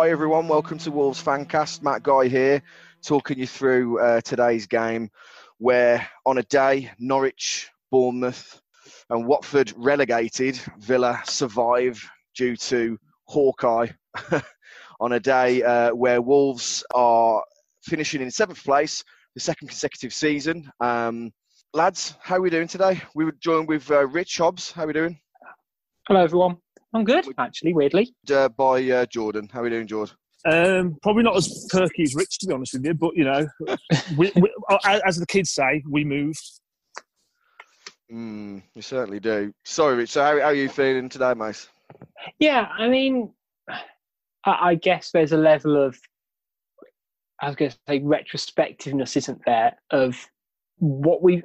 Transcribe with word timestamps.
Hi 0.00 0.08
everyone, 0.08 0.48
welcome 0.48 0.78
to 0.78 0.90
Wolves 0.90 1.22
Fancast. 1.22 1.82
Matt 1.82 2.02
Guy 2.02 2.28
here, 2.28 2.62
talking 3.04 3.38
you 3.38 3.46
through 3.46 4.00
uh, 4.00 4.22
today's 4.22 4.66
game, 4.66 5.10
where 5.58 6.08
on 6.24 6.38
a 6.38 6.42
day 6.44 6.90
Norwich, 6.98 7.68
Bournemouth, 7.90 8.62
and 9.10 9.26
Watford 9.26 9.74
relegated, 9.76 10.58
Villa 10.78 11.20
survive 11.26 12.02
due 12.34 12.56
to 12.56 12.98
Hawkeye. 13.26 13.88
on 15.00 15.12
a 15.12 15.20
day 15.20 15.62
uh, 15.62 15.90
where 15.90 16.22
Wolves 16.22 16.82
are 16.94 17.44
finishing 17.82 18.22
in 18.22 18.30
seventh 18.30 18.64
place, 18.64 19.04
the 19.34 19.40
second 19.40 19.68
consecutive 19.68 20.14
season. 20.14 20.72
Um, 20.80 21.30
lads, 21.74 22.14
how 22.22 22.36
are 22.36 22.40
we 22.40 22.48
doing 22.48 22.68
today? 22.68 23.02
We 23.14 23.26
were 23.26 23.36
joined 23.38 23.68
with 23.68 23.90
uh, 23.90 24.06
Rich 24.06 24.38
Hobbs. 24.38 24.72
How 24.72 24.84
are 24.84 24.86
we 24.86 24.94
doing? 24.94 25.20
Hello, 26.08 26.22
everyone. 26.22 26.56
I'm 26.92 27.04
good, 27.04 27.26
actually, 27.38 27.72
weirdly. 27.72 28.14
Uh, 28.32 28.48
by 28.48 28.82
uh, 28.90 29.06
Jordan. 29.06 29.48
How 29.52 29.60
are 29.60 29.64
we 29.64 29.70
doing, 29.70 29.86
Jordan? 29.86 30.14
Um, 30.44 30.96
probably 31.02 31.22
not 31.22 31.36
as 31.36 31.66
perky 31.70 32.02
as 32.02 32.14
Rich, 32.14 32.38
to 32.38 32.46
be 32.46 32.54
honest 32.54 32.72
with 32.72 32.84
you, 32.84 32.94
but 32.94 33.14
you 33.14 33.24
know, 33.24 33.46
we, 34.16 34.32
we, 34.36 34.50
as 35.06 35.16
the 35.16 35.26
kids 35.26 35.50
say, 35.50 35.82
we 35.88 36.04
moved. 36.04 36.42
Mm, 38.10 38.62
you 38.74 38.82
certainly 38.82 39.20
do. 39.20 39.52
Sorry, 39.64 39.96
Rich. 39.96 40.10
So, 40.10 40.22
how, 40.22 40.40
how 40.40 40.46
are 40.46 40.54
you 40.54 40.68
feeling 40.68 41.08
today, 41.08 41.34
mate? 41.34 41.68
Yeah, 42.38 42.68
I 42.76 42.88
mean, 42.88 43.32
I, 43.68 43.80
I 44.44 44.74
guess 44.74 45.10
there's 45.12 45.32
a 45.32 45.36
level 45.36 45.76
of, 45.76 45.96
I 47.40 47.46
was 47.46 47.56
going 47.56 47.70
to 47.70 47.78
say, 47.86 48.00
retrospectiveness, 48.00 49.16
isn't 49.16 49.42
there, 49.46 49.76
of 49.90 50.16
what 50.78 51.22
we. 51.22 51.42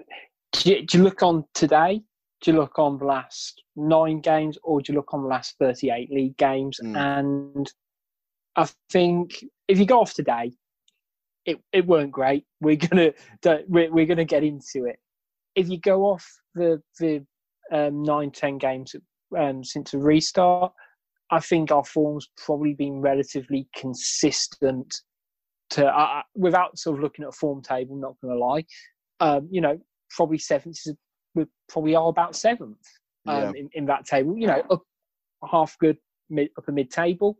Do 0.53 0.69
you, 0.69 0.85
do 0.85 0.97
you 0.97 1.03
look 1.03 1.21
on 1.21 1.43
today? 1.53 2.01
Do 2.45 2.51
you 2.51 2.57
look 2.59 2.77
on 2.77 2.99
the 2.99 3.05
last 3.05 3.63
nine 3.75 4.19
games, 4.19 4.55
or 4.61 4.79
do 4.79 4.93
you 4.93 4.97
look 4.97 5.15
on 5.15 5.23
the 5.23 5.27
last 5.27 5.55
38 5.57 6.11
league 6.11 6.37
games? 6.37 6.79
Mm. 6.83 6.95
And 6.95 7.73
I 8.55 8.69
think 8.91 9.43
if 9.67 9.79
you 9.79 9.87
go 9.87 9.99
off 9.99 10.13
today, 10.13 10.51
it, 11.45 11.57
it 11.73 11.87
weren't 11.87 12.11
great. 12.11 12.45
We're 12.61 12.75
gonna 12.75 13.13
we're, 13.67 13.91
we're 13.91 14.05
gonna 14.05 14.25
get 14.25 14.43
into 14.43 14.85
it. 14.85 14.99
If 15.55 15.69
you 15.69 15.79
go 15.79 16.03
off 16.03 16.23
the 16.53 16.83
the 16.99 17.25
um, 17.71 18.03
nine 18.03 18.29
ten 18.29 18.59
games 18.59 18.95
um, 19.35 19.63
since 19.63 19.91
the 19.91 19.97
restart, 19.97 20.71
I 21.31 21.39
think 21.39 21.71
our 21.71 21.83
form's 21.83 22.29
probably 22.37 22.75
been 22.75 23.01
relatively 23.01 23.67
consistent. 23.75 25.01
To 25.71 25.87
uh, 25.87 26.21
without 26.35 26.77
sort 26.77 26.97
of 26.97 27.01
looking 27.01 27.25
at 27.25 27.29
a 27.29 27.31
form 27.31 27.63
table, 27.63 27.95
not 27.95 28.21
going 28.21 28.35
to 28.35 28.39
lie, 28.39 28.65
um, 29.19 29.47
you 29.49 29.61
know, 29.61 29.79
probably 30.11 30.37
seventh. 30.37 30.77
We 31.35 31.45
probably 31.69 31.95
are 31.95 32.07
about 32.07 32.35
seventh 32.35 32.87
um, 33.27 33.41
yeah. 33.41 33.51
in, 33.61 33.69
in 33.73 33.85
that 33.85 34.05
table. 34.05 34.37
You 34.37 34.47
know, 34.47 34.63
up 34.69 34.83
half 35.49 35.77
good 35.79 35.97
mid, 36.29 36.49
upper 36.57 36.71
mid 36.71 36.89
table, 36.89 37.37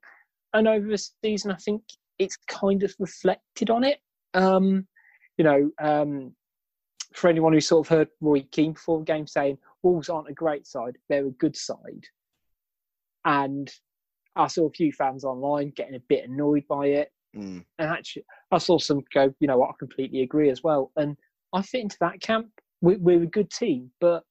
and 0.54 0.68
over 0.68 0.88
the 0.88 1.10
season, 1.24 1.52
I 1.52 1.56
think 1.56 1.82
it's 2.20 2.38
kind 2.48 2.84
of 2.84 2.94
reflected 3.00 3.70
on 3.70 3.84
it. 3.84 4.00
Um, 4.34 4.88
you 5.38 5.44
know, 5.44 5.72
um, 5.82 6.34
for 7.14 7.30
anyone 7.30 7.54
who 7.54 7.62
sort 7.62 7.86
of 7.86 7.90
heard 7.90 8.10
Roy 8.22 8.46
Keane 8.52 8.74
before 8.74 9.00
the 9.00 9.06
game 9.06 9.28
saying 9.28 9.58
Wolves 9.84 10.10
aren't 10.10 10.30
a 10.30 10.34
great 10.34 10.68
side, 10.68 10.98
they're 11.10 11.28
a 11.28 11.32
good 11.32 11.56
side. 11.56 12.06
And 13.24 13.72
I 14.36 14.48
saw 14.48 14.68
a 14.68 14.72
few 14.72 14.92
fans 14.92 15.24
online 15.24 15.72
getting 15.76 15.96
a 15.96 16.04
bit 16.08 16.30
annoyed 16.30 16.66
by 16.68 16.88
it. 16.88 17.12
Mm. 17.36 17.64
And 17.80 17.90
actually, 17.90 18.26
I 18.52 18.58
saw 18.58 18.78
some 18.78 19.04
go, 19.14 19.34
you 19.40 19.48
know 19.48 19.58
what, 19.58 19.70
I 19.70 19.74
completely 19.80 20.22
agree 20.22 20.50
as 20.50 20.64
well. 20.64 20.92
And 20.96 21.18
I 21.54 21.62
fit 21.62 21.82
into 21.82 21.98
that 22.02 22.22
camp. 22.22 22.50
We, 22.86 22.98
we're 22.98 23.24
a 23.24 23.28
good 23.28 23.50
team, 23.50 23.90
but 24.00 24.24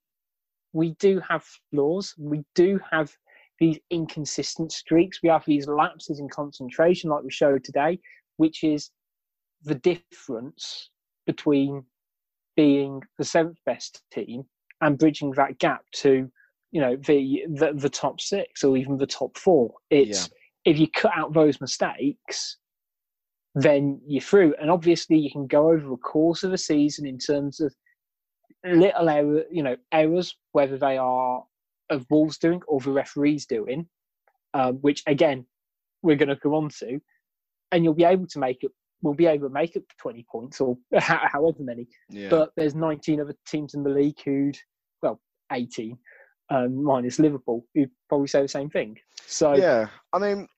we 0.72 0.94
do 1.00 1.20
have 1.28 1.44
flaws. 1.72 2.14
We 2.16 2.44
do 2.54 2.78
have 2.88 3.12
these 3.58 3.80
inconsistent 3.90 4.70
streaks. 4.70 5.18
We 5.24 5.28
have 5.28 5.44
these 5.44 5.66
lapses 5.66 6.20
in 6.20 6.28
concentration, 6.28 7.10
like 7.10 7.24
we 7.24 7.32
showed 7.32 7.64
today, 7.64 7.98
which 8.36 8.62
is 8.62 8.90
the 9.64 9.74
difference 9.74 10.90
between 11.26 11.82
being 12.56 13.02
the 13.18 13.24
seventh 13.24 13.58
best 13.66 14.02
team 14.12 14.44
and 14.80 14.98
bridging 14.98 15.32
that 15.32 15.58
gap 15.58 15.82
to 15.94 16.30
you 16.70 16.80
know 16.80 16.94
the 16.94 17.42
the, 17.48 17.72
the 17.74 17.90
top 17.90 18.20
six 18.20 18.62
or 18.62 18.76
even 18.76 18.96
the 18.96 19.06
top 19.06 19.36
four. 19.36 19.74
It's 19.90 20.28
yeah. 20.64 20.72
if 20.72 20.78
you 20.78 20.86
cut 20.88 21.12
out 21.16 21.34
those 21.34 21.60
mistakes, 21.60 22.58
then 23.56 24.00
you're 24.06 24.22
through. 24.22 24.54
And 24.60 24.70
obviously, 24.70 25.18
you 25.18 25.30
can 25.32 25.48
go 25.48 25.72
over 25.72 25.88
the 25.88 25.96
course 25.96 26.44
of 26.44 26.52
a 26.52 26.58
season 26.58 27.04
in 27.04 27.18
terms 27.18 27.58
of 27.60 27.74
little 28.64 29.08
error, 29.08 29.44
you 29.50 29.62
know, 29.62 29.76
errors, 29.92 30.36
whether 30.52 30.78
they 30.78 30.98
are 30.98 31.44
of 31.90 32.06
Wolves 32.10 32.38
doing 32.38 32.62
or 32.66 32.80
the 32.80 32.92
referees 32.92 33.46
doing, 33.46 33.88
um, 34.54 34.76
which 34.76 35.02
again 35.06 35.46
we're 36.02 36.16
going 36.16 36.28
to 36.28 36.36
go 36.36 36.54
on 36.54 36.68
to, 36.80 37.00
and 37.72 37.84
you'll 37.84 37.94
be 37.94 38.04
able 38.04 38.26
to 38.28 38.38
make 38.38 38.62
it. 38.62 38.70
We'll 39.02 39.14
be 39.14 39.26
able 39.26 39.48
to 39.48 39.52
make 39.52 39.76
it 39.76 39.84
20 40.00 40.24
points 40.30 40.62
or 40.62 40.78
however 40.98 41.58
many. 41.60 41.86
Yeah. 42.08 42.30
But 42.30 42.52
there's 42.56 42.74
19 42.74 43.20
other 43.20 43.34
teams 43.46 43.74
in 43.74 43.82
the 43.82 43.90
league 43.90 44.18
who'd, 44.24 44.56
well, 45.02 45.20
18 45.52 45.98
um, 46.48 46.82
minus 46.82 47.18
Liverpool, 47.18 47.66
who'd 47.74 47.90
probably 48.08 48.28
say 48.28 48.40
the 48.40 48.48
same 48.48 48.70
thing. 48.70 48.96
So 49.26 49.54
yeah, 49.54 49.88
I 50.12 50.18
mean, 50.18 50.48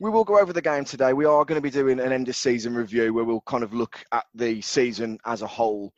we 0.00 0.10
will 0.10 0.24
go 0.24 0.38
over 0.38 0.52
the 0.52 0.62
game 0.62 0.84
today. 0.84 1.12
We 1.12 1.26
are 1.26 1.44
going 1.44 1.58
to 1.58 1.62
be 1.62 1.70
doing 1.70 2.00
an 2.00 2.12
end 2.12 2.28
of 2.28 2.36
season 2.36 2.74
review 2.74 3.12
where 3.12 3.24
we'll 3.24 3.42
kind 3.42 3.62
of 3.62 3.74
look 3.74 4.02
at 4.12 4.24
the 4.34 4.60
season 4.60 5.18
as 5.26 5.42
a 5.42 5.46
whole. 5.46 5.92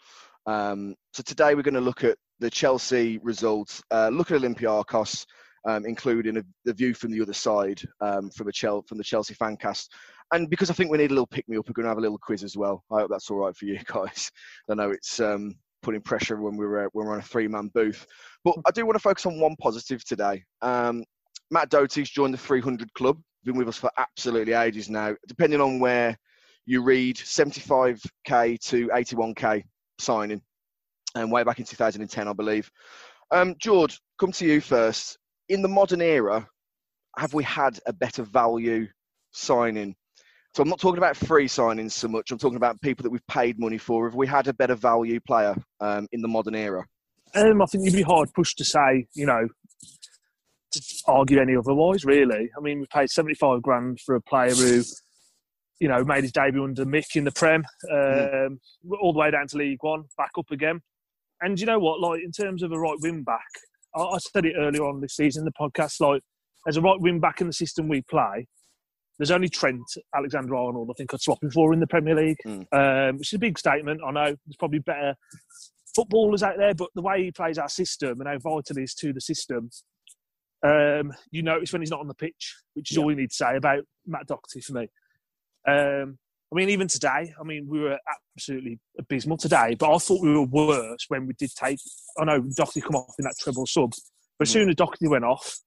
Um, 0.47 0.95
so 1.15 1.23
today 1.23 1.55
we're 1.55 1.63
going 1.63 1.75
to 1.75 1.81
look 1.81 2.03
at 2.03 2.19
the 2.41 2.51
Chelsea 2.51 3.19
results, 3.19 3.81
uh, 3.93 4.09
look 4.09 4.33
at 4.33 4.41
Olympiacos, 4.43 5.25
um, 5.65 5.87
including 5.87 6.39
a, 6.39 6.43
the 6.65 6.75
view 6.75 6.93
from 6.93 7.13
the 7.13 7.23
other 7.23 7.33
side 7.33 7.81
um, 8.01 8.31
from, 8.31 8.51
Chel- 8.51 8.83
from 8.89 8.99
the 8.99 9.05
Chelsea 9.05 9.33
fancast. 9.33 9.87
And 10.33 10.51
because 10.51 10.71
I 10.71 10.75
think 10.75 10.91
we 10.91 10.99
need 10.99 11.13
a 11.13 11.15
little 11.15 11.29
pick 11.29 11.49
me 11.49 11.57
up, 11.57 11.69
we're 11.69 11.73
going 11.75 11.85
to 11.85 11.91
have 11.91 11.99
a 11.99 12.01
little 12.01 12.19
quiz 12.19 12.43
as 12.43 12.57
well. 12.57 12.83
I 12.91 12.99
hope 12.99 13.11
that's 13.11 13.31
all 13.31 13.37
right 13.37 13.57
for 13.57 13.65
you 13.65 13.79
guys. 13.87 14.29
I 14.69 14.75
know 14.75 14.91
it's 14.91 15.21
um, 15.21 15.55
putting 15.83 16.01
pressure 16.01 16.41
when 16.41 16.57
we're, 16.57 16.87
uh, 16.87 16.89
when 16.95 17.07
we're 17.07 17.13
on 17.13 17.21
a 17.21 17.23
three 17.23 17.47
man 17.47 17.71
booth. 17.73 18.05
But 18.43 18.57
I 18.67 18.73
do 18.73 18.85
want 18.85 18.97
to 18.97 19.01
focus 19.01 19.25
on 19.25 19.39
one 19.39 19.55
positive 19.61 20.05
today. 20.05 20.43
Um, 20.63 21.05
Matt 21.53 21.71
Doherty's 21.71 22.11
joined 22.11 22.35
the 22.35 22.39
300 22.39 22.93
Club, 22.95 23.21
been 23.45 23.57
with 23.57 23.69
us 23.69 23.79
for 23.79 23.91
absolutely 23.99 24.55
ages 24.55 24.91
now. 24.91 25.15
Depending 25.29 25.61
on 25.61 25.79
where 25.79 26.19
you 26.67 26.83
read, 26.83 27.19
75k 27.19 28.59
to 28.59 28.89
81k 28.89 29.63
signing 30.01 30.43
and 31.15 31.31
way 31.31 31.43
back 31.45 31.59
in 31.59 31.65
2010, 31.65 32.29
I 32.29 32.33
believe. 32.33 32.71
Um, 33.31 33.55
George, 33.59 34.01
come 34.19 34.33
to 34.33 34.47
you 34.47 34.61
first. 34.61 35.19
In 35.49 35.63
the 35.63 35.69
modern 35.69 36.01
era, 36.01 36.47
have 37.19 37.35
we 37.35 37.45
had 37.45 37.79
a 37.87 37.93
better 37.93 38.23
value 38.23 38.87
signing? 39.33 39.95
So 40.55 40.63
I'm 40.63 40.69
not 40.69 40.79
talking 40.79 40.99
about 40.99 41.17
free 41.17 41.47
signings 41.47 41.93
so 41.93 42.09
much. 42.09 42.31
I'm 42.31 42.39
talking 42.39 42.57
about 42.57 42.81
people 42.81 43.03
that 43.03 43.11
we've 43.11 43.27
paid 43.27 43.59
money 43.59 43.79
for. 43.79 44.09
Have 44.09 44.15
we 44.15 44.27
had 44.27 44.47
a 44.47 44.55
better 44.55 44.77
value 44.77 45.19
player 45.21 45.57
um, 45.81 46.07
in 46.13 46.23
the 46.23 46.29
modern 46.29 46.55
era? 46.55 46.85
Um, 47.35 47.61
I 47.61 47.67
think 47.67 47.85
you'd 47.85 47.95
be 47.95 48.03
hard 48.03 48.33
pushed 48.33 48.59
to 48.59 48.65
say, 48.65 49.07
you 49.15 49.27
know, 49.27 49.49
to 50.73 50.83
argue 51.07 51.41
any 51.41 51.57
otherwise. 51.57 52.05
Really, 52.05 52.51
I 52.57 52.61
mean, 52.61 52.81
we 52.81 52.87
paid 52.87 53.11
75 53.11 53.63
grand 53.63 54.01
for 54.01 54.15
a 54.15 54.21
player 54.21 54.55
who, 54.55 54.83
you 55.81 55.89
know, 55.89 56.05
made 56.05 56.23
his 56.23 56.33
debut 56.33 56.63
under 56.63 56.87
Mick 56.87 57.17
in 57.17 57.25
the 57.25 57.33
Prem, 57.33 57.65
mm. 57.91 58.47
um, 58.47 58.61
mm. 58.87 58.97
all 59.01 59.13
the 59.13 59.19
way 59.19 59.33
down 59.33 59.49
to 59.49 59.57
League 59.57 59.83
One, 59.83 60.05
back 60.17 60.31
up 60.39 60.51
again. 60.53 60.81
And 61.45 61.61
you 61.61 61.67
know 61.67 61.79
what? 61.79 62.01
Like 62.01 62.23
in 62.25 62.33
terms 62.33 62.63
of 62.63 62.73
a 62.73 62.79
right 62.79 62.97
wing 63.01 63.23
back, 63.23 63.47
I, 63.95 64.01
I 64.01 64.19
said 64.19 64.47
it 64.47 64.55
earlier 64.59 64.85
on 64.85 65.01
this 65.01 65.15
season, 65.15 65.45
the 65.45 65.53
podcast. 65.53 66.01
Like 66.01 66.23
as 66.67 66.79
a 66.79 66.81
right 66.81 66.99
wing 66.99 67.21
back 67.21 67.41
in 67.43 67.47
the 67.47 67.53
system 67.53 67.87
we 67.87 68.01
play, 68.03 68.47
there's 69.19 69.31
only 69.31 69.51
Trent 69.51 69.85
Alexander 70.17 70.57
Arnold. 70.57 70.89
I 70.91 70.95
think 70.97 71.13
I'd 71.13 71.21
swap 71.21 71.43
him 71.43 71.51
for 71.51 71.75
in 71.75 71.81
the 71.81 71.87
Premier 71.87 72.17
League, 72.17 72.39
mm. 72.47 72.67
um, 72.73 73.19
which 73.19 73.29
is 73.29 73.37
a 73.37 73.39
big 73.39 73.59
statement. 73.59 74.01
I 74.05 74.11
know 74.11 74.25
there's 74.25 74.57
probably 74.59 74.81
better 74.81 75.15
footballers 75.95 76.43
out 76.43 76.57
there, 76.57 76.75
but 76.75 76.89
the 76.95 77.03
way 77.03 77.25
he 77.25 77.31
plays 77.31 77.59
our 77.59 77.69
system 77.69 78.21
and 78.21 78.29
how 78.29 78.39
vital 78.39 78.77
he 78.77 78.83
is 78.83 78.95
to 78.95 79.13
the 79.13 79.21
system, 79.21 79.71
um, 80.67 81.13
you 81.31 81.43
notice 81.43 81.73
when 81.73 81.83
he's 81.83 81.91
not 81.91 82.01
on 82.01 82.09
the 82.09 82.15
pitch, 82.15 82.57
which 82.73 82.91
is 82.91 82.97
yeah. 82.97 83.03
all 83.03 83.11
you 83.11 83.17
need 83.17 83.31
to 83.31 83.37
say 83.37 83.57
about 83.57 83.85
Matt 84.07 84.27
Doherty 84.27 84.61
for 84.63 84.73
me. 84.73 84.89
Um, 85.69 86.19
I 86.55 86.57
mean, 86.57 86.69
even 86.69 86.87
today, 86.87 87.35
I 87.39 87.43
mean, 87.43 87.67
we 87.69 87.81
were 87.81 87.99
absolutely 88.37 88.79
abysmal 88.97 89.37
today, 89.37 89.75
but 89.75 89.93
I 89.93 89.99
thought 89.99 90.23
we 90.23 90.33
were 90.33 90.47
worse 90.47 91.05
when 91.09 91.27
we 91.27 91.33
did 91.35 91.51
take. 91.57 91.81
I 92.17 92.25
know 92.25 92.41
Doherty 92.41 92.81
come 92.81 92.95
off 92.95 93.15
in 93.19 93.25
that 93.25 93.35
treble 93.41 93.67
sub, 93.67 93.93
but 94.39 94.47
as 94.47 94.53
soon 94.53 94.69
as 94.69 94.77
Doherty 94.77 95.09
went 95.09 95.25
off, 95.25 95.59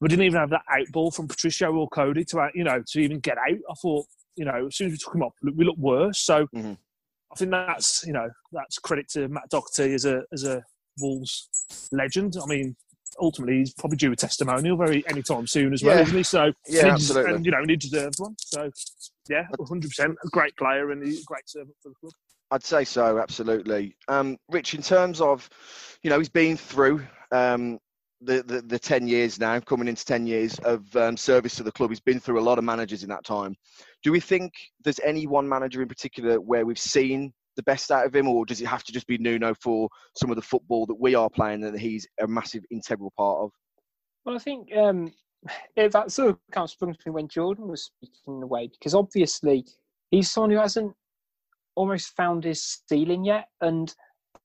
we 0.00 0.08
didn't 0.08 0.24
even 0.24 0.40
have 0.40 0.50
that 0.50 0.64
out 0.68 0.90
ball 0.90 1.12
from 1.12 1.28
Patricio 1.28 1.72
or 1.72 1.88
Coady 1.88 2.24
to, 2.24 2.50
you 2.52 2.64
know, 2.64 2.82
to 2.84 3.00
even 3.00 3.20
get 3.20 3.38
out. 3.38 3.58
I 3.70 3.74
thought, 3.80 4.06
you 4.34 4.44
know, 4.44 4.66
as 4.66 4.74
soon 4.74 4.88
as 4.88 4.94
we 4.94 4.98
took 4.98 5.14
him 5.14 5.22
off, 5.22 5.34
we 5.40 5.64
looked 5.64 5.78
worse. 5.78 6.18
So 6.18 6.48
mm-hmm. 6.48 6.72
I 7.32 7.36
think 7.36 7.52
that's, 7.52 8.04
you 8.04 8.12
know, 8.12 8.28
that's 8.50 8.78
credit 8.78 9.08
to 9.10 9.28
Matt 9.28 9.50
Doherty 9.50 9.94
as 9.94 10.04
a 10.04 10.24
as 10.32 10.42
a 10.42 10.64
Wolves 11.00 11.48
legend. 11.92 12.34
I 12.42 12.46
mean, 12.46 12.74
ultimately 13.20 13.58
he's 13.58 13.74
probably 13.74 13.96
due 13.96 14.12
a 14.12 14.16
testimonial 14.16 14.76
very 14.76 15.06
anytime 15.08 15.46
soon 15.46 15.72
as 15.72 15.82
well, 15.82 15.96
yeah. 15.96 16.02
isn't 16.02 16.16
he? 16.16 16.22
So 16.22 16.52
yeah, 16.68 16.82
and 16.82 16.90
absolutely. 16.90 17.34
And, 17.34 17.46
you 17.46 17.52
know, 17.52 17.58
and 17.58 17.70
he 17.70 17.76
deserves 17.76 18.18
one. 18.18 18.34
So 18.38 18.70
yeah, 19.28 19.46
100 19.56 19.88
percent 19.88 20.16
a 20.24 20.28
great 20.28 20.56
player 20.56 20.90
and 20.90 21.02
a 21.02 21.06
great 21.26 21.48
servant 21.48 21.76
for 21.82 21.90
the 21.90 21.94
club. 22.00 22.12
I'd 22.50 22.64
say 22.64 22.84
so, 22.84 23.18
absolutely. 23.18 23.96
Um, 24.08 24.36
Rich, 24.48 24.74
in 24.74 24.82
terms 24.82 25.20
of, 25.20 25.48
you 26.02 26.10
know, 26.10 26.18
he's 26.18 26.28
been 26.28 26.56
through 26.56 27.04
um, 27.32 27.78
the, 28.20 28.42
the, 28.42 28.62
the 28.62 28.78
10 28.78 29.08
years 29.08 29.40
now, 29.40 29.58
coming 29.60 29.88
into 29.88 30.04
10 30.04 30.26
years 30.26 30.58
of 30.60 30.94
um, 30.96 31.16
service 31.16 31.56
to 31.56 31.62
the 31.62 31.72
club. 31.72 31.90
He's 31.90 32.00
been 32.00 32.20
through 32.20 32.38
a 32.38 32.42
lot 32.42 32.58
of 32.58 32.64
managers 32.64 33.02
in 33.02 33.08
that 33.08 33.24
time. 33.24 33.56
Do 34.02 34.12
we 34.12 34.20
think 34.20 34.52
there's 34.84 35.00
any 35.00 35.26
one 35.26 35.48
manager 35.48 35.82
in 35.82 35.88
particular 35.88 36.40
where 36.40 36.66
we've 36.66 36.78
seen 36.78 37.32
the 37.56 37.62
best 37.64 37.90
out 37.90 38.06
of 38.06 38.14
him, 38.14 38.28
or 38.28 38.44
does 38.44 38.60
it 38.60 38.66
have 38.66 38.84
to 38.84 38.92
just 38.92 39.06
be 39.06 39.18
Nuno 39.18 39.54
for 39.60 39.88
some 40.16 40.30
of 40.30 40.36
the 40.36 40.42
football 40.42 40.86
that 40.86 41.00
we 41.00 41.14
are 41.14 41.30
playing 41.30 41.64
and 41.64 41.74
that 41.74 41.80
he's 41.80 42.06
a 42.20 42.26
massive 42.26 42.64
integral 42.70 43.12
part 43.16 43.40
of? 43.40 43.50
Well, 44.24 44.36
I 44.36 44.38
think 44.38 44.74
um, 44.76 45.12
that 45.76 46.10
sort 46.10 46.30
of 46.30 46.38
kind 46.50 46.64
of 46.64 46.70
sprung 46.70 46.94
to 46.94 46.98
me 47.06 47.12
when 47.12 47.28
Jordan 47.28 47.68
was 47.68 47.84
speaking 47.84 48.36
in 48.38 48.42
a 48.42 48.46
way, 48.46 48.68
because 48.68 48.94
obviously 48.94 49.64
he's 50.10 50.30
someone 50.30 50.50
who 50.50 50.58
hasn't 50.58 50.94
almost 51.76 52.16
found 52.16 52.44
his 52.44 52.82
ceiling 52.88 53.24
yet. 53.24 53.48
And 53.60 53.94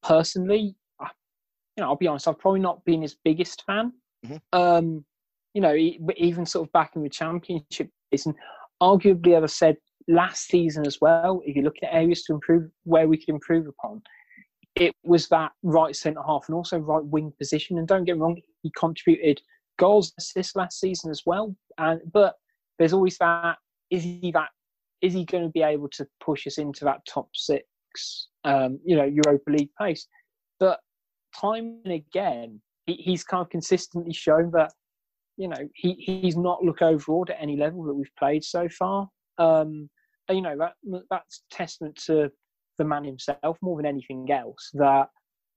personally, 0.04 0.76
you 1.00 1.84
know, 1.84 1.86
I'll 1.86 1.96
be 1.96 2.08
honest, 2.08 2.28
I've 2.28 2.40
probably 2.40 2.60
not 2.60 2.84
been 2.84 3.02
his 3.02 3.16
biggest 3.24 3.64
fan. 3.66 3.94
Mm-hmm. 4.26 4.60
Um, 4.60 5.06
you 5.54 5.62
know, 5.62 5.74
even 5.76 6.46
sort 6.46 6.68
of 6.68 6.74
back 6.74 6.96
in 6.96 7.04
the 7.04 7.10
championship 7.10 7.90
season, 8.14 8.36
arguably, 8.84 9.38
as 9.38 9.44
I 9.44 9.48
said 9.48 9.78
last 10.10 10.48
season 10.48 10.86
as 10.86 11.00
well, 11.00 11.42
if 11.46 11.56
you're 11.56 11.64
looking 11.64 11.88
at 11.88 11.96
areas 11.96 12.24
to 12.24 12.34
improve, 12.34 12.70
where 12.84 13.08
we 13.08 13.18
could 13.18 13.30
improve 13.30 13.68
upon, 13.68 14.02
it 14.76 14.94
was 15.04 15.28
that 15.30 15.52
right 15.64 15.96
centre 15.96 16.22
half 16.26 16.46
and 16.48 16.56
also 16.56 16.78
right 16.80 17.06
wing 17.06 17.32
position. 17.38 17.78
And 17.78 17.88
don't 17.88 18.06
get 18.06 18.18
wrong, 18.18 18.38
he 18.64 18.72
contributed 18.76 19.42
goals, 19.78 20.14
assists 20.18 20.56
last 20.56 20.80
season 20.80 21.12
as 21.12 21.24
well. 21.26 21.56
And 21.78 22.02
but 22.12 22.36
there's 22.80 22.94
always 22.94 23.18
that: 23.20 23.58
is 23.92 24.04
he 24.04 24.32
that? 24.34 24.50
Is 25.02 25.14
he 25.14 25.26
going 25.26 25.44
to 25.44 25.50
be 25.50 25.62
able 25.62 25.90
to 25.90 26.06
push 26.20 26.46
us 26.48 26.58
into 26.58 26.86
that 26.86 27.06
top 27.08 27.30
six? 27.34 28.28
Um, 28.44 28.80
you 28.84 28.96
know, 28.96 29.06
Europa 29.06 29.52
League 29.52 29.70
pace. 29.80 30.08
But 30.60 30.80
time 31.40 31.80
and 31.86 31.94
again, 31.94 32.62
he, 32.86 32.96
he's 32.96 33.24
kind 33.24 33.42
of 33.42 33.50
consistently 33.50 34.14
shown 34.14 34.52
that 34.52 34.74
you 35.38 35.48
know 35.48 35.70
he, 35.76 35.94
he's 35.94 36.36
not 36.36 36.64
look 36.64 36.82
overawed 36.82 37.30
at 37.30 37.38
any 37.40 37.58
level 37.58 37.84
that 37.84 37.94
we've 37.94 38.16
played 38.18 38.44
so 38.44 38.68
far. 38.70 39.08
Um, 39.38 39.90
you 40.30 40.42
know 40.42 40.58
that 40.58 40.74
that's 41.10 41.44
testament 41.52 41.96
to 42.06 42.32
the 42.78 42.86
man 42.86 43.04
himself 43.04 43.58
more 43.62 43.78
than 43.78 43.86
anything 43.86 44.32
else. 44.32 44.70
That 44.74 45.10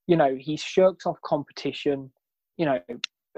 you 0.06 0.16
know 0.16 0.36
he's 0.38 0.62
shirked 0.62 1.06
off 1.06 1.16
competition. 1.24 2.10
You 2.56 2.66
know, 2.66 2.80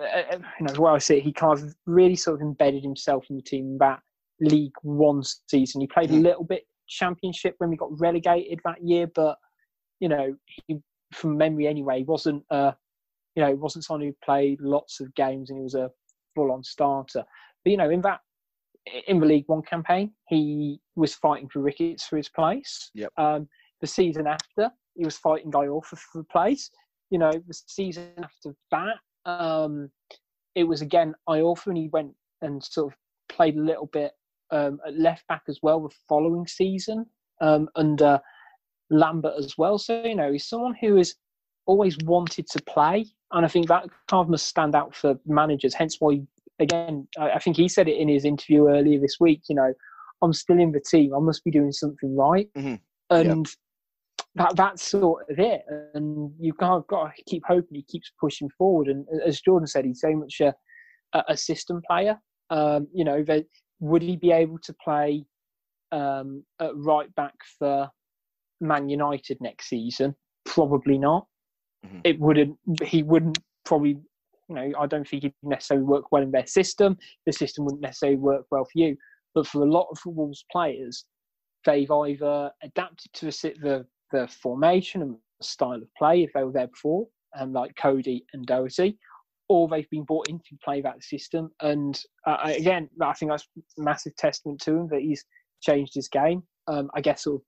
uh, 0.01 0.03
uh 0.03 0.39
you 0.61 0.67
know 0.67 0.81
where 0.81 0.93
I 0.93 0.99
see 0.99 1.19
it, 1.19 1.25
he 1.25 1.33
kind 1.33 1.59
of 1.59 1.75
really 1.87 2.17
sort 2.17 2.37
of 2.37 2.43
embedded 2.43 2.83
himself 2.83 3.25
in 3.31 3.37
the 3.37 3.43
team 3.43 3.79
that 3.81 4.01
League 4.41 4.75
One 4.83 5.23
season. 5.49 5.81
He 5.81 5.87
played 5.87 6.11
a 6.11 6.15
mm-hmm. 6.15 6.23
little 6.23 6.45
bit 6.45 6.65
Championship 6.89 7.55
when 7.59 7.71
we 7.71 7.77
got 7.77 7.99
relegated 7.99 8.61
that 8.65 8.83
year, 8.83 9.09
but 9.15 9.39
you 10.01 10.09
know 10.09 10.35
he 10.67 10.81
from 11.13 11.37
memory 11.37 11.67
anyway, 11.67 11.99
he 11.99 12.05
wasn't 12.05 12.45
uh, 12.51 12.73
you 13.35 13.43
know, 13.43 13.49
he 13.49 13.55
wasn't 13.55 13.85
someone 13.85 14.07
who 14.07 14.15
played 14.25 14.61
lots 14.61 15.01
of 15.01 15.15
games 15.15 15.51
and 15.51 15.59
he 15.59 15.63
was 15.63 15.75
a 15.75 15.91
full 16.35 16.53
on 16.53 16.63
starter. 16.63 17.25
But 17.65 17.71
you 17.71 17.77
know, 17.77 17.91
in 17.91 18.01
that 18.03 18.21
in 19.07 19.21
the 19.21 19.27
League 19.27 19.45
One 19.47 19.63
campaign, 19.63 20.13
he 20.29 20.81
was 20.97 21.15
fighting 21.15 21.49
for 21.49 21.61
Ricketts 21.61 22.07
for 22.07 22.17
his 22.17 22.29
place. 22.29 22.91
Yep. 22.95 23.13
Um, 23.17 23.49
the 23.81 23.87
season 23.87 24.27
after, 24.27 24.71
he 24.95 25.05
was 25.05 25.17
fighting 25.17 25.51
Iorfa 25.53 25.85
for, 25.85 25.97
for 25.97 26.19
the 26.19 26.25
place. 26.25 26.71
You 27.11 27.19
know, 27.19 27.33
the 27.33 27.55
season 27.67 28.11
after 28.23 28.55
that, 28.71 28.97
um, 29.25 29.91
it 30.55 30.65
was 30.65 30.83
again 30.83 31.15
Iorfa, 31.29 31.69
and 31.69 31.79
he 31.79 31.89
went 31.93 32.13
and 32.43 32.63
sort 32.63 32.93
of 32.93 32.99
played 33.29 33.57
a 33.57 33.63
little 33.63 33.87
bit 33.87 34.13
um, 34.51 34.79
at 34.87 34.99
left 34.99 35.27
back 35.29 35.43
as 35.49 35.59
well 35.63 35.81
the 35.81 35.95
following 36.09 36.47
season 36.47 37.07
um, 37.41 37.69
under 37.75 38.21
Lambert 38.91 39.35
as 39.39 39.57
well. 39.59 39.79
So, 39.79 40.03
you 40.05 40.15
know, 40.15 40.33
he's 40.33 40.47
someone 40.47 40.75
who 40.81 40.97
has 40.97 41.15
always 41.67 41.97
wanted 42.05 42.47
to 42.51 42.63
play. 42.63 43.07
And 43.33 43.45
I 43.45 43.49
think 43.49 43.69
that 43.69 43.89
kind 44.09 44.21
of 44.21 44.29
must 44.29 44.47
stand 44.47 44.75
out 44.75 44.95
for 44.95 45.19
managers. 45.27 45.75
Hence 45.75 45.97
why, 45.99 46.21
again, 46.59 47.07
I 47.19 47.39
think 47.39 47.57
he 47.57 47.69
said 47.69 47.89
it 47.89 47.97
in 47.97 48.09
his 48.09 48.25
interview 48.25 48.69
earlier 48.69 49.01
this 49.01 49.17
week, 49.21 49.43
you 49.49 49.57
know, 49.57 49.73
I'm 50.23 50.33
still 50.33 50.59
in 50.59 50.73
the 50.73 50.81
team. 50.81 51.15
I 51.15 51.19
must 51.19 51.45
be 51.45 51.51
doing 51.51 51.73
something 51.73 52.17
right. 52.17 52.49
Mm-hmm. 52.57 52.75
And 53.11 53.47
that 54.37 54.57
that's 54.57 54.83
sort 54.83 55.25
of 55.31 55.39
it. 55.39 55.63
And 55.95 56.33
you've 56.39 56.57
got, 56.57 56.87
got 56.87 57.15
to 57.15 57.23
keep 57.25 57.43
hoping 57.47 57.77
he 57.77 57.83
keeps 57.83 58.13
pushing 58.21 58.49
forward. 58.57 58.89
And 58.89 59.07
as 59.27 59.41
Jordan 59.41 59.67
said, 59.67 59.85
he's 59.85 60.01
very 60.01 60.17
much 60.17 60.41
a, 60.41 60.55
a 61.29 61.37
system 61.37 61.83
player. 61.87 62.19
Um, 62.51 62.89
you 62.93 63.05
know, 63.05 63.25
would 63.81 64.03
he 64.03 64.17
be 64.17 64.33
able 64.33 64.59
to 64.61 64.75
play 64.83 65.25
um, 65.93 66.45
at 66.61 66.75
right 66.77 67.15
back 67.15 67.35
for 67.59 67.89
Man 68.61 68.89
United 68.89 69.39
next 69.41 69.69
season? 69.69 70.15
Probably 70.45 70.99
not. 70.99 71.27
Mm-hmm. 71.87 71.99
It 72.05 72.21
wouldn't. 72.21 72.59
He 72.83 73.03
wouldn't 73.03 73.39
probably. 73.65 73.99
You 74.49 74.55
know, 74.57 74.73
I 74.79 74.87
don't 74.87 75.09
think 75.09 75.23
he'd 75.23 75.35
necessarily 75.43 75.87
work 75.87 76.13
well 76.13 76.23
in 76.23 76.31
their 76.31 76.47
system. 76.47 76.97
The 77.27 77.33
system 77.33 77.65
wouldn't 77.65 77.83
necessarily 77.83 78.19
work 78.19 78.47
well 78.51 78.65
for 78.65 78.79
you. 78.79 78.97
But 79.35 79.47
for 79.47 79.63
a 79.63 79.71
lot 79.71 79.89
of 79.91 79.99
Wolves 80.07 80.45
players, 80.53 81.05
they've 81.65 81.91
either 81.91 82.51
adapted 82.63 83.13
to 83.15 83.27
the 83.27 83.87
the, 84.13 84.29
formation 84.29 85.03
and 85.03 85.17
style 85.43 85.75
of 85.75 85.89
play 85.99 86.23
if 86.23 86.31
they 86.35 86.45
were 86.45 86.53
there 86.53 86.69
before, 86.69 87.09
and 87.35 87.49
um, 87.49 87.53
like 87.53 87.75
Coady 87.77 88.25
and 88.33 88.47
Doherty, 88.47 88.97
or 89.49 89.67
they've 89.67 89.91
been 89.91 90.05
brought 90.05 90.29
in 90.29 90.39
to 90.39 90.57
play 90.65 90.81
that 90.83 91.03
system. 91.03 91.51
And 91.61 92.01
uh, 92.27 92.37
again, 92.45 92.89
I 93.03 93.13
think 93.15 93.33
that's 93.33 93.49
massive 93.77 94.15
testament 94.17 94.61
to 94.63 94.77
him 94.77 94.89
that 94.93 95.01
he's 95.01 95.25
changed 95.63 95.95
his 95.95 96.09
game. 96.09 96.45
Um, 96.69 96.91
I 96.95 97.01
guess 97.01 97.25
sort 97.25 97.41
of 97.41 97.43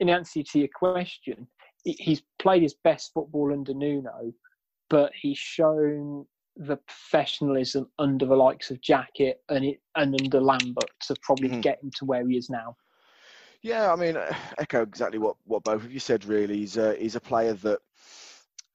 in 0.00 0.08
answer 0.08 0.42
to 0.42 0.58
your 0.58 0.68
question, 0.74 1.46
he's 1.84 2.22
played 2.38 2.62
his 2.62 2.76
best 2.82 3.12
football 3.12 3.52
under 3.52 3.74
Nuno, 3.74 4.32
but 4.90 5.12
he's 5.20 5.38
shown 5.38 6.26
the 6.56 6.76
professionalism 6.76 7.88
under 7.98 8.26
the 8.26 8.36
likes 8.36 8.70
of 8.70 8.80
Jackett 8.80 9.34
and 9.48 9.64
it, 9.64 9.80
and 9.94 10.18
under 10.20 10.40
Lambert 10.40 10.90
to 11.02 11.14
probably 11.22 11.48
mm-hmm. 11.48 11.60
get 11.60 11.82
him 11.82 11.90
to 11.98 12.04
where 12.04 12.26
he 12.26 12.36
is 12.36 12.48
now. 12.48 12.76
Yeah, 13.62 13.92
I 13.92 13.96
mean, 13.96 14.16
echo 14.58 14.82
exactly 14.82 15.18
what, 15.18 15.36
what 15.44 15.64
both 15.64 15.84
of 15.84 15.92
you 15.92 16.00
said. 16.00 16.24
Really, 16.24 16.58
he's 16.58 16.76
a 16.76 16.94
he's 16.96 17.16
a 17.16 17.20
player 17.20 17.54
that 17.54 17.80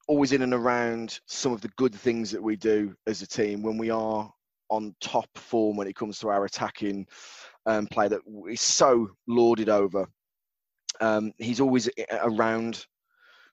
always 0.08 0.32
in 0.32 0.42
and 0.42 0.54
around 0.54 1.20
some 1.26 1.52
of 1.52 1.60
the 1.60 1.70
good 1.76 1.94
things 1.94 2.30
that 2.30 2.42
we 2.42 2.56
do 2.56 2.94
as 3.06 3.22
a 3.22 3.26
team 3.26 3.62
when 3.62 3.78
we 3.78 3.90
are 3.90 4.32
on 4.68 4.94
top 5.00 5.28
form 5.36 5.76
when 5.76 5.86
it 5.86 5.94
comes 5.94 6.18
to 6.18 6.28
our 6.28 6.44
attacking 6.44 7.06
um, 7.66 7.86
play 7.86 8.08
that 8.08 8.20
is 8.50 8.60
so 8.60 9.08
lauded 9.26 9.68
over. 9.68 10.06
Um, 11.00 11.32
he's 11.38 11.60
always 11.60 11.88
around 12.22 12.86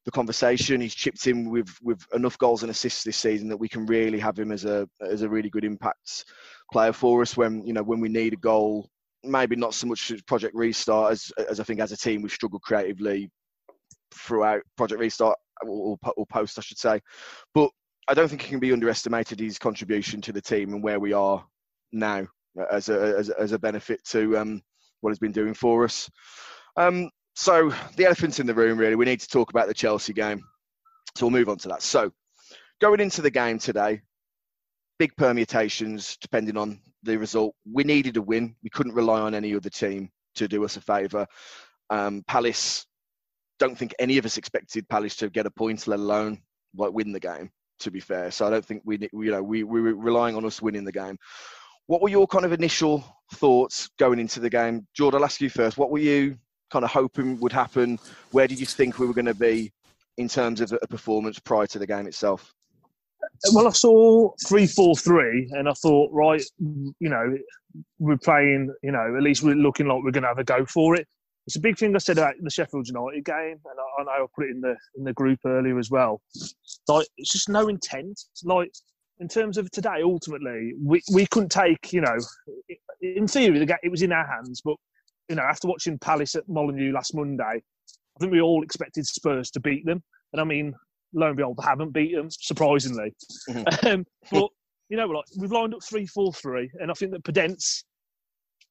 the 0.06 0.12
conversation. 0.12 0.82
He's 0.82 0.96
chipped 0.96 1.28
in 1.28 1.50
with 1.50 1.70
with 1.82 2.06
enough 2.14 2.38
goals 2.38 2.64
and 2.64 2.72
assists 2.72 3.04
this 3.04 3.18
season 3.18 3.50
that 3.50 3.58
we 3.58 3.70
can 3.70 3.86
really 3.86 4.20
have 4.20 4.38
him 4.38 4.52
as 4.52 4.66
a 4.66 4.88
as 5.02 5.22
a 5.22 5.30
really 5.30 5.50
good 5.50 5.66
impact 5.66 6.26
player 6.72 6.94
for 6.94 7.22
us 7.22 7.36
when 7.36 7.66
you 7.66 7.74
know 7.74 7.84
when 7.84 8.00
we 8.00 8.10
need 8.10 8.34
a 8.34 8.38
goal. 8.38 8.90
Maybe 9.24 9.56
not 9.56 9.74
so 9.74 9.88
much 9.88 10.14
Project 10.28 10.56
Restart 10.56 11.12
as 11.12 11.32
as 11.50 11.60
I 11.60 11.64
think 11.64 11.80
as 11.80 11.92
a 11.92 11.98
team 11.98 12.22
we've 12.22 12.32
struggled 12.32 12.62
creatively 12.62 13.30
throughout 14.14 14.62
Project 14.78 15.00
Restart 15.00 15.38
or, 15.66 15.98
or 16.16 16.26
post, 16.28 16.58
I 16.58 16.62
should 16.62 16.78
say. 16.78 17.02
But 17.54 17.70
I 18.08 18.14
don't 18.14 18.28
think 18.28 18.44
it 18.44 18.50
can 18.50 18.60
be 18.60 18.74
underestimated 18.74 19.40
his 19.40 19.60
contribution 19.60 20.22
to 20.22 20.32
the 20.32 20.42
team 20.42 20.74
and 20.74 20.84
where 20.84 21.00
we 21.00 21.14
are 21.14 21.46
now 21.92 22.28
as 22.72 22.90
a 22.90 23.16
as, 23.18 23.30
as 23.30 23.52
a 23.52 23.60
benefit 23.60 24.04
to 24.06 24.38
um, 24.38 24.62
what 25.02 25.12
he's 25.12 25.20
been 25.20 25.32
doing 25.32 25.54
for 25.54 25.84
us. 25.84 26.10
Um, 26.78 27.10
so 27.40 27.74
the 27.96 28.04
elephant 28.04 28.38
in 28.42 28.46
the 28.46 28.54
room, 28.54 28.78
really, 28.78 28.96
we 28.96 29.06
need 29.06 29.22
to 29.22 29.28
talk 29.30 29.50
about 29.50 29.70
the 29.70 29.74
Chelsea 29.74 30.12
game. 30.12 30.44
So 31.16 31.26
we'll 31.26 31.40
move 31.40 31.48
on 31.48 31.58
to 31.60 31.70
that. 31.70 31.82
So 31.82 32.12
going 32.82 33.00
into 33.00 33.22
the 33.22 33.32
game 33.32 33.58
today, 33.58 34.02
big 34.98 35.16
permutations 35.16 36.18
depending 36.20 36.58
on 36.58 36.82
the 37.04 37.16
result. 37.16 37.56
We 37.72 37.86
needed 37.86 38.18
a 38.18 38.22
win. 38.22 38.58
We 38.62 38.70
couldn't 38.70 38.94
rely 38.94 39.22
on 39.22 39.34
any 39.34 39.56
other 39.56 39.70
team 39.70 40.10
to 40.36 40.50
do 40.50 40.66
us 40.66 40.76
a 40.76 40.82
favour. 40.82 41.26
Um, 41.90 42.26
Palace 42.28 42.86
don't 43.58 43.78
think 43.78 43.96
any 44.00 44.18
of 44.18 44.26
us 44.26 44.36
expected 44.36 44.90
Palace 44.90 45.16
to 45.16 45.30
get 45.30 45.46
a 45.46 45.52
point, 45.52 45.88
let 45.88 46.00
alone 46.00 46.42
like 46.76 46.92
win 46.92 47.14
the 47.14 47.22
game. 47.22 47.52
To 47.80 47.92
be 47.92 48.02
fair, 48.02 48.32
so 48.32 48.48
I 48.48 48.50
don't 48.50 48.66
think 48.66 48.82
we, 48.84 49.00
you 49.14 49.32
know, 49.32 49.42
we, 49.42 49.64
we 49.64 49.80
were 49.80 49.96
relying 49.96 50.36
on 50.36 50.44
us 50.44 50.62
winning 50.62 50.84
the 50.84 50.92
game. 50.92 51.18
What 51.88 52.02
were 52.02 52.10
your 52.10 52.28
kind 52.28 52.44
of 52.44 52.52
initial 52.52 53.02
thoughts 53.36 53.90
going 53.98 54.20
into 54.20 54.42
the 54.42 54.50
game, 54.50 54.86
Jordan? 54.94 55.20
I'll 55.20 55.26
ask 55.26 55.40
you 55.40 55.50
first. 55.50 55.78
What 55.78 55.90
were 55.90 56.00
you 56.00 56.38
kind 56.70 56.86
of 56.86 56.92
hoping 56.92 57.40
would 57.40 57.52
happen? 57.52 58.00
Where 58.32 58.48
did 58.48 58.60
you 58.60 58.66
think 58.66 59.00
we 59.00 59.08
were 59.08 59.14
going 59.14 59.26
to 59.26 59.34
be 59.34 59.72
in 60.18 60.28
terms 60.28 60.62
of 60.62 60.74
a 60.82 60.88
performance 60.88 61.40
prior 61.40 61.68
to 61.68 61.80
the 61.80 61.88
game 61.88 62.08
itself? 62.08 62.54
Well, 63.54 63.68
I 63.68 63.72
saw 63.72 64.32
three 64.48 64.68
four 64.68 64.96
three, 64.96 65.50
and 65.52 65.68
I 65.68 65.74
thought, 65.74 66.10
right, 66.12 66.44
you 66.60 67.10
know, 67.10 67.38
we're 68.00 68.18
playing. 68.18 68.74
You 68.82 68.92
know, 68.92 69.16
at 69.16 69.24
least 69.24 69.44
we're 69.44 69.56
looking 69.56 69.88
like 69.88 70.04
we're 70.04 70.12
going 70.12 70.24
to 70.24 70.30
have 70.30 70.40
a 70.40 70.44
go 70.44 70.66
for 70.66 70.96
it 70.96 71.08
it's 71.50 71.56
a 71.56 71.60
big 71.60 71.80
thing 71.80 71.96
I 71.96 71.98
said 71.98 72.20
about 72.20 72.36
the 72.40 72.52
Sheffield 72.52 72.88
United 72.88 73.26
game, 73.26 73.60
and 73.66 73.80
I, 73.80 74.02
I 74.02 74.04
know 74.04 74.24
I 74.24 74.28
put 74.36 74.46
it 74.46 74.52
in 74.52 74.62
the 74.62 74.76
in 74.96 75.04
the 75.04 75.14
group 75.14 75.40
earlier 75.48 75.80
as 75.80 75.90
well. 75.90 76.22
Like 76.88 77.08
it's 77.18 77.32
just 77.32 77.50
no 77.50 77.70
intent. 77.70 78.22
Like 78.44 78.72
in 79.18 79.28
terms 79.28 79.58
of 79.58 79.72
today, 79.72 80.02
ultimately, 80.04 80.74
we, 80.80 81.02
we 81.12 81.26
couldn't 81.26 81.52
take. 81.52 81.92
You 81.92 82.02
know, 82.02 82.18
in 83.02 83.28
theory, 83.28 83.58
the 83.58 83.66
game, 83.66 83.80
it 83.82 83.90
was 83.90 84.04
in 84.04 84.12
our 84.12 84.28
hands, 84.28 84.62
but 84.64 84.76
you 85.30 85.36
know, 85.36 85.44
after 85.44 85.68
watching 85.68 85.98
Palace 86.00 86.36
at 86.36 86.48
Molineux 86.50 86.92
last 86.92 87.14
Monday, 87.16 87.44
I 87.44 88.20
think 88.20 88.32
we 88.32 88.42
all 88.42 88.64
expected 88.64 89.06
Spurs 89.06 89.52
to 89.52 89.60
beat 89.60 89.86
them, 89.86 90.04
and 90.34 90.42
I 90.42 90.44
mean, 90.44 90.74
lo 91.14 91.28
and 91.28 91.38
behold, 91.38 91.58
they 91.58 91.68
haven't 91.68 91.94
beat 91.94 92.16
them, 92.16 92.30
surprisingly. 92.30 93.14
Mm-hmm. 93.50 93.88
Um, 93.88 94.06
but 94.32 94.50
you 94.90 94.98
know, 94.98 95.06
like 95.06 95.26
we've 95.38 95.52
lined 95.52 95.74
up 95.74 95.84
three, 95.84 96.06
four, 96.06 96.34
three, 96.34 96.70
and 96.80 96.90
I 96.90 96.94
think 96.96 97.12
that 97.12 97.24
Podence 97.24 97.84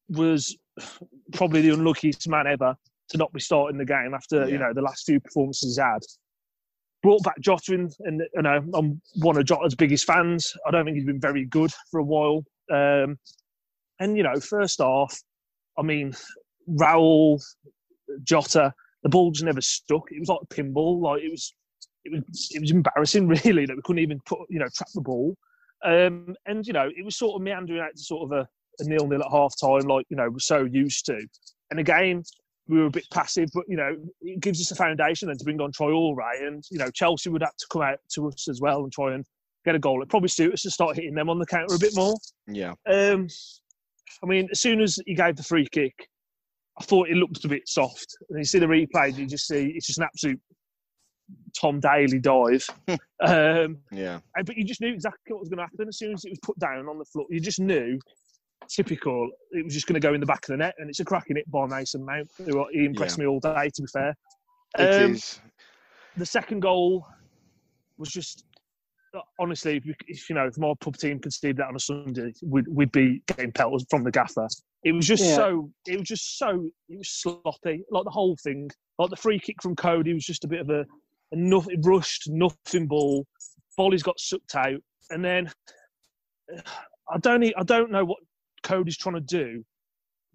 was 0.09 0.57
probably 1.33 1.61
the 1.61 1.75
unluckiest 1.75 2.29
man 2.29 2.47
ever 2.47 2.75
to 3.11 3.19
not 3.19 3.33
be 3.33 3.41
starting 3.41 3.79
the 3.79 3.85
game 3.85 4.13
after 4.15 4.41
Yeah. 4.41 4.47
you 4.47 4.59
know 4.59 4.73
the 4.73 4.83
last 4.83 5.07
few 5.07 5.21
performances 5.21 5.77
he's 5.77 5.79
had. 5.79 6.03
Brought 7.03 7.23
back 7.23 7.39
Jota 7.41 7.75
in, 7.75 7.91
and 8.01 8.23
you 8.35 8.43
know 8.43 8.61
I'm 8.75 9.01
one 9.17 9.37
of 9.39 9.45
Jota's 9.45 9.75
biggest 9.77 10.05
fans. 10.05 10.53
I 10.67 10.71
don't 10.73 10.85
think 10.85 10.97
he's 10.97 11.07
been 11.07 11.21
very 11.21 11.45
good 11.45 11.73
for 11.91 12.01
a 12.01 12.05
while. 12.05 12.45
Um, 12.71 13.19
and 14.01 14.17
you 14.17 14.23
know, 14.25 14.39
first 14.41 14.81
off, 14.81 15.17
I 15.79 15.83
mean, 15.83 16.13
Raul, 16.69 17.43
Jota, 18.23 18.75
the 19.03 19.09
ball 19.09 19.31
just 19.31 19.45
never 19.45 19.61
stuck. 19.61 20.11
It 20.11 20.21
was 20.21 20.29
like 20.29 20.41
a 20.43 20.55
pinball. 20.55 21.01
Like 21.01 21.23
it 21.23 21.31
was, 21.31 21.55
it 22.05 22.13
was, 22.13 22.49
it 22.53 22.61
was 22.61 22.71
embarrassing 22.71 23.29
really 23.45 23.67
that 23.67 23.77
we 23.77 23.83
couldn't 23.83 24.03
even 24.03 24.21
put, 24.27 24.41
you 24.49 24.59
know, 24.59 24.69
trap 24.75 24.89
the 24.95 25.01
ball. 25.01 25.37
Um, 25.85 26.35
and 26.47 26.67
you 26.67 26.73
know, 26.73 26.91
it 26.95 27.05
was 27.05 27.17
sort 27.17 27.37
of 27.37 27.43
meandering 27.43 27.81
out 27.81 27.95
to 27.97 28.03
sort 28.03 28.31
of 28.31 28.39
a, 28.39 28.49
a 28.81 28.89
nil 28.89 29.07
nil 29.07 29.23
at 29.23 29.31
half 29.31 29.55
time, 29.61 29.89
like 29.89 30.07
you 30.09 30.17
know, 30.17 30.29
we're 30.29 30.39
so 30.39 30.65
used 30.65 31.07
to. 31.07 31.21
And 31.71 31.79
again, 31.79 32.23
we 32.67 32.79
were 32.79 32.87
a 32.87 32.91
bit 32.91 33.07
passive, 33.13 33.49
but 33.55 33.65
you 33.69 33.77
know, 33.77 33.97
it 34.21 34.41
gives 34.41 34.61
us 34.61 34.71
a 34.71 34.75
foundation 34.75 35.29
then 35.29 35.39
to 35.39 35.45
bring 35.45 35.61
on 35.61 35.73
Traore, 35.73 36.47
and 36.47 36.65
you 36.71 36.79
know, 36.79 36.91
Chelsea 36.91 37.31
would 37.31 37.43
have 37.43 37.57
to 37.57 37.67
come 37.71 37.83
out 37.83 37.99
to 38.15 38.29
us 38.29 38.49
as 38.49 38.61
well 38.61 38.83
and 38.83 38.93
try 38.93 39.15
and 39.15 39.25
get 39.65 39.75
a 39.75 39.79
goal. 39.79 40.03
It 40.03 40.09
probably 40.09 40.29
suit 40.29 40.53
us 40.53 40.63
to 40.63 40.71
start 40.71 40.97
hitting 40.97 41.15
them 41.15 41.31
on 41.31 41.39
the 41.39 41.47
counter 41.47 41.75
a 41.75 41.79
bit 41.79 41.95
more. 41.95 42.17
Yeah. 42.47 42.75
Um, 42.89 43.29
I 44.23 44.27
mean, 44.27 44.49
as 44.51 44.61
soon 44.61 44.81
as 44.81 44.99
he 45.07 45.15
gave 45.15 45.37
the 45.37 45.43
free 45.43 45.69
kick, 45.71 46.09
I 46.81 46.85
thought 46.85 47.09
it 47.09 47.17
looked 47.17 47.45
a 47.45 47.49
bit 47.49 47.69
soft. 47.69 48.17
And 48.31 48.39
you 48.39 48.45
see 48.45 48.59
the 48.59 48.67
replay, 48.67 49.17
you 49.17 49.27
just 49.27 49.47
see 49.47 49.73
it's 49.75 49.87
just 49.87 49.99
an 49.99 50.05
absolute 50.05 50.41
Tom 51.61 51.81
Daley 51.81 52.19
dive. 52.21 52.65
um, 53.21 53.79
Yeah. 53.93 54.21
and- 54.37 54.47
but 54.47 54.57
you 54.57 54.65
just 54.65 54.81
knew 54.81 54.93
exactly 54.93 55.33
what 55.33 55.41
was 55.41 55.49
going 55.49 55.59
to 55.59 55.65
happen 55.65 55.89
as 55.89 55.99
soon 55.99 56.13
as 56.15 56.25
it 56.25 56.31
was 56.31 56.39
put 56.43 56.59
down 56.59 56.89
on 56.89 56.99
the 56.99 57.05
floor. 57.05 57.27
You 57.31 57.41
just 57.41 57.61
knew, 57.61 57.99
typical, 58.69 59.29
it 59.53 59.65
was 59.65 59.75
just 59.75 59.87
going 59.87 60.01
to 60.01 60.07
go 60.07 60.15
in 60.15 60.21
the 60.21 60.27
back 60.27 60.45
of 60.45 60.49
the 60.49 60.57
net. 60.57 60.75
And 60.79 60.89
it's 60.89 61.01
a 61.01 61.05
cracking 61.05 61.37
hit 61.37 61.51
by 61.51 61.67
Mason 61.67 62.05
Mount. 62.05 62.29
who 62.39 62.67
He 62.73 62.85
impressed 62.85 63.19
me 63.19 63.27
all 63.27 63.41
day, 63.41 63.71
to 63.75 63.83
be 63.83 63.89
fair. 63.93 64.15
It 64.79 65.03
Um, 65.05 65.13
is. 65.15 65.41
the 66.17 66.27
second 66.27 66.61
goal 66.61 67.07
was 67.97 68.11
just 68.11 68.45
honestly, 69.41 69.77
if, 69.77 69.87
you- 69.87 69.95
if 70.07 70.29
you 70.29 70.35
know, 70.37 70.47
if 70.47 70.57
my 70.59 70.73
pub 70.81 70.97
team 70.97 71.19
conceded 71.19 71.57
that 71.57 71.67
on 71.69 71.75
a 71.77 71.81
Sunday, 71.81 72.33
we'd, 72.43 72.69
we'd 72.69 72.93
be 72.93 73.23
getting 73.27 73.51
pelters 73.51 73.85
from 73.91 74.05
the 74.05 74.11
gaffer. 74.11 74.47
It 74.85 74.93
was 74.93 75.07
just 75.07 75.25
Yeah. 75.25 75.37
so, 75.37 75.71
it 75.87 75.99
was 75.99 76.09
just 76.09 76.39
so, 76.39 76.69
it 76.89 76.99
was 76.99 77.09
sloppy. 77.09 77.85
Like 77.91 78.05
the 78.05 78.11
whole 78.11 78.37
thing, 78.43 78.71
like 78.99 79.11
the 79.11 79.17
free 79.17 79.39
kick 79.39 79.63
from 79.63 79.77
Coady 79.77 80.15
was 80.15 80.25
just 80.25 80.45
a 80.45 80.49
bit 80.49 80.61
of 80.61 80.71
a, 80.71 80.81
a 81.33 81.37
nothing 81.37 81.81
rushed, 81.83 82.29
nothing 82.29 82.87
ball. 82.87 83.27
Bolly's 83.77 84.03
got 84.03 84.19
sucked 84.21 84.55
out, 84.55 84.81
and 85.11 85.25
then 85.25 85.51
I 87.11 87.19
don't, 87.19 87.45
I 87.45 87.63
don't 87.63 87.91
know 87.91 88.05
what 88.05 88.19
Coady's 88.63 88.99
trying 88.99 89.15
to 89.15 89.21
do 89.21 89.65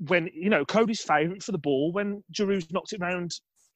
when 0.08 0.30
you 0.34 0.50
know 0.50 0.66
Coady's 0.66 1.02
favourite 1.02 1.44
for 1.44 1.52
the 1.52 1.58
ball 1.58 1.92
when 1.92 2.24
Giroud's 2.34 2.72
knocked 2.72 2.94
it 2.94 3.00
round 3.00 3.32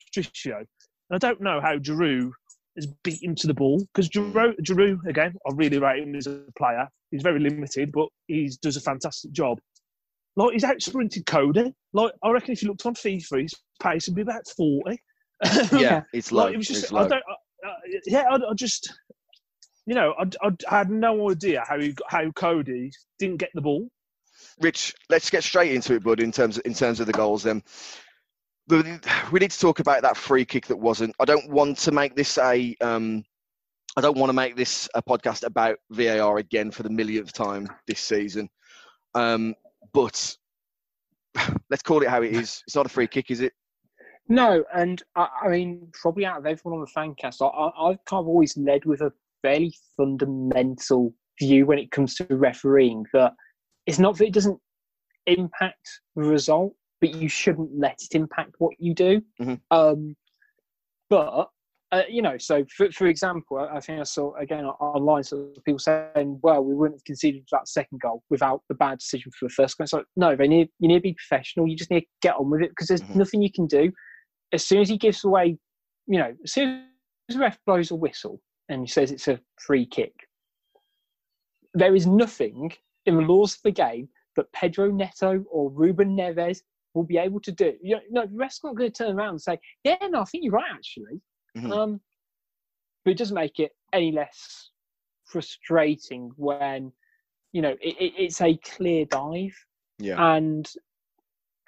Patricio. 0.06 0.58
And 0.58 0.66
I 1.12 1.18
don't 1.18 1.42
know 1.42 1.62
how 1.62 1.78
Giroud 1.78 2.32
is 2.76 2.88
beaten 3.04 3.36
to 3.36 3.48
the 3.48 3.54
ball 3.54 3.80
because 3.94 4.10
Giroud, 4.10 4.56
Giroud, 4.62 5.06
again, 5.08 5.34
I 5.48 5.54
really 5.54 5.80
rate 5.80 6.04
him 6.04 6.16
as 6.16 6.28
a 6.28 6.44
player. 6.58 6.88
He's 7.12 7.24
very 7.24 7.40
limited, 7.40 7.92
but 7.92 8.10
he 8.28 8.52
does 8.62 8.78
a 8.78 8.82
fantastic 8.82 9.32
job. 9.32 9.60
Like 10.38 10.54
he's 10.54 10.64
out 10.64 10.82
sprinted 10.82 11.26
Coady. 11.26 11.74
Like 11.94 12.14
I 12.24 12.30
reckon 12.30 12.54
if 12.54 12.62
you 12.62 12.70
looked 12.70 12.86
on 12.86 12.94
FIFA, 12.94 13.42
his 13.42 13.54
pace 13.82 14.08
would 14.08 14.16
be 14.16 14.22
about 14.22 14.48
forty. 14.56 15.02
Yeah. 15.74 16.04
It's 16.14 16.32
low. 16.32 16.46
like, 16.46 16.54
it 16.54 16.58
was 16.58 16.68
just 16.68 16.84
it's 16.84 16.94
I 16.94 17.08
don't. 17.08 17.24
Yeah, 18.06 18.24
I, 18.32 18.36
I 18.36 18.54
just. 18.54 18.94
You 19.86 19.96
know, 19.96 20.14
I, 20.20 20.24
I, 20.46 20.52
I 20.70 20.78
had 20.80 20.90
no 20.92 21.32
idea 21.32 21.64
how 21.68 21.80
he, 21.80 21.94
got- 21.94 22.12
how 22.12 22.30
Coady 22.32 22.92
didn't 23.20 23.38
get 23.38 23.50
the 23.54 23.62
ball. 23.62 23.88
Rich, 24.60 24.94
let's 25.10 25.30
get 25.30 25.44
straight 25.44 25.72
into 25.74 25.96
it, 25.96 26.04
bud. 26.04 26.20
In 26.20 26.32
terms 26.32 26.58
in 26.60 26.74
terms 26.74 27.00
of 27.00 27.08
the 27.08 27.14
goals, 27.14 27.44
then 27.44 27.64
The- 28.68 29.00
we 29.32 29.40
need 29.40 29.52
to 29.52 29.60
talk 29.60 29.80
about 29.80 30.02
that 30.04 30.18
free 30.18 30.46
kick 30.46 30.68
that 30.68 30.76
wasn't. 30.78 31.16
I 31.20 31.26
don't 31.26 31.50
want 31.50 31.80
to 31.80 31.92
make 31.92 32.16
this 32.16 32.38
a. 32.38 32.76
Um, 32.82 33.24
I 33.96 34.02
don't 34.02 34.18
want 34.18 34.30
to 34.30 34.34
make 34.34 34.56
this 34.56 34.88
a 34.94 35.02
podcast 35.02 35.44
about 35.44 35.80
VAR 35.90 36.38
again 36.38 36.70
for 36.70 36.84
the 36.84 36.90
millionth 36.92 37.34
time 37.34 37.68
this 37.88 38.00
season. 38.00 38.48
Um, 39.16 39.56
but 39.94 40.36
let's 41.70 41.84
call 41.84 42.02
it 42.04 42.10
how 42.10 42.22
it 42.22 42.34
is. 42.34 42.64
It's 42.68 42.76
not 42.76 42.86
a 42.86 42.90
free 42.90 43.08
kick, 43.08 43.32
is 43.32 43.42
it? 43.42 43.54
No, 44.30 44.64
and 44.76 45.02
I, 45.16 45.28
I 45.44 45.48
mean, 45.50 45.88
probably 45.94 46.26
out 46.26 46.40
of 46.40 46.46
everyone 46.46 46.80
on 46.80 46.82
the 46.82 46.92
fan 46.92 47.16
cast, 47.16 47.42
I, 47.42 47.46
I, 47.46 47.90
I've 47.90 48.06
kind 48.06 48.20
of 48.20 48.28
always 48.28 48.58
led 48.58 48.86
with 48.86 49.02
a 49.02 49.12
fairly 49.42 49.74
fundamental 49.96 51.14
view 51.40 51.66
when 51.66 51.80
it 51.80 51.92
comes 51.92 52.16
to 52.16 52.26
refereeing 52.30 53.06
that 53.14 53.34
it's 53.86 54.00
not 54.00 54.18
that 54.18 54.26
it 54.26 54.34
doesn't 54.34 54.60
impact 55.28 55.88
the 56.16 56.24
result, 56.24 56.74
but 57.00 57.14
you 57.14 57.30
shouldn't 57.30 57.70
let 57.78 57.98
it 58.02 58.16
impact 58.16 58.56
what 58.58 58.74
you 58.80 58.94
do. 58.94 59.22
Mhm. 59.40 59.62
Um, 59.72 60.16
but 61.10 61.50
uh, 61.92 62.04
you 62.10 62.22
know, 62.22 62.38
so 62.38 62.66
for, 62.76 62.92
for 62.92 63.08
example, 63.08 63.58
I 63.60 63.80
think 63.80 64.00
I 64.00 64.04
saw 64.04 64.36
again 64.36 64.66
on- 64.66 64.72
online 64.80 65.24
so 65.24 65.54
people 65.66 65.80
saying, 65.80 66.40
"Well, 66.44 66.64
we 66.64 66.76
wouldn't 66.76 67.00
have 67.00 67.06
conceded 67.06 67.46
that 67.52 67.68
second 67.68 68.02
goal 68.02 68.24
without 68.30 68.62
the 68.68 68.76
bad 68.76 69.00
decision 69.00 69.32
for 69.32 69.48
the 69.48 69.54
first 69.54 69.78
goal." 69.78 69.84
It's 69.86 69.94
like, 69.94 70.06
no, 70.18 70.36
they 70.36 70.48
need 70.48 70.70
you 70.80 70.88
need 70.90 70.96
to 70.96 71.02
be 71.02 71.14
professional. 71.14 71.68
You 71.68 71.76
just 71.78 71.90
need 71.92 72.02
to 72.02 72.08
get 72.22 72.36
on 72.36 72.50
with 72.50 72.62
it 72.62 72.70
because 72.72 72.88
there's 72.88 73.04
Mhm. 73.04 73.16
nothing 73.16 73.42
you 73.42 73.52
can 73.52 73.68
do. 73.68 73.92
As 74.52 74.66
soon 74.66 74.82
as 74.82 74.90
he 74.90 74.98
gives 74.98 75.24
away, 75.24 75.58
you 76.08 76.20
know, 76.20 76.36
as 76.44 76.52
soon 76.54 76.88
as 77.30 77.36
the 77.36 77.42
ref 77.42 77.58
blows 77.66 77.92
a 77.92 77.96
whistle 77.96 78.42
and 78.70 78.82
he 78.82 78.88
says 78.88 79.12
it's 79.12 79.28
a 79.30 79.40
free 79.60 79.86
kick, 79.86 80.28
there 81.74 81.96
is 81.96 82.06
nothing 82.08 82.74
in 83.06 83.16
the 83.16 83.22
laws 83.22 83.56
of 83.56 83.62
the 83.64 83.72
game 83.72 84.10
that 84.36 84.52
Pedro 84.52 84.92
Neto 84.92 85.44
or 85.50 85.70
Ruben 85.72 86.16
Neves 86.18 86.62
will 86.94 87.04
be 87.04 87.18
able 87.18 87.40
to 87.42 87.52
do. 87.52 87.78
You 87.82 87.96
know, 87.96 88.02
no, 88.10 88.26
the 88.26 88.36
ref's 88.36 88.62
not 88.64 88.76
going 88.76 88.92
to 88.92 89.04
turn 89.04 89.16
around 89.18 89.30
and 89.30 89.42
say, 89.42 89.60
"Yeah, 89.84 89.98
no, 90.10 90.22
I 90.22 90.26
think 90.26 90.44
you're 90.44 90.54
right, 90.54 90.72
actually." 90.74 91.22
Mhm. 91.58 91.72
Um, 91.72 92.02
but 93.04 93.12
it 93.12 93.18
doesn't 93.18 93.36
make 93.36 93.60
it 93.60 93.72
any 93.94 94.12
less 94.12 94.72
frustrating 95.26 96.32
when 96.36 96.92
you 97.54 97.62
know 97.62 97.72
it, 97.82 97.96
it, 98.00 98.14
it's 98.18 98.42
a 98.42 98.56
clear 98.58 99.06
dive 99.06 99.56
Yeah. 100.00 100.36
and 100.36 100.68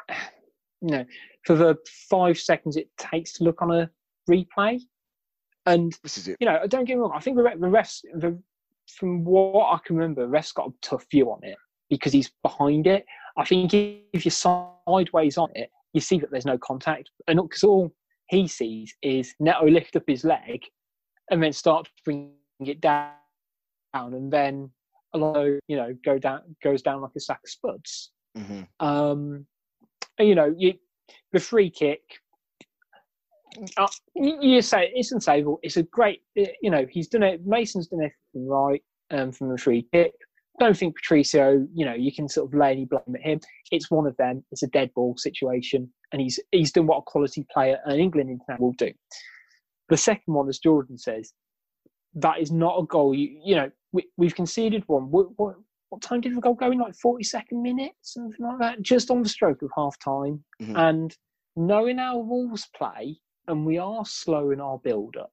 you 0.81 0.89
know 0.89 1.05
for 1.46 1.55
the 1.55 1.77
five 2.10 2.38
seconds 2.38 2.77
it 2.77 2.89
takes 2.98 3.34
to 3.34 3.43
look 3.43 3.62
on 3.62 3.72
a 3.72 3.89
replay 4.29 4.79
and 5.65 5.98
This 6.03 6.17
is 6.17 6.27
it. 6.29 6.38
you 6.39 6.46
know 6.46 6.60
don't 6.67 6.86
get 6.86 6.96
me 6.96 7.01
wrong 7.01 7.12
i 7.15 7.19
think 7.19 7.36
the, 7.38 7.43
the 7.43 7.67
refs 7.67 8.01
the, 8.15 8.38
from 8.88 9.24
what 9.24 9.74
i 9.74 9.77
can 9.86 9.96
remember 9.98 10.22
the 10.22 10.27
ref's 10.27 10.51
got 10.51 10.69
a 10.69 10.74
tough 10.81 11.05
view 11.12 11.31
on 11.31 11.39
it 11.43 11.58
because 11.89 12.13
he's 12.13 12.31
behind 12.43 12.88
it 12.88 13.05
i 13.38 13.43
think 13.43 13.74
if 13.74 14.24
you're 14.25 14.31
sideways 14.31 15.38
on 15.38 15.50
it 15.55 15.69
you 15.93 16.00
see 16.01 16.17
that 16.19 16.31
there's 16.31 16.46
no 16.46 16.58
contact 16.58 17.10
and 17.27 17.41
because 17.41 17.63
all 17.63 17.93
he 18.29 18.48
sees 18.48 18.95
is 19.01 19.33
neto 19.39 19.65
lift 19.65 19.95
up 19.95 20.03
his 20.07 20.24
leg 20.24 20.62
and 21.31 21.41
then 21.41 21.53
start 21.53 21.86
to 21.86 21.91
bring 22.05 22.31
it 22.59 22.81
down 22.81 23.12
and 23.93 24.31
then 24.31 24.69
you 25.15 25.59
know 25.75 25.95
go 26.05 26.17
down 26.17 26.41
goes 26.63 26.81
down 26.81 27.01
like 27.01 27.12
a 27.17 27.19
sack 27.19 27.39
of 27.43 27.50
spuds 27.50 28.12
hmm 28.36 28.62
um, 28.79 29.45
you 30.19 30.36
know, 30.36 30.53
you, 30.57 30.74
the 31.31 31.39
free 31.39 31.69
kick. 31.69 32.01
Uh, 33.77 33.88
you, 34.15 34.38
you 34.41 34.62
say 34.62 34.91
it's 34.93 35.13
unsavable. 35.13 35.57
It's 35.63 35.77
a 35.77 35.83
great, 35.83 36.21
you 36.36 36.69
know, 36.69 36.86
he's 36.89 37.07
done 37.07 37.24
it. 37.24 37.45
Mason's 37.45 37.88
done 37.88 38.00
everything 38.00 38.48
right 38.48 38.83
um, 39.12 39.31
from 39.31 39.50
the 39.50 39.57
free 39.57 39.88
kick. 39.93 40.13
Don't 40.59 40.77
think 40.77 40.95
Patricio, 40.95 41.65
you 41.74 41.86
know, 41.86 41.93
you 41.93 42.13
can 42.13 42.27
sort 42.27 42.48
of 42.48 42.59
lay 42.59 42.71
any 42.71 42.86
blame 42.86 43.15
at 43.15 43.21
him. 43.21 43.39
It's 43.71 43.89
one 43.89 44.05
of 44.05 44.15
them. 44.17 44.43
It's 44.51 44.63
a 44.63 44.67
dead 44.67 44.91
ball 44.93 45.15
situation, 45.17 45.91
and 46.11 46.21
he's 46.21 46.39
he's 46.51 46.71
done 46.71 46.87
what 46.87 46.97
a 46.97 47.01
quality 47.01 47.45
player 47.51 47.79
an 47.85 47.99
England 47.99 48.29
international 48.29 48.67
will 48.67 48.73
do. 48.73 48.91
The 49.89 49.97
second 49.97 50.33
one, 50.33 50.49
as 50.49 50.59
Jordan 50.59 50.97
says, 50.97 51.33
that 52.15 52.39
is 52.39 52.51
not 52.51 52.79
a 52.79 52.85
goal. 52.85 53.13
You 53.15 53.39
you 53.43 53.55
know, 53.55 53.71
we, 53.91 54.07
we've 54.17 54.35
conceded 54.35 54.83
one. 54.87 55.09
What, 55.11 55.27
what, 55.37 55.55
what 55.89 56.01
time 56.01 56.21
did 56.21 56.35
the 56.35 56.41
goal 56.41 56.53
go 56.53 56.71
in? 56.71 56.79
Like 56.79 56.93
42nd 56.93 57.61
minute, 57.61 57.93
something 58.01 58.45
like 58.45 58.59
that, 58.59 58.81
just 58.81 59.09
on 59.09 59.23
the 59.23 59.29
stroke 59.29 59.61
of 59.61 59.71
half 59.75 59.97
time. 60.03 60.43
Mhm. 60.61 60.77
And 60.77 61.17
knowing 61.55 61.99
our 61.99 62.19
Wolves 62.19 62.67
play, 62.75 63.19
and 63.47 63.65
we 63.65 63.77
are 63.79 64.05
slow 64.05 64.51
in 64.51 64.61
our 64.61 64.77
build 64.77 65.17
up, 65.17 65.31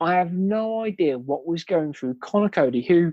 I 0.00 0.14
have 0.14 0.32
no 0.32 0.82
idea 0.84 1.18
what 1.18 1.46
was 1.46 1.64
going 1.64 1.92
through 1.92 2.16
Conor 2.22 2.50
Coady, 2.50 2.82
who 2.82 3.12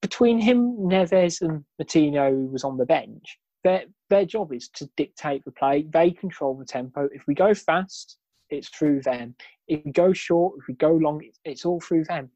between 0.00 0.40
him, 0.40 0.76
Neves, 0.78 1.42
and 1.42 1.64
Moutinho, 1.80 2.30
who 2.30 2.46
was 2.46 2.64
on 2.64 2.78
the 2.78 2.86
bench, 2.86 3.38
their, 3.64 3.84
their 4.08 4.24
job 4.24 4.52
is 4.52 4.68
to 4.70 4.88
dictate 4.96 5.44
the 5.44 5.52
play. 5.52 5.86
They 5.88 6.10
control 6.10 6.54
the 6.54 6.64
tempo. 6.64 7.08
If 7.12 7.26
we 7.26 7.34
go 7.34 7.54
fast, 7.54 8.18
it's 8.48 8.68
through 8.68 9.02
them. 9.02 9.34
If 9.68 9.84
we 9.84 9.92
go 9.92 10.12
short, 10.12 10.54
if 10.58 10.66
we 10.68 10.74
go 10.74 10.92
long, 10.92 11.22
it's, 11.44 11.64
all 11.64 11.80
through 11.80 12.04
them. 12.04 12.30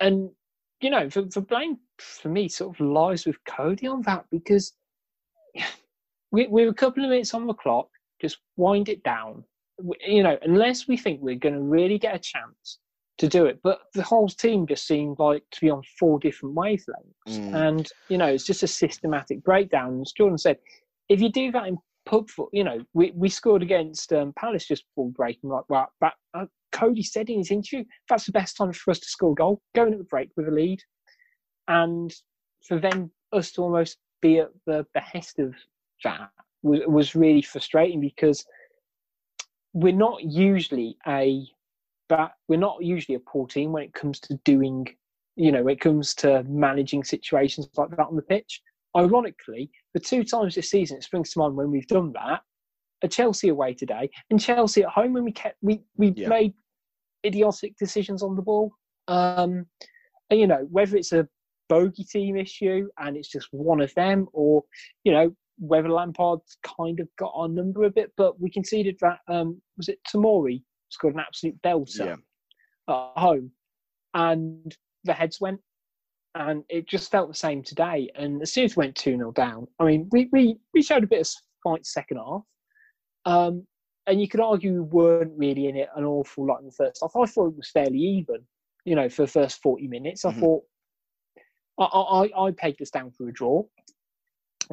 And 0.00 0.30
you 0.80 0.90
know, 0.90 1.08
the, 1.08 1.22
the 1.22 1.40
blame 1.40 1.78
for 1.98 2.28
me 2.28 2.48
sort 2.48 2.74
of 2.74 2.84
lies 2.84 3.24
with 3.24 3.36
Coady 3.44 3.86
on 3.86 4.02
that 4.02 4.24
because 4.30 4.72
we, 6.32 6.48
we're 6.48 6.68
a 6.68 6.74
couple 6.74 7.04
of 7.04 7.10
minutes 7.10 7.34
on 7.34 7.46
the 7.46 7.54
clock. 7.54 7.88
Just 8.20 8.38
wind 8.56 8.88
it 8.88 9.02
down. 9.04 9.44
You 10.06 10.22
know, 10.22 10.38
unless 10.42 10.88
we 10.88 10.96
think 10.96 11.20
we're 11.20 11.36
going 11.36 11.54
to 11.54 11.60
really 11.60 11.98
get 11.98 12.14
a 12.14 12.18
chance 12.18 12.78
to 13.18 13.28
do 13.28 13.46
it. 13.46 13.60
But 13.62 13.80
the 13.94 14.02
whole 14.02 14.28
team 14.28 14.66
just 14.66 14.86
seemed 14.86 15.18
like 15.18 15.44
to 15.52 15.60
be 15.60 15.70
on 15.70 15.82
four 15.98 16.18
different 16.18 16.54
wavelengths. 16.54 17.28
Mm. 17.28 17.54
And, 17.54 17.88
you 18.08 18.18
know, 18.18 18.26
it's 18.26 18.44
just 18.44 18.62
a 18.62 18.68
systematic 18.68 19.42
breakdown. 19.44 20.00
As 20.00 20.12
Jordan 20.12 20.38
said, 20.38 20.58
if 21.08 21.20
you 21.20 21.30
do 21.30 21.52
that 21.52 21.66
in 21.66 21.78
pub 22.06 22.28
foot, 22.30 22.48
you 22.52 22.64
know, 22.64 22.80
we, 22.94 23.12
we 23.14 23.28
scored 23.28 23.62
against 23.62 24.12
um, 24.12 24.32
Palace 24.36 24.66
just 24.66 24.84
before 24.88 25.10
break. 25.10 25.38
And 25.42 25.52
like, 25.52 25.64
well, 25.68 25.92
but, 26.00 26.14
uh, 26.34 26.46
Coady 26.72 27.02
said 27.02 27.28
in 27.28 27.38
his 27.38 27.50
interview, 27.50 27.84
that's 28.08 28.24
the 28.24 28.32
best 28.32 28.56
time 28.56 28.72
for 28.72 28.90
us 28.90 28.98
to 28.98 29.08
score 29.08 29.32
a 29.32 29.34
goal, 29.34 29.60
going 29.74 29.92
at 29.92 29.98
the 29.98 30.04
break 30.04 30.30
with 30.36 30.48
a 30.48 30.50
lead. 30.50 30.80
And 31.68 32.12
for 32.66 32.80
them, 32.80 33.10
us 33.32 33.52
to 33.52 33.62
almost 33.62 33.98
be 34.22 34.38
at 34.38 34.50
the 34.66 34.86
behest 34.94 35.38
of 35.38 35.54
that 36.02 36.30
was, 36.62 36.80
was 36.86 37.14
really 37.14 37.42
frustrating 37.42 38.00
because 38.00 38.44
we're 39.74 39.92
not 39.92 40.22
usually 40.22 40.96
a 41.06 41.46
but 42.08 42.32
we're 42.48 42.58
not 42.58 42.82
usually 42.82 43.14
a 43.16 43.20
poor 43.20 43.46
team 43.46 43.72
when 43.72 43.82
it 43.82 43.94
comes 43.94 44.20
to 44.20 44.34
doing 44.44 44.86
you 45.36 45.50
know 45.50 45.62
when 45.62 45.74
it 45.74 45.80
comes 45.80 46.14
to 46.14 46.42
managing 46.44 47.02
situations 47.02 47.68
like 47.76 47.90
that 47.90 48.06
on 48.06 48.16
the 48.16 48.22
pitch 48.22 48.60
ironically 48.96 49.70
the 49.94 50.00
two 50.00 50.22
times 50.24 50.54
this 50.54 50.70
season 50.70 50.98
it 50.98 51.04
springs 51.04 51.32
to 51.32 51.38
mind 51.38 51.56
when 51.56 51.70
we've 51.70 51.86
done 51.86 52.12
that 52.12 52.40
a 53.02 53.08
chelsea 53.08 53.48
away 53.48 53.72
today 53.72 54.08
and 54.30 54.40
chelsea 54.40 54.82
at 54.82 54.90
home 54.90 55.12
when 55.12 55.24
we 55.24 55.32
kept 55.32 55.56
we 55.62 55.80
we 55.96 56.12
Yeah. 56.16 56.28
made 56.28 56.54
idiotic 57.24 57.76
decisions 57.78 58.22
on 58.22 58.36
the 58.36 58.42
ball 58.42 58.72
um 59.08 59.66
and 60.30 60.40
you 60.40 60.46
know 60.46 60.66
whether 60.70 60.96
it's 60.96 61.12
a 61.12 61.26
bogey 61.68 62.04
team 62.04 62.36
issue 62.36 62.88
and 62.98 63.16
it's 63.16 63.28
just 63.28 63.48
one 63.52 63.80
of 63.80 63.94
them 63.94 64.26
or 64.32 64.62
you 65.04 65.12
know 65.12 65.34
whether 65.58 65.88
Lampard's 65.88 66.56
kind 66.64 66.98
of 66.98 67.08
got 67.18 67.30
our 67.36 67.46
number 67.46 67.84
a 67.84 67.90
bit, 67.90 68.10
but 68.16 68.40
we 68.40 68.50
conceded 68.50 68.96
that 69.00 69.18
um, 69.28 69.60
was 69.76 69.88
it 69.88 70.00
Tomori 70.12 70.62
scored 70.92 71.14
an 71.14 71.20
absolute 71.20 71.60
belter 71.62 72.06
Yeah. 72.06 72.16
at 72.88 73.18
home, 73.20 73.50
and 74.14 74.76
the 75.04 75.12
heads 75.12 75.40
went, 75.40 75.60
and 76.34 76.64
it 76.68 76.86
just 76.88 77.10
felt 77.10 77.28
the 77.28 77.34
same 77.34 77.62
today. 77.62 78.10
And 78.14 78.40
as 78.42 78.52
soon 78.52 78.64
as 78.64 78.76
we 78.76 78.82
went 78.82 78.96
two 78.96 79.16
0 79.16 79.32
down, 79.32 79.66
I 79.78 79.84
mean, 79.84 80.08
we 80.12 80.28
we 80.32 80.58
we 80.74 80.82
showed 80.82 81.04
a 81.04 81.08
bit 81.08 81.20
of 81.20 81.28
fight 81.62 81.84
second 81.86 82.18
half, 82.18 82.42
um, 83.24 83.66
and 84.06 84.20
you 84.20 84.28
could 84.28 84.40
argue 84.40 84.72
we 84.74 84.80
weren't 84.80 85.32
really 85.36 85.66
in 85.68 85.76
it 85.76 85.88
an 85.96 86.04
awful 86.04 86.46
lot 86.46 86.60
in 86.60 86.66
the 86.66 86.72
first 86.72 87.00
half. 87.02 87.14
I 87.16 87.24
thought 87.26 87.48
it 87.48 87.56
was 87.56 87.70
fairly 87.70 87.98
even, 87.98 88.46
you 88.84 88.94
know, 88.94 89.08
for 89.08 89.22
the 89.22 89.28
first 89.32 89.62
forty 89.62 89.86
minutes. 89.88 90.24
I 90.24 90.32
Mhm. 90.32 90.40
thought. 90.40 90.64
I, 91.78 91.84
I, 91.84 92.44
I 92.46 92.50
pegged 92.52 92.78
this 92.80 92.90
down 92.90 93.10
for 93.12 93.28
a 93.28 93.32
draw. 93.32 93.64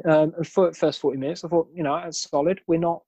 Um, 0.05 0.33
and 0.35 0.45
for 0.47 0.69
the 0.69 0.75
first 0.75 0.99
40 0.99 1.17
minutes, 1.17 1.43
I 1.43 1.47
thought, 1.47 1.69
you 1.73 1.81
know, 1.81 1.95
that's 1.95 2.29
solid. 2.29 2.61
We're 2.67 2.77
not, 2.77 3.01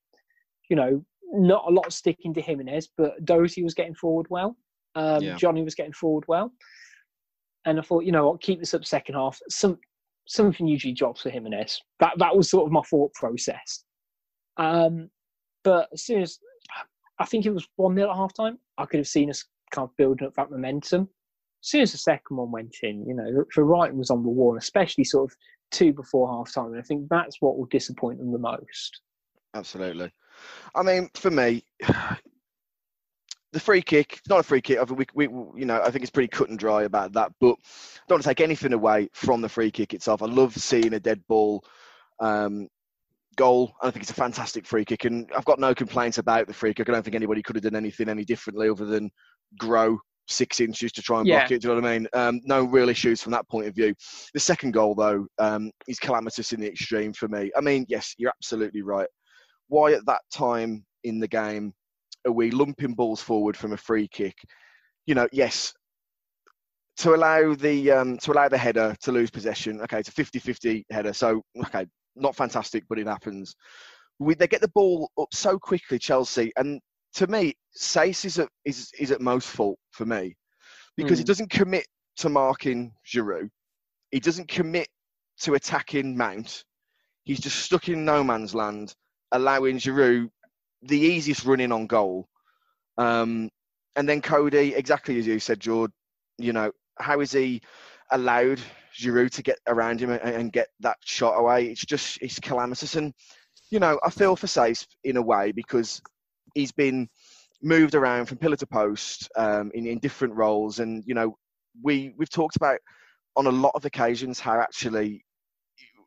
you 0.70 0.76
know, 0.78 1.06
not 1.34 1.66
a 1.68 1.72
lot 1.72 1.86
of 1.86 1.94
sticking 1.94 2.34
to 2.34 2.42
Jimenez, 2.42 2.90
but 2.98 3.24
Doherty 3.26 3.64
was 3.64 3.74
getting 3.74 3.96
forward 3.96 4.28
well. 4.30 4.58
Um, 4.96 5.24
Yeah. 5.24 5.36
Johnny 5.36 5.64
was 5.64 5.76
getting 5.76 5.94
forward 5.94 6.26
well. 6.28 6.52
And 7.66 7.80
I 7.80 7.82
thought, 7.82 8.06
you 8.06 8.12
know 8.12 8.30
what, 8.30 8.42
keep 8.42 8.60
this 8.60 8.74
up 8.74 8.86
second 8.86 9.16
half. 9.16 9.40
Some 9.50 9.80
Something 10.28 10.68
usually 10.68 10.94
drops 10.94 11.22
for 11.22 11.30
Jimenez. 11.30 11.82
That, 12.00 12.14
that 12.18 12.36
was 12.36 12.50
sort 12.50 12.66
of 12.66 12.72
my 12.72 12.82
thought 12.84 13.14
process. 13.16 13.84
Um, 14.58 15.10
but 15.64 15.90
as 15.92 16.04
soon 16.04 16.22
as, 16.22 16.40
I 17.20 17.26
think 17.26 17.46
it 17.46 17.54
was 17.54 17.68
1 17.76 17.96
0 17.96 18.10
at 18.10 18.16
half 18.16 18.34
time, 18.34 18.58
I 18.78 18.86
could 18.86 19.00
have 19.00 19.08
seen 19.08 19.30
us 19.30 19.44
kind 19.72 19.88
of 19.88 19.98
building 19.98 20.28
up 20.28 20.34
that 20.36 20.52
momentum. 20.52 21.02
As 21.64 21.70
soon 21.70 21.82
as 21.82 21.92
the 21.92 21.98
second 21.98 22.38
one 22.38 22.52
went 22.52 22.76
in, 22.84 23.06
you 23.06 23.14
know, 23.14 23.44
the 23.56 23.64
writing 23.64 23.98
was 23.98 24.10
on 24.10 24.24
the 24.24 24.30
wall, 24.30 24.58
especially 24.58 25.04
sort 25.04 25.30
of 25.32 25.38
two 25.72 25.94
before 25.94 26.30
half 26.32 26.54
time. 26.54 26.68
And 26.68 26.80
I 26.80 26.84
think 26.84 27.08
that's 27.10 27.38
what 27.40 27.58
will 27.58 27.66
disappoint 27.66 28.20
them 28.20 28.32
the 28.32 28.40
most. 28.40 29.02
Absolutely. 29.54 30.12
I 30.76 30.84
mean, 30.84 31.10
for 31.16 31.32
me, 31.32 31.64
the 33.54 33.60
free 33.60 33.82
kick, 33.82 34.14
it's 34.18 34.30
not 34.30 34.40
a 34.40 34.44
free 34.44 34.62
kick. 34.62 34.80
I 34.80 34.86
think 34.86 35.12
we, 35.14 35.28
we, 35.28 35.60
you 35.60 35.66
know, 35.66 35.82
I 35.82 35.92
think 35.92 36.04
it's 36.04 36.12
pretty 36.12 36.30
cut 36.30 36.50
and 36.50 36.58
dry 36.58 36.84
about 36.84 37.14
that. 37.14 37.32
But 37.40 37.56
don't 38.08 38.16
want 38.16 38.24
to 38.24 38.30
take 38.30 38.42
anything 38.42 38.74
away 38.74 39.10
from 39.14 39.42
the 39.42 39.50
free 39.50 39.72
kick 39.72 39.94
itself. 39.94 40.22
I 40.22 40.28
love 40.28 40.56
seeing 40.56 40.94
a 40.94 41.00
dead 41.00 41.22
ball 41.28 41.64
um, 42.20 42.68
goal. 43.36 43.74
I 43.82 43.92
think 43.92 44.04
it's 44.04 44.12
a 44.12 44.16
fantastic 44.16 44.66
free 44.66 44.86
kick, 44.86 45.06
and 45.06 45.30
I've 45.36 45.46
got 45.46 45.60
no 45.60 45.76
complaints 45.76 46.18
about 46.18 46.48
the 46.48 46.54
free 46.54 46.74
kick. 46.74 46.88
I 46.90 46.94
don't 46.94 47.04
think 47.04 47.16
anybody 47.16 47.42
could 47.42 47.56
have 47.56 47.64
done 47.64 47.76
anything 47.76 48.10
any 48.10 48.24
differently 48.24 48.70
other 48.70 48.86
than 48.86 49.12
grow 49.58 50.00
six 50.28 50.62
inches 50.62 50.94
to 50.94 51.02
try 51.02 51.20
and 51.20 51.28
block 51.28 51.50
Yeah. 51.50 51.56
it. 51.58 51.62
Do 51.62 51.68
you 51.68 51.76
know 51.76 51.82
what 51.82 51.90
I 51.90 51.98
mean? 51.98 52.08
Um, 52.14 52.42
no 52.46 52.64
real 52.64 52.88
issues 52.88 53.22
from 53.22 53.34
that 53.34 53.50
point 53.50 53.68
of 53.68 53.76
view. 53.76 53.94
The 54.34 54.40
second 54.40 54.72
goal, 54.72 54.96
though, 54.96 55.28
um, 55.40 55.72
is 55.88 56.00
calamitous 56.00 56.54
in 56.54 56.62
the 56.62 56.68
extreme 56.68 57.12
for 57.12 57.28
me. 57.28 57.52
I 57.58 57.60
mean, 57.62 57.86
yes, 57.90 58.16
you're 58.18 58.32
absolutely 58.32 58.82
right. 58.82 59.10
Why 59.72 59.94
at 59.94 60.06
that 60.08 60.20
time 60.34 60.84
in 61.06 61.20
the 61.22 61.30
game 61.30 61.74
are 62.28 62.34
we 62.34 62.52
lumping 62.52 62.94
balls 62.94 63.22
forward 63.22 63.56
from 63.56 63.72
a 63.72 63.78
free 63.78 64.10
kick? 64.10 64.36
You 65.06 65.16
know, 65.16 65.30
yes, 65.32 65.74
to 66.98 67.16
allow 67.16 67.56
the 67.56 67.90
um, 67.92 68.18
to 68.18 68.34
allow 68.34 68.50
the 68.50 68.58
header 68.58 68.94
to 69.02 69.12
lose 69.14 69.32
possession. 69.32 69.80
Okay, 69.80 70.00
it's 70.00 70.10
a 70.10 70.12
50-50 70.12 70.84
header, 70.92 71.14
so 71.14 71.42
okay, 71.66 71.86
not 72.18 72.36
fantastic, 72.36 72.84
but 72.90 73.00
it 73.00 73.08
happens. 73.08 73.56
We, 74.20 74.36
they 74.36 74.46
get 74.48 74.60
the 74.60 74.68
ball 74.76 75.10
up 75.18 75.30
so 75.34 75.58
quickly, 75.58 75.98
Chelsea, 75.98 76.52
and 76.58 76.82
to 77.14 77.28
me, 77.28 77.54
Saïss 77.80 78.26
is 78.26 78.40
at 78.40 78.50
is 78.66 78.92
is 79.00 79.12
at 79.12 79.22
most 79.22 79.48
fault 79.48 79.80
for 79.92 80.06
me 80.06 80.36
because 80.98 81.18
he 81.18 81.24
Mm. 81.24 81.28
doesn't 81.28 81.50
commit 81.50 81.88
to 82.18 82.28
marking 82.28 82.92
Giroud. 83.08 83.50
He 84.12 84.20
doesn't 84.20 84.50
commit 84.50 84.90
to 85.44 85.54
attacking 85.54 86.18
Mount. 86.18 86.66
He's 87.24 87.40
just 87.40 87.60
stuck 87.60 87.88
in 87.88 88.04
no 88.04 88.22
man's 88.22 88.54
land, 88.54 88.94
allowing 89.32 89.78
Giroud 89.78 90.30
the 90.84 91.00
easiest 91.00 91.46
running 91.46 91.72
on 91.72 91.88
goal. 91.88 92.28
Um, 92.98 93.50
and 93.96 94.08
then 94.08 94.22
Coady, 94.22 94.74
exactly 94.76 95.20
as 95.20 95.28
you 95.28 95.40
said, 95.40 95.60
George, 95.60 95.92
you 96.38 96.54
know, 96.54 96.72
how 97.00 97.20
is 97.20 97.32
he 97.32 97.62
allowed 98.12 98.60
Giroud 99.00 99.32
to 99.32 99.44
get 99.44 99.60
around 99.68 100.00
him 100.00 100.12
and, 100.12 100.22
and 100.22 100.54
get 100.54 100.70
that 100.80 100.98
shot 101.04 101.38
away? 101.38 101.66
It's 101.66 101.86
just, 101.86 102.22
it's 102.22 102.40
calamitous. 102.40 102.96
And, 102.96 103.14
you 103.70 103.80
know, 103.80 104.00
I 104.04 104.10
feel 104.10 104.36
for 104.36 104.48
Saïss 104.48 104.86
in 105.04 105.18
a 105.18 105.22
way 105.22 105.52
because 105.52 106.02
he's 106.56 106.72
been 106.72 107.08
moved 107.62 107.96
around 107.96 108.26
from 108.26 108.38
pillar 108.38 108.58
to 108.58 108.68
post 108.68 109.30
um, 109.36 109.72
in, 109.74 109.86
in 109.86 110.00
different 110.00 110.34
roles. 110.36 110.80
And, 110.80 111.04
you 111.06 111.14
know, 111.14 111.38
we, 111.84 112.14
we've 112.18 112.30
talked 112.30 112.56
about 112.56 112.80
on 113.36 113.48
a 113.48 113.52
lot 113.52 113.72
of 113.76 113.86
occasions 113.86 114.40
how 114.40 114.60
actually 114.60 115.24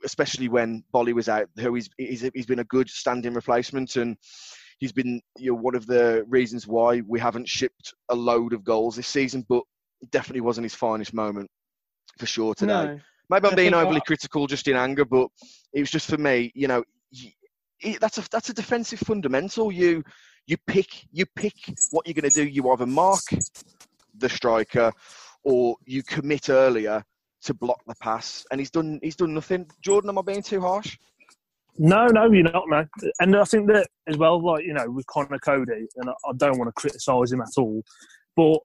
especially 0.04 0.48
when 0.48 0.84
Bolly 0.92 1.12
was 1.12 1.28
out, 1.28 1.48
who 1.58 1.74
he's, 1.74 1.88
he's, 1.98 2.30
he's 2.34 2.46
been 2.46 2.58
a 2.60 2.64
good 2.64 2.88
standing 2.88 3.34
replacement 3.34 3.96
and 3.96 4.16
he's 4.78 4.92
been 4.92 5.20
you 5.38 5.52
know, 5.52 5.58
one 5.58 5.74
of 5.74 5.86
the 5.86 6.24
reasons 6.28 6.66
why 6.66 7.00
we 7.06 7.18
haven't 7.18 7.48
shipped 7.48 7.94
a 8.10 8.14
load 8.14 8.52
of 8.52 8.64
goals 8.64 8.96
this 8.96 9.08
season, 9.08 9.44
but 9.48 9.62
definitely 10.10 10.40
wasn't 10.40 10.64
his 10.64 10.74
finest 10.74 11.14
moment 11.14 11.50
for 12.18 12.26
sure 12.26 12.54
today. 12.54 12.72
No. 12.72 13.00
Maybe 13.30 13.48
I'm 13.48 13.54
being 13.54 13.74
overly 13.74 14.02
critical 14.06 14.46
just 14.46 14.68
in 14.68 14.76
anger, 14.76 15.04
but 15.04 15.28
it 15.72 15.80
was 15.80 15.90
just 15.90 16.10
for 16.10 16.18
me, 16.18 16.52
you 16.54 16.68
know, 16.68 16.84
that's 17.98 18.18
a 18.18 18.24
that's 18.30 18.50
a 18.50 18.54
defensive 18.54 18.98
fundamental. 19.00 19.72
You 19.72 20.02
you 20.46 20.56
pick 20.66 21.06
you 21.10 21.24
pick 21.34 21.54
what 21.90 22.06
you're 22.06 22.14
going 22.14 22.30
to 22.30 22.44
do. 22.44 22.46
You 22.46 22.70
either 22.70 22.86
mark 22.86 23.22
the 24.18 24.28
striker 24.28 24.92
or 25.42 25.76
you 25.86 26.02
commit 26.02 26.50
earlier 26.50 27.02
to 27.44 27.54
block 27.54 27.80
the 27.86 27.94
pass, 28.00 28.44
and 28.50 28.60
he's 28.60 28.70
done 28.70 28.98
he's 29.02 29.16
done 29.16 29.34
nothing. 29.34 29.70
Jordan, 29.80 30.10
am 30.10 30.18
I 30.18 30.22
being 30.22 30.42
too 30.42 30.60
harsh? 30.60 30.98
No, 31.76 32.06
no, 32.06 32.30
you're 32.30 32.44
not, 32.44 32.68
man. 32.68 32.88
And 33.18 33.36
I 33.36 33.44
think 33.44 33.66
that 33.68 33.88
as 34.06 34.16
well, 34.16 34.40
like 34.40 34.64
you 34.64 34.74
know, 34.74 34.88
with 34.90 35.06
Conor 35.06 35.38
Coady, 35.38 35.86
and 35.96 36.10
I, 36.10 36.32
don't 36.36 36.58
want 36.58 36.68
to 36.68 36.72
criticise 36.72 37.32
him 37.32 37.40
at 37.40 37.58
all, 37.58 37.82
but 38.36 38.58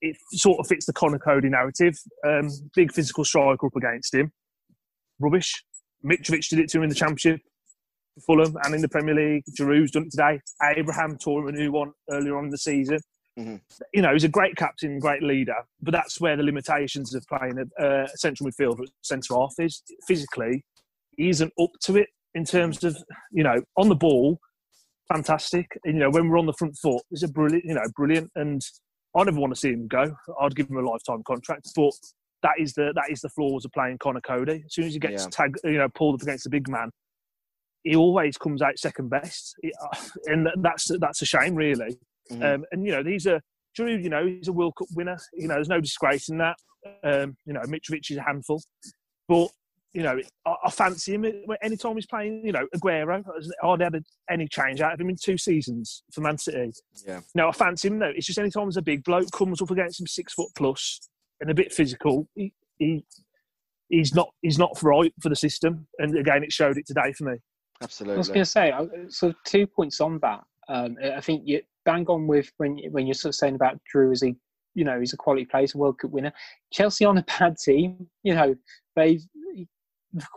it 0.00 0.16
sort 0.32 0.58
of 0.58 0.66
fits 0.66 0.86
the 0.86 0.92
Conor 0.92 1.18
Coady 1.18 1.48
narrative. 1.48 1.96
Um, 2.26 2.50
big 2.74 2.92
physical 2.92 3.24
striker 3.24 3.66
up 3.66 3.76
against 3.76 4.14
him, 4.14 4.32
rubbish. 5.20 5.64
Mitrovic 6.04 6.48
did 6.48 6.58
it 6.58 6.68
to 6.70 6.78
him 6.78 6.84
in 6.84 6.88
the 6.88 6.94
Championship, 6.94 7.40
Fulham, 8.26 8.56
and 8.64 8.74
in 8.74 8.82
the 8.82 8.88
Premier 8.88 9.14
League. 9.14 9.44
Giroud's 9.56 9.92
done 9.92 10.04
it 10.04 10.10
today. 10.10 10.40
Abraham 10.62 11.16
tore 11.18 11.42
him 11.42 11.54
a 11.54 11.58
new 11.58 11.72
one 11.72 11.92
earlier 12.10 12.36
on 12.36 12.44
in 12.46 12.50
the 12.50 12.58
season. 12.58 12.98
Mhm. 13.38 13.60
You 13.92 14.02
know, 14.02 14.12
he's 14.12 14.24
a 14.24 14.28
great 14.28 14.56
captain, 14.56 14.98
great 14.98 15.22
leader, 15.22 15.56
but 15.82 15.92
that's 15.92 16.20
where 16.20 16.36
the 16.36 16.42
limitations 16.42 17.14
of 17.14 17.26
playing 17.26 17.58
a 17.78 17.82
uh, 17.82 18.06
central 18.14 18.48
midfielder 18.48 18.82
at 18.82 18.88
centre 19.02 19.34
half 19.34 19.52
is. 19.58 19.82
Physically, 20.06 20.64
he 21.16 21.28
isn't 21.28 21.52
up 21.60 21.70
to 21.82 21.96
it 21.96 22.08
in 22.34 22.44
terms 22.44 22.84
of 22.84 22.96
you 23.32 23.42
know 23.42 23.62
on 23.76 23.88
the 23.88 23.94
ball 23.94 24.38
fantastic 25.12 25.66
and, 25.84 25.94
you 25.94 26.00
know 26.00 26.10
when 26.10 26.28
we're 26.28 26.38
on 26.38 26.44
the 26.46 26.52
front 26.52 26.76
foot 26.76 27.02
he's 27.10 27.22
a 27.22 27.28
brilliant 27.28 27.64
you 27.64 27.72
know 27.72 27.84
brilliant 27.94 28.30
and 28.34 28.60
I 29.16 29.22
never 29.24 29.40
want 29.40 29.54
to 29.54 29.58
see 29.58 29.70
him 29.70 29.86
go 29.88 30.14
I'd 30.40 30.54
give 30.54 30.68
him 30.68 30.76
a 30.76 30.82
lifetime 30.82 31.22
contract 31.26 31.68
but 31.74 31.92
that 32.42 32.52
is 32.58 32.74
the 32.74 32.92
that 32.94 33.10
is 33.10 33.20
the 33.22 33.30
flaws 33.30 33.64
of 33.64 33.72
playing 33.72 33.98
Conor 33.98 34.20
Coady 34.20 34.62
as 34.66 34.74
soon 34.74 34.84
as 34.84 34.92
he 34.92 34.98
gets 34.98 35.22
Yeah. 35.24 35.28
tagged 35.30 35.60
you 35.64 35.78
know 35.78 35.88
pulled 35.88 36.16
up 36.16 36.22
against 36.22 36.44
the 36.44 36.50
big 36.50 36.68
man 36.68 36.90
he 37.84 37.96
always 37.96 38.36
comes 38.36 38.60
out 38.60 38.78
second 38.78 39.08
best 39.08 39.54
and 40.26 40.48
that's 40.60 40.90
that's 41.00 41.22
a 41.22 41.26
shame 41.26 41.54
really 41.54 41.96
Mhm. 42.30 42.54
um, 42.54 42.64
and 42.72 42.84
you 42.84 42.92
know 42.92 43.02
these 43.02 43.26
are 43.26 43.40
Giroud 43.78 44.02
you 44.02 44.10
know 44.10 44.26
he's 44.26 44.48
a 44.48 44.52
World 44.52 44.74
Cup 44.78 44.88
winner 44.94 45.18
you 45.34 45.48
know 45.48 45.54
there's 45.54 45.68
no 45.68 45.80
disgrace 45.80 46.28
in 46.28 46.38
that 46.38 46.56
um, 47.04 47.36
you 47.44 47.52
know 47.52 47.60
Mitrovic 47.60 48.10
is 48.10 48.16
a 48.16 48.22
handful 48.22 48.62
but 49.28 49.48
you 49.96 50.02
know, 50.02 50.20
I, 50.44 50.54
I 50.64 50.70
fancy 50.70 51.14
him 51.14 51.24
anytime 51.62 51.94
he's 51.94 52.06
playing. 52.06 52.42
You 52.44 52.52
know, 52.52 52.66
Aguero. 52.76 53.24
I 53.26 53.66
hardly 53.66 53.84
had 53.84 54.04
any 54.30 54.46
change 54.46 54.82
out 54.82 54.92
of 54.92 55.00
him 55.00 55.08
in 55.08 55.16
two 55.16 55.38
seasons 55.38 56.02
for 56.12 56.20
Man 56.20 56.36
City. 56.36 56.70
Yeah. 57.06 57.20
No, 57.34 57.48
I 57.48 57.52
fancy 57.52 57.88
him. 57.88 57.98
No, 57.98 58.12
it's 58.14 58.26
just 58.26 58.38
anytime 58.38 58.64
there's 58.64 58.76
a 58.76 58.82
big 58.82 59.02
bloke 59.04 59.30
comes 59.32 59.62
up 59.62 59.70
against 59.70 59.98
him, 59.98 60.06
six 60.06 60.34
foot 60.34 60.50
plus, 60.54 61.08
and 61.40 61.50
a 61.50 61.54
bit 61.54 61.72
physical. 61.72 62.28
He, 62.34 62.52
he 62.78 63.06
he's 63.88 64.14
not 64.14 64.28
he's 64.42 64.58
not 64.58 64.76
right 64.82 65.14
for 65.22 65.30
the 65.30 65.36
system. 65.36 65.88
And 65.98 66.14
again, 66.18 66.44
it 66.44 66.52
showed 66.52 66.76
it 66.76 66.86
today 66.86 67.14
for 67.14 67.24
me. 67.24 67.38
Absolutely. 67.82 68.16
I 68.16 68.18
was 68.18 68.28
going 68.28 68.40
to 68.40 68.44
say, 68.44 68.72
so 69.08 69.32
two 69.46 69.66
points 69.66 70.02
on 70.02 70.18
that. 70.20 70.40
Um, 70.68 70.96
I 71.16 71.20
think 71.20 71.42
you 71.44 71.60
bang 71.84 72.06
on 72.08 72.26
with 72.26 72.50
when 72.56 72.78
when 72.90 73.06
you're 73.06 73.14
sort 73.14 73.30
of 73.30 73.36
saying 73.36 73.54
about 73.54 73.78
Giroud 73.92 74.12
as 74.12 74.22
he, 74.22 74.34
you 74.74 74.84
know, 74.84 74.98
he's 74.98 75.12
a 75.12 75.16
quality 75.16 75.44
player, 75.44 75.66
a 75.72 75.78
World 75.78 75.98
Cup 75.98 76.10
winner. 76.10 76.32
Chelsea 76.72 77.04
on 77.04 77.18
a 77.18 77.24
bad 77.38 77.56
team, 77.58 78.08
you 78.22 78.34
know, 78.34 78.54
they 78.94 79.20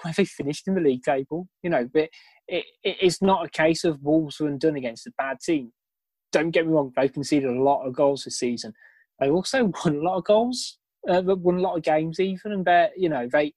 where 0.03 0.13
they 0.15 0.25
finished 0.25 0.67
in 0.67 0.75
the 0.75 0.81
league 0.81 1.03
table, 1.03 1.47
you 1.63 1.69
know, 1.69 1.87
but 1.93 2.09
it, 2.47 2.65
it, 2.83 2.97
it's 3.01 3.21
not 3.21 3.45
a 3.45 3.49
case 3.49 3.83
of 3.83 4.01
Wolves 4.01 4.39
were 4.39 4.47
undone 4.47 4.75
against 4.75 5.07
a 5.07 5.11
bad 5.17 5.37
team. 5.39 5.71
Don't 6.31 6.51
get 6.51 6.67
me 6.67 6.73
wrong, 6.73 6.91
they've 6.95 7.11
conceded 7.11 7.49
a 7.49 7.61
lot 7.61 7.85
of 7.85 7.93
goals 7.93 8.23
this 8.23 8.39
season. 8.39 8.73
They 9.19 9.29
also 9.29 9.71
won 9.85 9.95
a 9.95 10.01
lot 10.01 10.17
of 10.17 10.25
goals, 10.25 10.77
uh, 11.09 11.21
won 11.25 11.57
a 11.57 11.61
lot 11.61 11.77
of 11.77 11.83
games 11.83 12.19
even, 12.19 12.51
and 12.51 12.65
they 12.65 12.89
you 12.97 13.09
know 13.09 13.27
they 13.31 13.53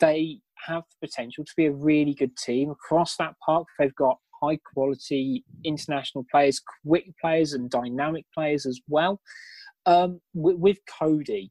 they 0.00 0.40
have 0.66 0.84
the 1.00 1.06
potential 1.06 1.44
to 1.44 1.52
be 1.56 1.66
a 1.66 1.72
really 1.72 2.14
good 2.14 2.36
team 2.36 2.70
across 2.70 3.16
that 3.16 3.34
park. 3.44 3.66
They've 3.78 3.94
got 3.94 4.18
high 4.40 4.58
quality 4.72 5.44
international 5.64 6.24
players, 6.30 6.60
quick 6.86 7.06
players, 7.20 7.52
and 7.52 7.70
dynamic 7.70 8.24
players 8.34 8.66
as 8.66 8.80
well. 8.88 9.20
Um, 9.86 10.20
with, 10.34 10.56
with, 10.56 10.78
Coady, 10.98 11.50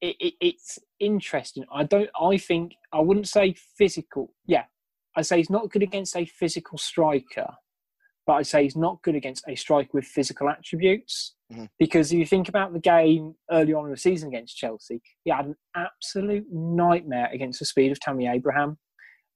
it, 0.00 0.16
it, 0.20 0.34
it's 0.40 0.78
interesting. 1.00 1.64
I 1.72 1.84
don't. 1.84 2.10
I 2.20 2.36
think 2.36 2.72
I 2.92 3.00
wouldn't 3.00 3.28
say 3.28 3.54
physical. 3.78 4.32
Yeah, 4.46 4.64
I 5.16 5.22
say 5.22 5.38
he's 5.38 5.50
not 5.50 5.70
good 5.70 5.82
against 5.82 6.16
a 6.16 6.26
physical 6.26 6.76
striker, 6.76 7.54
but 8.26 8.34
I 8.34 8.42
say 8.42 8.64
he's 8.64 8.76
not 8.76 9.02
good 9.02 9.14
against 9.14 9.44
a 9.48 9.54
striker 9.54 9.90
with 9.92 10.04
physical 10.04 10.48
attributes. 10.48 11.34
Mm-hmm. 11.52 11.66
Because 11.78 12.12
if 12.12 12.18
you 12.18 12.26
think 12.26 12.48
about 12.48 12.72
the 12.72 12.80
game 12.80 13.34
early 13.50 13.74
on 13.74 13.86
in 13.86 13.90
the 13.90 13.96
season 13.96 14.28
against 14.28 14.56
Chelsea, 14.56 15.00
he 15.24 15.30
had 15.30 15.46
an 15.46 15.56
absolute 15.76 16.46
nightmare 16.50 17.28
against 17.32 17.58
the 17.58 17.66
speed 17.66 17.92
of 17.92 18.00
Tammy 18.00 18.26
Abraham. 18.26 18.78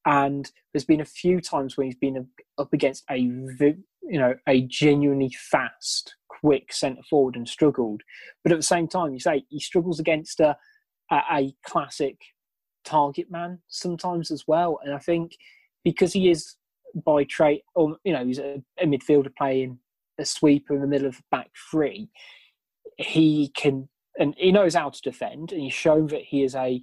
And 0.09 0.51
there's 0.73 0.87
been 0.87 1.03
a 1.03 1.05
few 1.05 1.39
times 1.39 1.77
when 1.77 1.87
he's 1.87 1.95
been 1.95 2.29
up 2.57 2.73
against 2.73 3.05
a 3.11 3.17
you 3.19 4.19
know 4.19 4.35
a 4.49 4.63
genuinely 4.63 5.31
fast, 5.39 6.17
quick 6.29 6.73
centre 6.73 7.03
forward 7.11 7.37
and 7.37 7.47
struggled. 7.47 8.01
But 8.43 8.53
at 8.53 8.59
the 8.59 8.63
same 8.63 8.89
time, 8.89 9.13
you 9.13 9.21
say 9.21 9.45
he 9.51 9.61
struggles 9.61 10.01
against 10.01 10.41
a, 10.41 10.57
a, 11.13 11.53
classic 11.63 12.17
target 12.87 13.31
man 13.31 13.59
sometimes 13.69 14.31
as 14.31 14.45
well. 14.49 14.81
And 14.83 14.95
I 14.95 14.99
think 14.99 15.37
because 15.85 16.15
he 16.15 16.31
is 16.31 16.57
by 17.05 17.25
trade, 17.25 17.61
or 17.75 17.91
um, 17.91 17.97
you 18.03 18.15
know, 18.15 18.25
he's 18.25 18.39
a, 18.39 18.63
a 18.81 18.87
midfielder 18.87 19.37
playing 19.37 19.79
a 20.19 20.25
sweeper 20.25 20.75
in 20.75 20.81
the 20.81 20.87
middle 20.87 21.07
of 21.07 21.19
the 21.19 21.23
back 21.31 21.51
three, 21.71 22.09
he 22.97 23.53
can 23.55 23.91
and 24.19 24.35
he 24.39 24.53
knows 24.53 24.75
how 24.75 24.89
to 24.89 25.03
defend, 25.03 25.53
and 25.53 25.61
he's 25.61 25.75
shown 25.75 26.07
that 26.07 26.23
he 26.23 26.43
is 26.43 26.55
a 26.55 26.83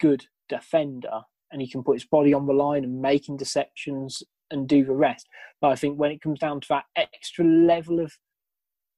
good 0.00 0.26
defender, 0.48 1.22
and 1.50 1.60
he 1.60 1.70
can 1.70 1.82
put 1.82 1.96
his 1.96 2.06
body 2.06 2.34
on 2.34 2.46
the 2.46 2.52
line 2.52 2.84
and 2.84 3.00
make 3.00 3.26
interceptions 3.26 4.22
and 4.50 4.68
do 4.68 4.84
the 4.84 4.92
rest. 4.92 5.26
But 5.60 5.68
I 5.68 5.76
think 5.76 5.98
when 5.98 6.10
it 6.10 6.20
comes 6.20 6.38
down 6.38 6.60
to 6.60 6.68
that 6.70 6.84
extra 6.96 7.44
level 7.44 8.00
of 8.00 8.12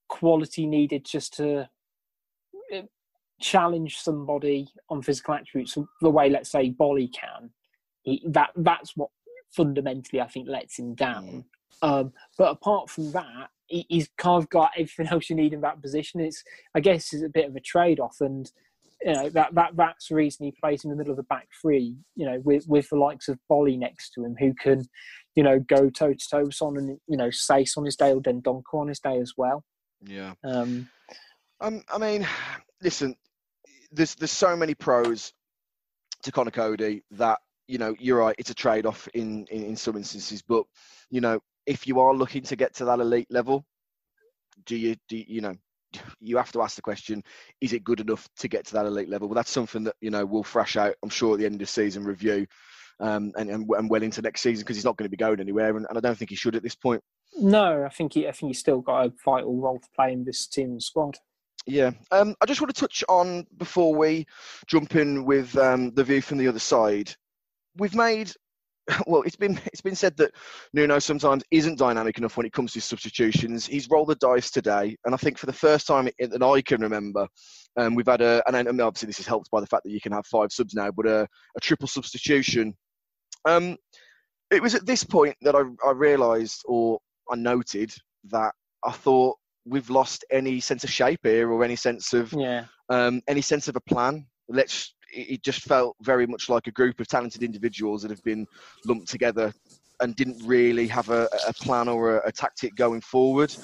quality 0.09 0.67
needed 0.67 1.05
just 1.05 1.35
to 1.35 1.69
uh, 2.75 2.83
challenge 3.41 3.99
somebody 3.99 4.69
on 4.89 5.03
physical 5.03 5.35
attributes 5.35 5.77
the 6.01 6.11
way, 6.11 6.31
let's 6.31 6.51
say, 6.51 6.71
Bolly 6.71 7.09
can, 7.09 7.51
he, 8.03 8.23
that 8.29 8.51
that's 8.57 8.97
what 8.97 9.11
fundamentally 9.51 10.21
I 10.21 10.27
think 10.27 10.49
lets 10.49 10.79
him 10.79 10.95
down. 10.95 11.25
Mm. 11.25 11.45
Um, 11.81 12.13
but 12.37 12.51
apart 12.51 12.91
from 12.91 13.13
that, 13.13 13.51
he, 13.67 13.87
he's 13.89 14.09
kind 14.17 14.43
of 14.43 14.49
got 14.51 14.73
everything 14.77 15.07
else 15.11 15.31
you 15.31 15.37
need 15.37 15.53
in 15.53 15.61
that 15.61 15.83
position. 15.83 16.21
It's 16.21 16.43
I 16.75 16.81
guess 16.81 17.13
it's 17.13 17.23
a 17.23 17.29
bit 17.29 17.49
of 17.49 17.57
a 17.57 17.61
trade 17.61 18.01
off, 18.01 18.17
and 18.21 18.51
you 19.03 19.13
know 19.13 19.29
that 19.31 19.55
that 19.55 19.77
that's 19.77 20.09
the 20.09 20.15
reason 20.15 20.47
he 20.47 20.55
plays 20.61 20.85
in 20.85 20.91
the 20.91 20.97
middle 20.97 21.13
of 21.13 21.17
the 21.17 21.23
back 21.25 21.49
three. 21.61 21.97
You 22.17 22.27
know, 22.27 22.41
with 22.45 22.67
with 22.67 22.89
the 22.89 22.97
likes 22.97 23.29
of 23.29 23.39
Bolly 23.49 23.77
next 23.77 24.11
to 24.15 24.25
him, 24.25 24.35
who 24.39 24.55
can, 24.55 24.85
you 25.35 25.43
know, 25.43 25.61
go 25.61 25.89
toe 25.91 26.15
to 26.15 26.29
toe 26.31 26.49
on 26.61 26.77
and 26.77 26.99
you 27.07 27.17
know 27.17 27.29
Saïss 27.29 27.77
on 27.77 27.85
his 27.85 27.97
day 27.97 28.13
or 28.13 28.21
Dendoncker 28.21 28.75
on 28.75 28.89
his 28.89 29.01
day 29.01 29.19
as 29.19 29.35
well. 29.37 29.65
Yeah. 30.05 30.35
Um, 30.45 30.89
um, 31.61 31.83
I 31.89 31.99
mean, 31.99 32.27
listen, 32.83 33.15
there's 33.93 34.15
there's 34.17 34.33
so 34.33 34.57
many 34.57 34.75
pros 34.75 35.33
to 36.23 36.33
Conor 36.33 36.51
Coady 36.51 37.03
that 37.13 37.39
you 37.67 37.79
know 37.79 37.95
you're 37.99 38.19
right. 38.19 38.35
It's 38.39 38.51
a 38.51 38.55
trade 38.55 38.87
off 38.87 39.09
in, 39.15 39.47
in 39.51 39.65
in 39.65 39.77
some 39.77 39.97
instances, 39.97 40.43
but 40.43 40.65
you 41.11 41.21
know 41.21 41.41
if 41.67 41.87
you 41.87 42.01
are 42.01 42.15
looking 42.15 42.43
to 42.43 42.57
get 42.57 42.75
to 42.75 42.87
that 42.87 42.99
elite 42.99 43.29
level, 43.31 43.65
do 44.65 44.77
you 44.77 44.97
do 45.09 45.17
you, 45.17 45.25
you 45.29 45.41
know 45.41 45.55
you 46.21 46.37
have 46.37 46.53
to 46.53 46.63
ask 46.63 46.77
the 46.77 46.83
question: 46.83 47.23
Is 47.61 47.73
it 47.73 47.85
good 47.85 48.01
enough 48.01 48.29
to 48.39 48.49
get 48.49 48.67
to 48.67 48.75
that 48.75 48.87
elite 48.87 49.09
level? 49.09 49.29
Well, 49.29 49.35
that's 49.35 49.51
something 49.51 49.85
that 49.85 49.97
you 50.01 50.11
know 50.11 50.25
we'll 50.25 50.45
thrash 50.45 50.77
out. 50.77 50.95
I'm 51.03 51.11
sure 51.11 51.35
at 51.35 51.41
the 51.41 51.47
end 51.47 51.57
of 51.57 51.61
the 51.61 51.67
season 51.67 52.05
review, 52.05 52.47
um, 53.01 53.33
and, 53.37 53.51
and, 53.51 53.69
and 53.71 53.91
well 53.91 54.03
into 54.03 54.23
next 54.23 54.43
season 54.43 54.63
because 54.63 54.77
he's 54.77 54.85
not 54.85 54.97
going 54.97 55.07
to 55.07 55.11
be 55.11 55.17
going 55.17 55.41
anywhere, 55.41 55.77
and, 55.77 55.87
and, 55.89 55.99
I 55.99 56.01
don't 56.01 56.17
think 56.17 56.31
he 56.31 56.37
should 56.37 56.57
at 56.57 56.63
this 56.63 56.75
point. 56.75 57.03
No, 57.37 57.85
I 57.85 57.89
think 57.89 58.15
he, 58.15 58.27
I 58.27 58.33
think 58.33 58.51
he's 58.51 58.61
still 58.61 58.81
got 58.81 59.07
a 59.07 59.13
vital 59.25 59.57
role 59.57 59.79
to 59.79 59.89
play 59.95 60.13
in 60.13 60.25
this 60.25 60.47
team 60.47 60.71
and 60.71 60.83
squad. 60.83 61.17
Yeah, 61.67 61.91
um, 62.11 62.35
I 62.41 62.47
just 62.47 62.61
want 62.61 62.75
to 62.75 62.81
touch 62.81 63.05
on 63.09 63.47
before 63.59 63.95
we 63.95 64.27
jump 64.67 64.97
in 64.97 65.25
with 65.25 65.57
um, 65.59 65.91
the 65.91 66.05
view 66.05 66.23
from 66.23 66.39
the 66.39 66.49
other 66.49 66.59
side. 66.59 67.15
We've 67.77 67.95
made 67.95 68.33
well, 69.07 69.23
it's 69.23 69.37
been 69.37 69.61
it's 69.67 69.81
been 69.81 69.95
said 69.95 70.17
that 70.17 70.33
Nuno 70.73 70.99
sometimes 70.99 71.43
isn't 71.51 71.79
dynamic 71.79 72.19
enough 72.19 72.37
when 72.37 72.47
it 72.47 72.53
comes 72.53 72.73
to 72.73 72.81
substitutions. 72.81 73.67
He's 73.67 73.89
rolled 73.91 74.09
the 74.09 74.15
dice 74.17 74.51
today, 74.51 74.97
and 75.05 75.15
I 75.15 75.19
think 75.19 75.39
for 75.39 75.47
the 75.47 75.53
first 75.53 75.87
time 75.87 76.09
that 76.19 76.43
I 76.43 76.63
can 76.63 76.81
remember, 76.81 77.27
um, 77.77 77.95
we've 77.95 78.07
had 78.07 78.23
a 78.23 78.43
and 78.47 78.81
obviously 78.81 79.07
this 79.07 79.21
is 79.21 79.27
helped 79.27 79.51
by 79.51 79.61
the 79.61 79.67
fact 79.67 79.85
that 79.85 79.93
you 79.93 80.01
can 80.01 80.13
have 80.13 80.27
five 80.27 80.53
subs 80.53 80.75
now, 80.75 80.91
but 80.91 81.07
a, 81.07 81.23
a 81.57 81.61
triple 81.61 81.89
substitution. 81.89 82.75
Um, 83.45 83.77
it 84.51 84.63
was 84.63 84.75
at 84.75 84.87
this 84.87 85.05
point 85.05 85.37
that 85.43 85.55
I, 85.55 85.63
I 85.87 85.93
realised 85.93 86.63
or 86.67 86.99
I 87.31 87.37
noted 87.37 87.93
that 88.31 88.55
I 88.85 88.93
thought 88.93 89.37
we've 89.67 89.91
lost 89.91 90.25
any 90.31 90.61
sense 90.61 90.85
of 90.85 90.91
shape 90.91 91.21
here 91.23 91.51
or 91.51 91.63
any 91.63 91.77
sense 91.77 92.15
of 92.15 92.33
yeah. 92.33 92.65
um, 92.89 93.21
any 93.29 93.43
sense 93.43 93.69
of 93.69 93.77
a 93.77 93.81
plan. 93.81 94.27
Let's 94.49 94.95
it 95.11 95.43
just 95.43 95.63
felt 95.63 95.97
very 96.03 96.27
much 96.27 96.49
like 96.49 96.67
a 96.67 96.73
group 96.73 97.01
of 97.01 97.09
talented 97.09 97.43
individuals 97.43 98.03
that 98.03 98.11
have 98.11 98.23
been 98.23 98.47
lumped 98.85 99.09
together 99.09 99.53
and 100.01 100.15
didn't 100.17 100.41
really 100.45 100.87
have 100.87 101.09
a, 101.11 101.29
a 101.47 101.53
plan 101.53 101.89
or 101.89 102.19
a, 102.19 102.29
a, 102.29 102.33
tactic 102.33 102.75
going 102.77 103.01
forward. 103.01 103.55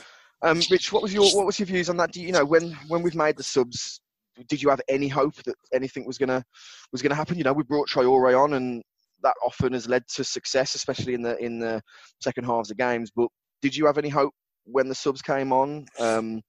Um, 0.42 0.60
Rich, 0.70 0.92
what 0.92 1.02
was 1.02 1.14
your 1.14 1.30
what 1.36 1.46
was 1.46 1.58
your 1.58 1.66
views 1.66 1.88
on 1.88 1.96
that? 1.98 2.12
Do 2.12 2.20
you, 2.20 2.26
you 2.26 2.32
know 2.32 2.44
when 2.44 2.72
when 2.88 3.02
we've 3.02 3.14
made 3.14 3.36
the 3.36 3.42
subs, 3.42 4.00
did 4.48 4.62
you 4.62 4.68
have 4.68 4.80
any 4.88 5.08
hope 5.08 5.34
that 5.44 5.54
anything 5.72 6.04
was 6.06 6.18
gonna 6.18 6.44
was 6.92 7.02
gonna 7.02 7.14
happen? 7.14 7.38
You 7.38 7.44
know, 7.44 7.52
we 7.52 7.62
brought 7.62 7.88
Traore 7.88 8.42
on, 8.42 8.54
and 8.54 8.82
that 9.22 9.34
often 9.44 9.72
has 9.72 9.88
led 9.88 10.06
to 10.08 10.24
success, 10.24 10.74
especially 10.74 11.14
in 11.14 11.22
the 11.22 11.36
in 11.38 11.58
the 11.58 11.82
second 12.20 12.44
halves 12.44 12.70
of 12.70 12.76
games. 12.76 13.10
But 13.14 13.28
did 13.62 13.76
you 13.76 13.86
have 13.86 13.98
any 13.98 14.08
hope 14.08 14.34
when 14.64 14.88
the 14.88 14.94
subs 14.94 15.22
came 15.22 15.52
on? 15.52 15.86
Um, 15.98 16.42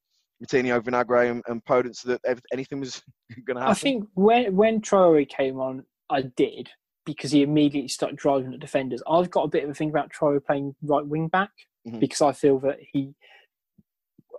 Moutinho, 0.43 0.81
Vinagre, 0.81 1.31
and, 1.31 1.43
and 1.47 1.63
Podence 1.65 2.03
that 2.03 2.21
anything 2.51 2.79
was 2.79 3.01
going 3.45 3.55
to 3.55 3.61
happen? 3.61 3.71
I 3.71 3.73
think 3.73 4.07
when 4.15 4.55
when 4.55 4.81
Traore 4.81 5.27
came 5.27 5.59
on, 5.59 5.85
I 6.09 6.23
did 6.35 6.69
because 7.05 7.31
he 7.31 7.43
immediately 7.43 7.87
started 7.87 8.17
driving 8.17 8.51
the 8.51 8.57
defenders. 8.57 9.01
I've 9.09 9.29
got 9.29 9.43
a 9.43 9.49
bit 9.49 9.63
of 9.63 9.69
a 9.69 9.73
thing 9.73 9.89
about 9.89 10.11
Traore 10.11 10.43
playing 10.43 10.75
right 10.81 11.05
wing 11.05 11.27
back 11.27 11.51
mm-hmm. 11.87 11.99
because 11.99 12.21
I 12.21 12.31
feel 12.31 12.59
that 12.59 12.77
he 12.91 13.13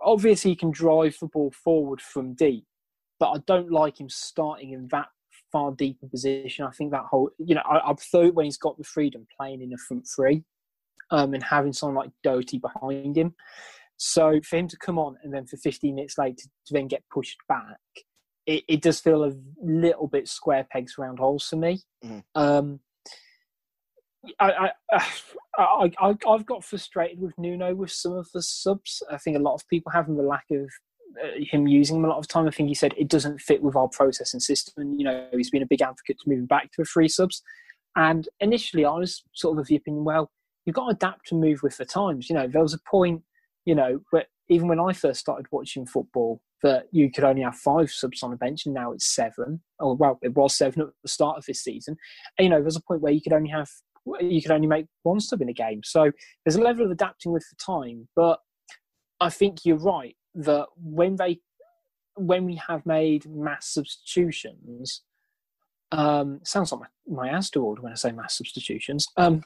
obviously 0.01 0.51
he 0.51 0.55
can 0.55 0.71
drive 0.71 1.17
the 1.19 1.27
ball 1.27 1.51
forward 1.51 2.01
from 2.01 2.35
deep, 2.35 2.65
but 3.19 3.31
I 3.31 3.37
don't 3.47 3.71
like 3.71 3.99
him 3.99 4.09
starting 4.09 4.71
in 4.73 4.87
that 4.91 5.07
far 5.51 5.71
deeper 5.71 6.07
position. 6.07 6.65
I 6.65 6.71
think 6.71 6.91
that 6.91 7.05
whole 7.09 7.31
you 7.39 7.55
know 7.55 7.63
I, 7.65 7.91
I 7.91 7.93
thought 7.93 8.35
when 8.35 8.45
he's 8.45 8.57
got 8.57 8.77
the 8.77 8.83
freedom 8.83 9.25
playing 9.39 9.61
in 9.61 9.69
the 9.69 9.77
front 9.77 10.07
three. 10.13 10.43
Um, 11.09 11.33
and 11.33 11.41
having 11.41 11.71
someone 11.71 11.95
like 11.95 12.11
Doherty 12.21 12.57
behind 12.57 13.17
him, 13.17 13.33
so 13.97 14.39
for 14.47 14.57
him 14.57 14.67
to 14.67 14.77
come 14.77 14.99
on 14.99 15.17
and 15.23 15.33
then 15.33 15.45
for 15.45 15.57
15 15.57 15.93
minutes 15.93 16.17
later 16.17 16.43
to 16.67 16.73
then 16.73 16.87
get 16.87 17.03
pushed 17.11 17.39
back, 17.49 17.79
it, 18.45 18.63
it 18.67 18.81
does 18.81 18.99
feel 18.99 19.25
a 19.25 19.33
little 19.61 20.07
bit 20.07 20.27
square 20.27 20.65
pegs 20.71 20.97
round 20.97 21.19
holes 21.19 21.45
for 21.47 21.57
me. 21.57 21.81
Mm. 22.05 22.23
Um, 22.35 22.79
I, 24.39 24.71
I, 24.91 25.01
I, 25.57 25.91
I, 25.99 26.15
I've 26.27 26.45
got 26.45 26.63
frustrated 26.63 27.19
with 27.19 27.37
Nuno 27.37 27.73
with 27.73 27.91
some 27.91 28.13
of 28.13 28.29
the 28.33 28.41
subs. 28.41 29.01
I 29.11 29.17
think 29.17 29.35
a 29.35 29.41
lot 29.41 29.55
of 29.55 29.67
people 29.67 29.91
having 29.91 30.15
the 30.15 30.23
lack 30.23 30.45
of 30.51 30.69
uh, 31.23 31.39
him 31.39 31.67
using 31.67 31.97
them 31.97 32.05
a 32.05 32.13
lot 32.13 32.19
of 32.19 32.27
time. 32.27 32.47
I 32.47 32.51
think 32.51 32.69
he 32.69 32.75
said 32.75 32.93
it 32.97 33.07
doesn't 33.07 33.41
fit 33.41 33.63
with 33.63 33.75
our 33.75 33.89
process 33.89 34.33
and 34.33 34.43
system. 34.43 34.73
And, 34.77 34.99
you 34.99 35.05
know, 35.05 35.27
he's 35.31 35.49
been 35.49 35.63
a 35.63 35.67
big 35.67 35.81
advocate 35.81 36.17
to 36.19 36.29
moving 36.29 36.45
back 36.45 36.71
to 36.73 36.83
a 36.83 36.85
free 36.85 37.07
subs. 37.07 37.41
And 37.95 38.29
initially, 38.39 38.85
I 38.85 38.91
was 38.91 39.23
sort 39.33 39.57
of 39.57 39.61
of 39.61 39.67
the 39.67 39.75
opinion, 39.75 40.03
well, 40.03 40.29
you've 40.65 40.75
got 40.75 40.85
to 40.85 40.91
adapt 40.91 41.31
and 41.31 41.41
move 41.41 41.63
with 41.63 41.77
the 41.77 41.85
times. 41.85 42.29
You 42.29 42.35
know, 42.35 42.47
there 42.47 42.61
was 42.61 42.75
a 42.75 42.89
point 42.89 43.23
you 43.67 43.75
know, 43.75 43.99
but 44.13 44.27
even 44.47 44.69
when 44.69 44.79
I 44.79 44.93
first 44.93 45.19
started 45.19 45.45
watching 45.51 45.85
football, 45.85 46.41
that 46.63 46.85
you 46.91 47.11
could 47.11 47.25
only 47.25 47.41
have 47.41 47.55
five 47.55 47.91
subs 47.91 48.23
on 48.23 48.31
the 48.31 48.37
bench, 48.37 48.65
and 48.65 48.73
now 48.73 48.93
it's 48.93 49.13
seven. 49.13 49.61
Oh 49.81 49.93
well, 49.93 50.17
it 50.21 50.33
was 50.33 50.55
seven 50.55 50.83
at 50.83 50.87
the 51.03 51.09
start 51.09 51.37
of 51.37 51.45
this 51.45 51.61
season. 51.61 51.97
And, 52.37 52.45
you 52.45 52.49
know, 52.49 52.61
there's 52.61 52.77
a 52.77 52.81
point 52.81 53.01
where 53.01 53.11
you 53.11 53.21
could 53.21 53.33
only 53.33 53.49
have 53.49 53.67
you 54.21 54.41
could 54.41 54.51
only 54.51 54.67
make 54.67 54.85
one 55.03 55.19
sub 55.19 55.41
in 55.41 55.49
a 55.49 55.53
game. 55.53 55.81
So 55.83 56.11
there's 56.45 56.55
a 56.55 56.61
level 56.61 56.85
of 56.85 56.91
adapting 56.91 57.33
with 57.33 57.45
the 57.49 57.57
time. 57.61 58.07
But 58.15 58.39
I 59.19 59.29
think 59.29 59.65
you're 59.65 59.75
right 59.75 60.15
that 60.35 60.67
when 60.77 61.17
they 61.17 61.41
when 62.15 62.45
we 62.45 62.55
have 62.69 62.85
made 62.85 63.25
mass 63.29 63.67
substitutions, 63.73 65.03
um, 65.91 66.39
sounds 66.43 66.71
like 66.71 66.89
my, 67.05 67.27
my 67.27 67.37
Asda 67.37 67.81
when 67.81 67.91
I 67.91 67.95
say 67.95 68.13
mass 68.13 68.37
substitutions. 68.37 69.07
Um, 69.17 69.43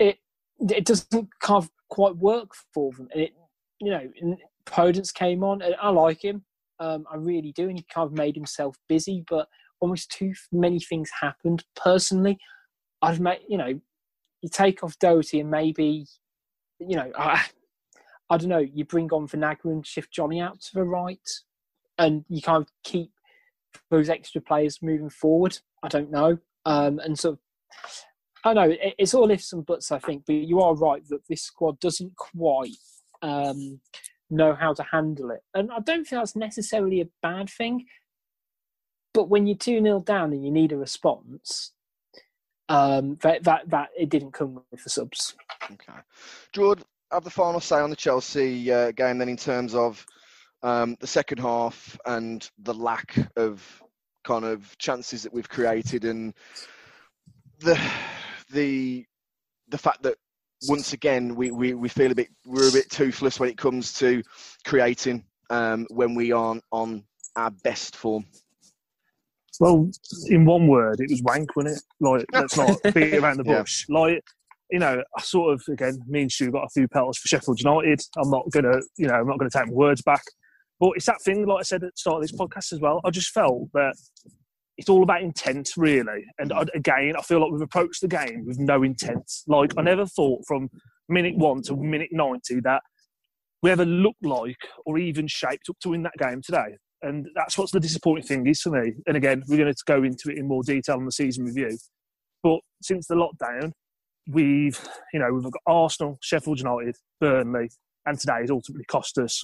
it 0.00 0.18
it 0.58 0.84
doesn't 0.84 1.28
kind 1.40 1.62
of 1.62 1.70
quite 1.88 2.16
work 2.16 2.50
for 2.74 2.90
them, 2.92 3.06
and 3.12 3.22
it 3.22 3.34
you 3.84 3.90
know 3.90 4.36
Podence 4.66 5.12
came 5.12 5.42
on, 5.42 5.62
and 5.62 5.74
I 5.80 5.90
like 5.90 6.24
him. 6.24 6.44
Um, 6.80 7.04
I 7.10 7.16
really 7.16 7.52
do, 7.52 7.68
and 7.68 7.78
he 7.78 7.86
kind 7.92 8.06
of 8.06 8.12
made 8.12 8.34
himself 8.34 8.76
busy, 8.88 9.24
but 9.28 9.48
almost 9.80 10.10
too 10.10 10.32
many 10.52 10.80
things 10.80 11.10
happened. 11.20 11.64
Personally, 11.76 12.38
I've 13.02 13.20
made 13.20 13.40
you 13.48 13.58
know 13.58 13.80
you 14.40 14.48
take 14.52 14.82
off 14.82 14.98
Doherty 14.98 15.40
and 15.40 15.50
maybe 15.50 16.06
you 16.78 16.96
know 16.96 17.10
I, 17.16 17.44
I 18.30 18.36
don't 18.36 18.48
know 18.48 18.58
you 18.58 18.84
bring 18.84 19.10
on 19.12 19.28
Vinagre 19.28 19.72
and 19.72 19.86
shift 19.86 20.12
Johnny 20.12 20.40
out 20.40 20.60
to 20.60 20.74
the 20.74 20.84
right, 20.84 21.28
and 21.98 22.24
you 22.28 22.42
kind 22.42 22.62
of 22.62 22.68
keep 22.82 23.10
those 23.90 24.08
extra 24.08 24.40
players 24.40 24.82
moving 24.82 25.10
forward. 25.10 25.58
I 25.82 25.88
don't 25.88 26.10
know. 26.10 26.38
Um, 26.64 26.98
and 27.00 27.18
so 27.18 27.38
I 28.44 28.54
know 28.54 28.70
it, 28.70 28.94
it's 28.98 29.14
all 29.14 29.30
ifs 29.30 29.52
and 29.52 29.66
buts, 29.66 29.92
I 29.92 29.98
think, 29.98 30.24
but 30.26 30.34
you 30.34 30.60
are 30.60 30.74
right 30.74 31.06
that 31.08 31.26
this 31.28 31.42
squad 31.42 31.80
doesn't 31.80 32.16
quite 32.16 32.70
um, 33.24 33.80
know 34.30 34.54
how 34.54 34.74
to 34.74 34.82
handle 34.82 35.30
it. 35.30 35.40
And 35.54 35.70
I 35.72 35.80
don't 35.80 36.06
think 36.06 36.20
that's 36.20 36.36
necessarily 36.36 37.00
a 37.00 37.08
bad 37.22 37.48
thing. 37.48 37.86
But 39.12 39.28
when 39.28 39.46
you're 39.46 39.56
2 39.56 39.80
0 39.80 40.00
down 40.00 40.32
and 40.32 40.44
you 40.44 40.50
need 40.50 40.72
a 40.72 40.76
response, 40.76 41.72
um, 42.68 43.16
that, 43.22 43.44
that, 43.44 43.70
that 43.70 43.88
it 43.98 44.10
didn't 44.10 44.32
come 44.32 44.60
with 44.70 44.84
the 44.84 44.90
subs. 44.90 45.34
Okay. 45.70 45.92
Jordan, 46.52 46.84
have 47.12 47.24
the 47.24 47.30
final 47.30 47.60
say 47.60 47.78
on 47.78 47.90
the 47.90 47.96
Chelsea 47.96 48.70
uh, 48.72 48.90
game 48.92 49.18
then 49.18 49.28
in 49.28 49.36
terms 49.36 49.74
of 49.74 50.04
um, 50.62 50.96
the 51.00 51.06
second 51.06 51.38
half 51.38 51.98
and 52.06 52.50
the 52.58 52.74
lack 52.74 53.16
of 53.36 53.82
kind 54.24 54.44
of 54.44 54.76
chances 54.78 55.22
that 55.22 55.32
we've 55.32 55.48
created 55.48 56.04
and 56.04 56.34
the 57.60 57.78
the 58.50 59.04
the 59.68 59.78
fact 59.78 60.02
that 60.02 60.16
once 60.68 60.92
again 60.92 61.34
we, 61.34 61.50
we, 61.50 61.74
we 61.74 61.88
feel 61.88 62.10
a 62.10 62.14
bit 62.14 62.28
we're 62.46 62.68
a 62.68 62.72
bit 62.72 62.90
toothless 62.90 63.40
when 63.40 63.48
it 63.48 63.58
comes 63.58 63.92
to 63.94 64.22
creating 64.64 65.24
um, 65.50 65.86
when 65.90 66.14
we 66.14 66.32
aren't 66.32 66.64
on 66.72 67.04
our 67.36 67.50
best 67.50 67.96
form. 67.96 68.24
Well, 69.60 69.88
in 70.26 70.44
one 70.44 70.66
word, 70.66 71.00
it 71.00 71.10
was 71.10 71.22
wank, 71.22 71.54
wasn't 71.54 71.76
it? 71.76 71.82
Like, 72.00 72.24
let's 72.32 72.56
not 72.56 72.76
beat 72.94 73.14
around 73.14 73.38
the 73.38 73.44
bush. 73.44 73.86
Yeah. 73.88 73.98
Like, 73.98 74.24
you 74.70 74.78
know, 74.80 75.02
I 75.16 75.22
sort 75.22 75.54
of 75.54 75.62
again, 75.68 76.00
me 76.08 76.22
and 76.22 76.32
Stu 76.32 76.50
got 76.50 76.64
a 76.64 76.70
few 76.70 76.88
pelts 76.88 77.18
for 77.18 77.28
Sheffield 77.28 77.60
United. 77.60 78.00
I'm 78.16 78.30
not 78.30 78.50
gonna, 78.50 78.80
you 78.96 79.06
know, 79.06 79.14
I'm 79.14 79.26
not 79.26 79.38
gonna 79.38 79.50
take 79.50 79.66
my 79.66 79.72
words 79.72 80.02
back. 80.02 80.22
But 80.80 80.92
it's 80.96 81.06
that 81.06 81.22
thing, 81.22 81.46
like 81.46 81.60
I 81.60 81.62
said 81.62 81.84
at 81.84 81.92
the 81.92 81.96
start 81.96 82.16
of 82.16 82.22
this 82.22 82.32
podcast 82.32 82.72
as 82.72 82.80
well. 82.80 83.00
I 83.04 83.10
just 83.10 83.30
felt 83.30 83.68
that 83.74 83.94
it's 84.76 84.88
all 84.88 85.02
about 85.02 85.22
intent, 85.22 85.70
really. 85.76 86.24
And 86.38 86.52
I, 86.52 86.64
again, 86.74 87.14
I 87.16 87.22
feel 87.22 87.40
like 87.40 87.52
we've 87.52 87.60
approached 87.60 88.00
the 88.00 88.08
game 88.08 88.44
with 88.46 88.58
no 88.58 88.82
intent. 88.82 89.30
Like, 89.46 89.72
I 89.76 89.82
never 89.82 90.06
thought 90.06 90.44
from 90.46 90.68
minute 91.08 91.36
one 91.36 91.62
to 91.62 91.76
minute 91.76 92.08
90 92.12 92.60
that 92.60 92.82
we 93.62 93.70
ever 93.70 93.84
looked 93.84 94.24
like 94.24 94.58
or 94.84 94.98
even 94.98 95.26
shaped 95.26 95.68
up 95.70 95.76
to 95.80 95.90
win 95.90 96.02
that 96.02 96.16
game 96.18 96.42
today. 96.42 96.76
And 97.02 97.28
that's 97.34 97.58
what's 97.58 97.72
the 97.72 97.80
disappointing 97.80 98.26
thing 98.26 98.46
is 98.46 98.60
for 98.60 98.70
me. 98.70 98.94
And 99.06 99.16
again, 99.16 99.42
we're 99.48 99.58
going 99.58 99.72
to 99.72 99.84
go 99.86 100.02
into 100.02 100.30
it 100.30 100.38
in 100.38 100.48
more 100.48 100.62
detail 100.62 100.96
in 100.96 101.04
the 101.04 101.12
season 101.12 101.44
review. 101.44 101.76
But 102.42 102.60
since 102.82 103.06
the 103.06 103.14
lockdown, 103.14 103.72
we've, 104.28 104.80
you 105.12 105.20
know, 105.20 105.32
we've 105.32 105.44
got 105.44 105.62
Arsenal, 105.66 106.18
Sheffield 106.22 106.58
United, 106.58 106.96
Burnley, 107.20 107.70
and 108.06 108.18
today 108.18 108.40
has 108.40 108.50
ultimately 108.50 108.84
cost 108.84 109.18
us 109.18 109.42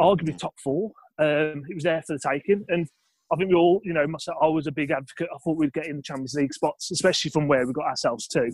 arguably 0.00 0.38
top 0.38 0.54
four. 0.62 0.90
Um, 1.18 1.64
it 1.68 1.74
was 1.74 1.84
there 1.84 2.02
for 2.06 2.14
the 2.14 2.20
taking, 2.28 2.64
and 2.68 2.88
I 3.32 3.36
think 3.36 3.50
we 3.50 3.56
all, 3.56 3.80
you 3.82 3.92
know, 3.92 4.06
myself, 4.06 4.38
I 4.40 4.46
was 4.46 4.66
a 4.66 4.72
big 4.72 4.90
advocate. 4.90 5.28
I 5.34 5.38
thought 5.38 5.56
we'd 5.56 5.72
get 5.72 5.86
in 5.86 5.96
the 5.96 6.02
Champions 6.02 6.34
League 6.34 6.54
spots, 6.54 6.90
especially 6.90 7.30
from 7.30 7.48
where 7.48 7.66
we 7.66 7.72
got 7.72 7.86
ourselves 7.86 8.28
to. 8.28 8.50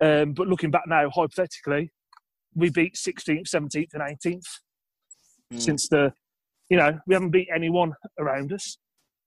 Um, 0.00 0.32
but 0.32 0.48
looking 0.48 0.70
back 0.70 0.84
now, 0.86 1.10
hypothetically, 1.10 1.92
we 2.54 2.70
beat 2.70 2.94
16th, 2.94 3.48
17th, 3.48 3.92
and 3.92 4.02
18th 4.02 4.46
mm. 5.52 5.60
since 5.60 5.88
the, 5.88 6.12
you 6.70 6.78
know, 6.78 6.98
we 7.06 7.14
haven't 7.14 7.30
beat 7.30 7.48
anyone 7.54 7.92
around 8.18 8.52
us. 8.52 8.78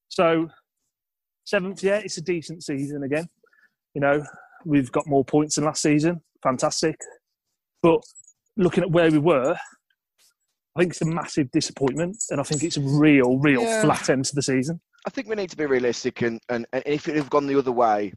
So, 0.09 0.49
seventh, 1.45 1.83
yeah, 1.83 1.97
it's 1.97 2.17
a 2.17 2.21
decent 2.21 2.63
season 2.63 3.03
again. 3.03 3.27
You 3.93 4.01
know, 4.01 4.23
we've 4.65 4.91
got 4.91 5.07
more 5.07 5.23
points 5.23 5.55
than 5.55 5.65
last 5.65 5.83
season. 5.83 6.21
Fantastic. 6.41 6.95
But 7.83 8.01
looking 8.57 8.83
at 8.83 8.91
where 8.91 9.11
we 9.11 9.19
were, 9.19 9.55
I 10.75 10.79
think 10.79 10.91
it's 10.91 11.01
a 11.01 11.05
massive 11.05 11.51
disappointment, 11.51 12.17
and 12.29 12.39
I 12.39 12.43
think 12.43 12.63
it's 12.63 12.77
a 12.77 12.81
real, 12.81 13.37
real 13.37 13.61
yeah. 13.61 13.81
flat 13.81 14.09
end 14.09 14.25
to 14.25 14.35
the 14.35 14.41
season. 14.41 14.81
I 15.05 15.09
think 15.09 15.27
we 15.27 15.35
need 15.35 15.49
to 15.51 15.57
be 15.57 15.65
realistic, 15.65 16.21
and, 16.21 16.39
and, 16.49 16.65
and 16.73 16.83
if 16.85 17.07
it 17.07 17.15
had 17.15 17.29
gone 17.29 17.45
the 17.45 17.57
other 17.57 17.71
way, 17.71 18.13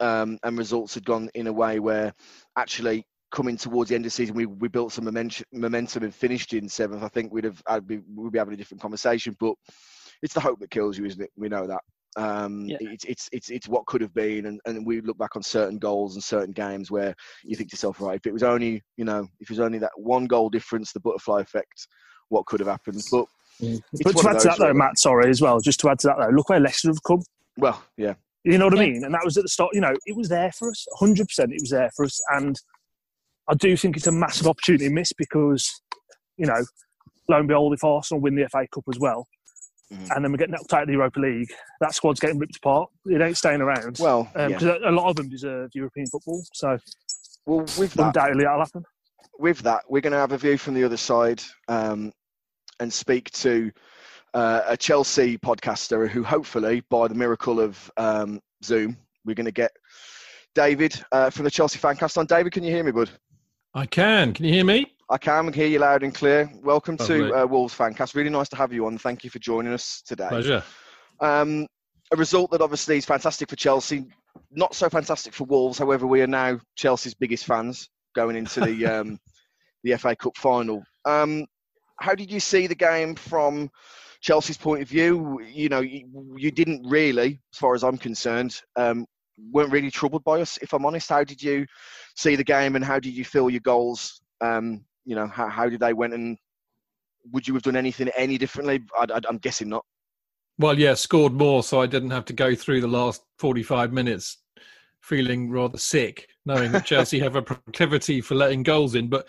um, 0.00 0.38
and 0.42 0.58
results 0.58 0.94
had 0.94 1.04
gone 1.04 1.28
in 1.34 1.46
a 1.46 1.52
way 1.52 1.78
where 1.78 2.12
actually 2.56 3.04
coming 3.30 3.56
towards 3.56 3.90
the 3.90 3.94
end 3.94 4.04
of 4.04 4.06
the 4.06 4.14
season, 4.14 4.34
we, 4.34 4.46
we 4.46 4.68
built 4.68 4.92
some 4.92 5.04
momentum, 5.04 5.44
momentum 5.52 6.02
and 6.02 6.14
finished 6.14 6.52
in 6.52 6.68
seventh. 6.68 7.02
I 7.02 7.08
think 7.08 7.32
we'd 7.32 7.44
have 7.44 7.62
I'd 7.66 7.86
be, 7.86 8.00
we'd 8.14 8.32
be 8.32 8.38
having 8.38 8.54
a 8.54 8.56
different 8.56 8.80
conversation. 8.80 9.36
But 9.38 9.54
it's 10.22 10.34
the 10.34 10.40
hope 10.40 10.58
that 10.60 10.70
kills 10.70 10.98
you, 10.98 11.04
isn't 11.04 11.22
it? 11.22 11.30
We 11.36 11.48
know 11.48 11.66
that. 11.66 11.82
Um, 12.16 12.66
yeah. 12.66 12.76
it's, 12.80 13.04
it's 13.04 13.28
it's 13.32 13.50
it's 13.50 13.68
what 13.68 13.86
could 13.86 14.00
have 14.00 14.14
been, 14.14 14.46
and, 14.46 14.60
and 14.66 14.84
we 14.84 15.00
look 15.00 15.18
back 15.18 15.36
on 15.36 15.42
certain 15.42 15.78
goals 15.78 16.14
and 16.14 16.24
certain 16.24 16.52
games 16.52 16.90
where 16.90 17.14
you 17.44 17.56
think 17.56 17.70
to 17.70 17.74
yourself, 17.74 18.00
right, 18.00 18.16
if 18.16 18.26
it 18.26 18.32
was 18.32 18.42
only 18.42 18.82
you 18.96 19.04
know, 19.04 19.26
if 19.38 19.48
it 19.48 19.50
was 19.50 19.60
only 19.60 19.78
that 19.78 19.92
one 19.96 20.26
goal 20.26 20.50
difference, 20.50 20.92
the 20.92 21.00
butterfly 21.00 21.40
effect, 21.40 21.86
what 22.28 22.46
could 22.46 22.60
have 22.60 22.68
happened. 22.68 23.02
But 23.10 23.26
mm. 23.60 23.80
but 24.02 24.16
to 24.16 24.28
add 24.28 24.40
to 24.40 24.48
that 24.48 24.58
though, 24.58 24.74
Matt, 24.74 24.98
sorry 24.98 25.30
as 25.30 25.40
well, 25.40 25.60
just 25.60 25.78
to 25.80 25.90
add 25.90 26.00
to 26.00 26.08
that 26.08 26.16
though, 26.18 26.34
look 26.34 26.48
where 26.48 26.60
Leicester 26.60 26.88
have 26.88 27.02
come. 27.04 27.22
Well, 27.56 27.82
yeah, 27.96 28.14
you 28.42 28.58
know 28.58 28.66
what 28.66 28.78
I 28.78 28.80
mean, 28.80 29.04
and 29.04 29.14
that 29.14 29.24
was 29.24 29.36
at 29.36 29.44
the 29.44 29.48
start. 29.48 29.70
You 29.72 29.80
know, 29.80 29.94
it 30.06 30.16
was 30.16 30.28
there 30.28 30.50
for 30.52 30.70
us, 30.70 30.86
hundred 30.98 31.28
percent. 31.28 31.52
It 31.52 31.60
was 31.60 31.70
there 31.70 31.90
for 31.94 32.04
us, 32.04 32.20
and 32.30 32.56
I 33.48 33.54
do 33.54 33.76
think 33.76 33.96
it's 33.96 34.08
a 34.08 34.12
massive 34.12 34.48
opportunity 34.48 34.88
miss 34.88 35.12
because 35.12 35.80
you 36.36 36.46
know, 36.46 36.64
lo 37.28 37.38
and 37.38 37.46
behold, 37.46 37.74
if 37.74 37.84
Arsenal 37.84 38.20
win 38.20 38.34
the 38.34 38.48
FA 38.48 38.66
Cup 38.72 38.84
as 38.90 38.98
well, 38.98 39.28
Mm-hmm. 39.92 40.12
and 40.12 40.24
then 40.24 40.30
we 40.30 40.38
get 40.38 40.50
knocked 40.50 40.72
out 40.72 40.82
of 40.82 40.86
the 40.86 40.92
Europa 40.92 41.18
League, 41.18 41.50
that 41.80 41.94
squad's 41.94 42.20
getting 42.20 42.38
ripped 42.38 42.56
apart. 42.56 42.88
It 43.06 43.20
ain't 43.20 43.36
staying 43.36 43.60
around. 43.60 43.98
Well, 43.98 44.30
because 44.34 44.62
um, 44.62 44.78
yeah. 44.82 44.90
a 44.90 44.92
lot 44.92 45.10
of 45.10 45.16
them 45.16 45.28
deserve 45.28 45.70
European 45.74 46.06
football. 46.06 46.44
So, 46.54 46.78
well, 47.44 47.60
with 47.76 47.94
that, 47.94 48.06
undoubtedly 48.06 48.44
that'll 48.44 48.60
happen. 48.60 48.84
With 49.40 49.58
that, 49.62 49.82
we're 49.88 50.00
going 50.00 50.12
to 50.12 50.18
have 50.18 50.30
a 50.30 50.38
view 50.38 50.58
from 50.58 50.74
the 50.74 50.84
other 50.84 50.96
side 50.96 51.42
um, 51.66 52.12
and 52.78 52.92
speak 52.92 53.32
to 53.32 53.72
uh, 54.34 54.62
a 54.66 54.76
Chelsea 54.76 55.36
podcaster 55.38 56.08
who, 56.08 56.22
hopefully, 56.22 56.82
by 56.88 57.08
the 57.08 57.14
miracle 57.14 57.58
of 57.58 57.90
um, 57.96 58.40
Zoom, 58.62 58.96
we're 59.24 59.34
going 59.34 59.46
to 59.46 59.50
get 59.50 59.72
David 60.54 61.02
uh, 61.10 61.30
from 61.30 61.44
the 61.44 61.50
Chelsea 61.50 61.80
Fancast 61.80 62.16
on. 62.16 62.26
David, 62.26 62.52
can 62.52 62.62
you 62.62 62.70
hear 62.70 62.84
me, 62.84 62.92
bud? 62.92 63.10
I 63.74 63.86
can. 63.86 64.34
Can 64.34 64.44
you 64.44 64.52
hear 64.52 64.64
me? 64.64 64.92
I 65.10 65.18
can 65.18 65.52
hear 65.52 65.66
you 65.66 65.80
loud 65.80 66.04
and 66.04 66.14
clear. 66.14 66.48
Welcome 66.62 66.94
Lovely. 66.96 67.18
to 67.18 67.42
uh, 67.42 67.46
Wolves 67.46 67.74
Fancast. 67.74 68.14
Really 68.14 68.30
nice 68.30 68.48
to 68.50 68.56
have 68.56 68.72
you 68.72 68.86
on. 68.86 68.96
Thank 68.96 69.24
you 69.24 69.30
for 69.30 69.40
joining 69.40 69.72
us 69.72 70.02
today. 70.06 70.28
Pleasure. 70.28 70.62
Um, 71.18 71.66
a 72.12 72.16
result 72.16 72.52
that 72.52 72.60
obviously 72.60 72.96
is 72.96 73.04
fantastic 73.04 73.50
for 73.50 73.56
Chelsea, 73.56 74.06
not 74.52 74.72
so 74.72 74.88
fantastic 74.88 75.34
for 75.34 75.44
Wolves. 75.44 75.78
However, 75.78 76.06
we 76.06 76.22
are 76.22 76.28
now 76.28 76.60
Chelsea's 76.76 77.14
biggest 77.14 77.44
fans 77.44 77.88
going 78.14 78.36
into 78.36 78.60
the 78.60 78.86
um, 79.00 79.18
the 79.82 79.96
FA 79.96 80.14
Cup 80.14 80.36
final. 80.36 80.80
Um, 81.04 81.44
how 81.98 82.14
did 82.14 82.30
you 82.30 82.38
see 82.38 82.68
the 82.68 82.74
game 82.76 83.16
from 83.16 83.68
Chelsea's 84.20 84.58
point 84.58 84.80
of 84.80 84.88
view? 84.88 85.40
You 85.42 85.68
know, 85.68 85.80
you, 85.80 86.36
you 86.36 86.52
didn't 86.52 86.86
really, 86.88 87.40
as 87.52 87.58
far 87.58 87.74
as 87.74 87.82
I'm 87.82 87.98
concerned, 87.98 88.60
um, 88.76 89.06
weren't 89.50 89.72
really 89.72 89.90
troubled 89.90 90.22
by 90.22 90.40
us. 90.40 90.56
If 90.58 90.72
I'm 90.72 90.86
honest, 90.86 91.08
how 91.08 91.24
did 91.24 91.42
you 91.42 91.66
see 92.14 92.36
the 92.36 92.44
game 92.44 92.76
and 92.76 92.84
how 92.84 93.00
did 93.00 93.14
you 93.14 93.24
feel 93.24 93.50
your 93.50 93.60
goals 93.60 94.20
um, 94.40 94.84
you 95.04 95.14
know, 95.14 95.26
how, 95.26 95.48
how 95.48 95.68
did 95.68 95.80
they 95.80 95.92
went 95.92 96.14
and 96.14 96.38
would 97.32 97.46
you 97.46 97.54
have 97.54 97.62
done 97.62 97.76
anything 97.76 98.08
any 98.16 98.38
differently? 98.38 98.80
I, 98.96 99.20
am 99.28 99.38
guessing 99.38 99.68
not. 99.68 99.84
Well, 100.58 100.78
yeah, 100.78 100.94
scored 100.94 101.32
more, 101.32 101.62
so 101.62 101.80
I 101.80 101.86
didn't 101.86 102.10
have 102.10 102.26
to 102.26 102.32
go 102.32 102.54
through 102.54 102.80
the 102.80 102.88
last 102.88 103.22
45 103.38 103.92
minutes 103.92 104.38
feeling 105.00 105.50
rather 105.50 105.78
sick, 105.78 106.28
knowing 106.44 106.72
that 106.72 106.84
Chelsea 106.84 107.18
have 107.20 107.36
a 107.36 107.42
proclivity 107.42 108.20
for 108.20 108.34
letting 108.34 108.62
goals 108.62 108.94
in. 108.94 109.08
But 109.08 109.26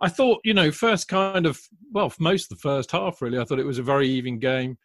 I 0.00 0.08
thought, 0.08 0.40
you 0.44 0.54
know, 0.54 0.70
first 0.70 1.08
kind 1.08 1.46
of, 1.46 1.60
well, 1.92 2.12
most 2.18 2.50
of 2.50 2.58
the 2.58 2.62
first 2.62 2.90
half, 2.90 3.22
really, 3.22 3.38
I 3.38 3.44
thought 3.44 3.60
it 3.60 3.66
was 3.66 3.78
a 3.78 3.84
very 3.84 4.08
even 4.08 4.38
game. 4.38 4.76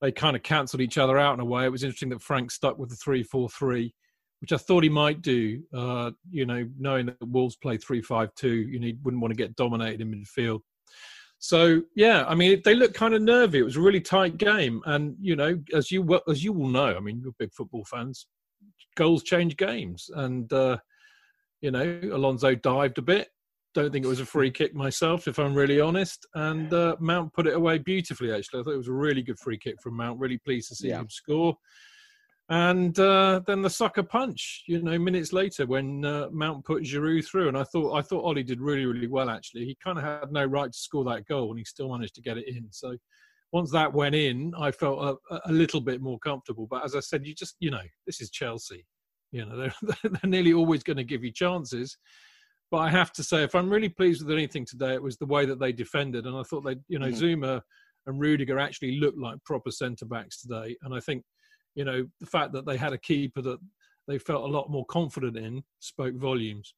They 0.00 0.12
kind 0.12 0.36
of 0.36 0.42
cancelled 0.42 0.80
each 0.80 0.98
other 0.98 1.18
out 1.18 1.34
in 1.34 1.40
a 1.40 1.44
way. 1.44 1.64
It 1.64 1.72
was 1.72 1.82
interesting 1.82 2.10
that 2.10 2.22
Frank 2.22 2.50
stuck 2.50 2.78
with 2.78 2.90
the 2.90 2.96
3 2.96 3.22
4 3.22 3.48
3 3.48 3.94
which 4.44 4.52
I 4.52 4.58
thought 4.58 4.82
he 4.82 4.90
might 4.90 5.22
do. 5.22 5.62
Uh, 5.72 6.10
you 6.30 6.44
know, 6.44 6.68
knowing 6.78 7.06
that 7.06 7.16
Wolves 7.22 7.56
play 7.56 7.78
three-five-two, 7.78 8.54
you 8.54 8.78
need, 8.78 9.02
wouldn't 9.02 9.22
want 9.22 9.32
to 9.32 9.42
get 9.42 9.56
dominated 9.56 10.02
in 10.02 10.12
midfield. 10.12 10.60
So 11.38 11.80
yeah, 11.96 12.26
I 12.26 12.34
mean 12.34 12.60
they 12.62 12.74
looked 12.74 12.94
kind 12.94 13.14
of 13.14 13.22
nervy. 13.22 13.58
It 13.58 13.64
was 13.64 13.76
a 13.76 13.80
really 13.80 14.02
tight 14.02 14.36
game, 14.36 14.82
and 14.84 15.16
you 15.18 15.34
know, 15.34 15.58
as 15.72 15.90
you 15.90 16.20
as 16.28 16.44
you 16.44 16.52
will 16.52 16.68
know, 16.68 16.94
I 16.94 17.00
mean 17.00 17.22
you're 17.22 17.32
big 17.38 17.54
football 17.54 17.86
fans. 17.86 18.26
Goals 18.96 19.22
change 19.22 19.56
games, 19.56 20.10
and 20.14 20.52
uh, 20.52 20.76
you 21.62 21.70
know 21.70 21.98
Alonso 22.12 22.54
dived 22.54 22.98
a 22.98 23.02
bit. 23.02 23.28
Don't 23.72 23.90
think 23.90 24.04
it 24.04 24.08
was 24.08 24.20
a 24.20 24.26
free 24.26 24.50
kick 24.50 24.74
myself, 24.74 25.26
if 25.26 25.38
I'm 25.38 25.54
really 25.54 25.80
honest. 25.80 26.26
And 26.34 26.70
uh, 26.72 26.96
Mount 27.00 27.32
put 27.32 27.46
it 27.46 27.56
away 27.56 27.78
beautifully. 27.78 28.30
Actually, 28.30 28.60
I 28.60 28.62
thought 28.64 28.74
it 28.74 28.84
was 28.84 28.88
a 28.88 28.92
really 28.92 29.22
good 29.22 29.38
free 29.38 29.58
kick 29.58 29.76
from 29.82 29.96
Mount. 29.96 30.20
Really 30.20 30.38
pleased 30.38 30.68
to 30.68 30.74
see 30.74 30.88
yeah. 30.88 31.00
him 31.00 31.08
score. 31.08 31.56
And 32.50 32.98
uh, 32.98 33.40
then 33.46 33.62
the 33.62 33.70
sucker 33.70 34.02
punch, 34.02 34.64
you 34.66 34.82
know, 34.82 34.98
minutes 34.98 35.32
later 35.32 35.66
when 35.66 36.04
uh, 36.04 36.28
Mount 36.30 36.64
put 36.64 36.82
Giroud 36.82 37.24
through, 37.24 37.48
and 37.48 37.56
I 37.56 37.64
thought 37.64 37.96
I 37.96 38.02
thought 38.02 38.24
Ollie 38.24 38.42
did 38.42 38.60
really 38.60 38.84
really 38.84 39.06
well. 39.06 39.30
Actually, 39.30 39.64
he 39.64 39.76
kind 39.82 39.96
of 39.96 40.04
had 40.04 40.30
no 40.30 40.44
right 40.44 40.70
to 40.70 40.78
score 40.78 41.04
that 41.04 41.26
goal, 41.26 41.50
and 41.50 41.58
he 41.58 41.64
still 41.64 41.90
managed 41.90 42.14
to 42.16 42.22
get 42.22 42.36
it 42.36 42.46
in. 42.46 42.66
So 42.70 42.96
once 43.52 43.70
that 43.70 43.94
went 43.94 44.14
in, 44.14 44.52
I 44.58 44.72
felt 44.72 45.18
a, 45.30 45.40
a 45.46 45.52
little 45.52 45.80
bit 45.80 46.02
more 46.02 46.18
comfortable. 46.18 46.66
But 46.70 46.84
as 46.84 46.94
I 46.94 47.00
said, 47.00 47.26
you 47.26 47.34
just 47.34 47.56
you 47.60 47.70
know, 47.70 47.82
this 48.06 48.20
is 48.20 48.30
Chelsea. 48.30 48.84
You 49.32 49.46
know, 49.46 49.56
they're 49.82 49.94
they're 50.02 50.30
nearly 50.30 50.52
always 50.52 50.82
going 50.82 50.98
to 50.98 51.04
give 51.04 51.24
you 51.24 51.32
chances. 51.32 51.96
But 52.70 52.78
I 52.78 52.90
have 52.90 53.12
to 53.12 53.22
say, 53.22 53.42
if 53.42 53.54
I'm 53.54 53.70
really 53.70 53.88
pleased 53.88 54.22
with 54.22 54.34
anything 54.34 54.66
today, 54.66 54.92
it 54.94 55.02
was 55.02 55.16
the 55.16 55.26
way 55.26 55.46
that 55.46 55.60
they 55.60 55.72
defended, 55.72 56.26
and 56.26 56.36
I 56.36 56.42
thought 56.42 56.62
they, 56.62 56.76
you 56.88 56.98
know, 56.98 57.06
mm-hmm. 57.06 57.42
Zouma 57.42 57.62
and 58.06 58.20
Rudiger 58.20 58.58
actually 58.58 58.98
looked 58.98 59.18
like 59.18 59.42
proper 59.44 59.70
centre 59.70 60.04
backs 60.04 60.42
today, 60.42 60.76
and 60.82 60.94
I 60.94 61.00
think 61.00 61.22
you 61.74 61.84
know, 61.84 62.06
the 62.20 62.26
fact 62.26 62.52
that 62.52 62.66
they 62.66 62.76
had 62.76 62.92
a 62.92 62.98
keeper 62.98 63.42
that 63.42 63.58
they 64.06 64.18
felt 64.18 64.44
a 64.44 64.52
lot 64.52 64.70
more 64.70 64.84
confident 64.86 65.36
in 65.36 65.62
spoke 65.80 66.14
volumes. 66.14 66.74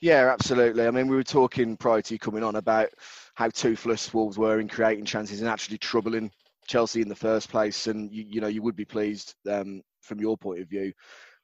Yeah, 0.00 0.30
absolutely. 0.32 0.86
I 0.86 0.90
mean, 0.90 1.08
we 1.08 1.16
were 1.16 1.24
talking 1.24 1.76
prior 1.76 2.02
to 2.02 2.18
coming 2.18 2.42
on 2.42 2.56
about 2.56 2.88
how 3.34 3.48
toothless 3.48 4.12
Wolves 4.14 4.38
were 4.38 4.60
in 4.60 4.68
creating 4.68 5.04
chances 5.04 5.40
and 5.40 5.48
actually 5.48 5.78
troubling 5.78 6.30
Chelsea 6.66 7.02
in 7.02 7.08
the 7.08 7.14
first 7.14 7.50
place. 7.50 7.86
And 7.86 8.12
you, 8.12 8.24
you 8.28 8.40
know, 8.40 8.46
you 8.46 8.62
would 8.62 8.76
be 8.76 8.84
pleased 8.84 9.34
um, 9.50 9.82
from 10.02 10.20
your 10.20 10.36
point 10.36 10.60
of 10.60 10.68
view 10.68 10.92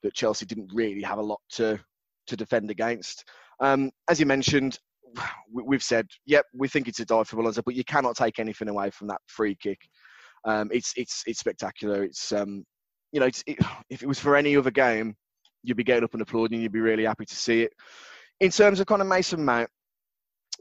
that 0.02 0.14
Chelsea 0.14 0.46
didn't 0.46 0.70
really 0.74 1.02
have 1.02 1.18
a 1.18 1.22
lot 1.22 1.40
to 1.50 1.78
to 2.28 2.36
defend 2.36 2.70
against. 2.70 3.24
Um, 3.60 3.90
as 4.08 4.20
you 4.20 4.26
mentioned, 4.26 4.78
we've 5.52 5.82
said, 5.82 6.06
yep, 6.24 6.44
we 6.54 6.68
think 6.68 6.88
it's 6.88 7.00
a 7.00 7.04
dive 7.04 7.28
for 7.28 7.38
Alonso, 7.38 7.62
but 7.62 7.74
you 7.74 7.84
cannot 7.84 8.16
take 8.16 8.38
anything 8.38 8.68
away 8.68 8.90
from 8.90 9.08
that 9.08 9.20
free 9.26 9.56
kick. 9.60 9.78
Um, 10.44 10.70
it's 10.72 10.92
it's 10.96 11.22
it's 11.26 11.40
spectacular. 11.40 12.02
It's 12.04 12.32
um, 12.32 12.64
you 13.12 13.20
know, 13.20 13.26
it, 13.26 13.58
if 13.90 14.02
it 14.02 14.06
was 14.06 14.18
for 14.18 14.36
any 14.36 14.56
other 14.56 14.70
game, 14.70 15.14
you'd 15.62 15.76
be 15.76 15.84
getting 15.84 16.04
up 16.04 16.14
and 16.14 16.22
applauding. 16.22 16.60
You'd 16.60 16.72
be 16.72 16.80
really 16.80 17.04
happy 17.04 17.26
to 17.26 17.34
see 17.34 17.62
it. 17.62 17.72
In 18.40 18.50
terms 18.50 18.80
of 18.80 18.86
kind 18.86 19.02
of 19.02 19.08
Mason 19.08 19.44
Mount, 19.44 19.70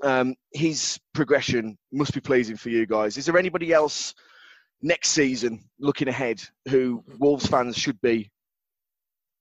um, 0.03 0.35
his 0.53 0.99
progression 1.13 1.77
must 1.91 2.13
be 2.13 2.19
pleasing 2.19 2.57
for 2.57 2.69
you 2.69 2.85
guys. 2.85 3.17
Is 3.17 3.25
there 3.25 3.37
anybody 3.37 3.73
else 3.73 4.13
next 4.81 5.09
season, 5.09 5.63
looking 5.79 6.07
ahead, 6.07 6.41
who 6.69 7.03
Wolves 7.19 7.47
fans 7.47 7.77
should 7.77 7.99
be 8.01 8.29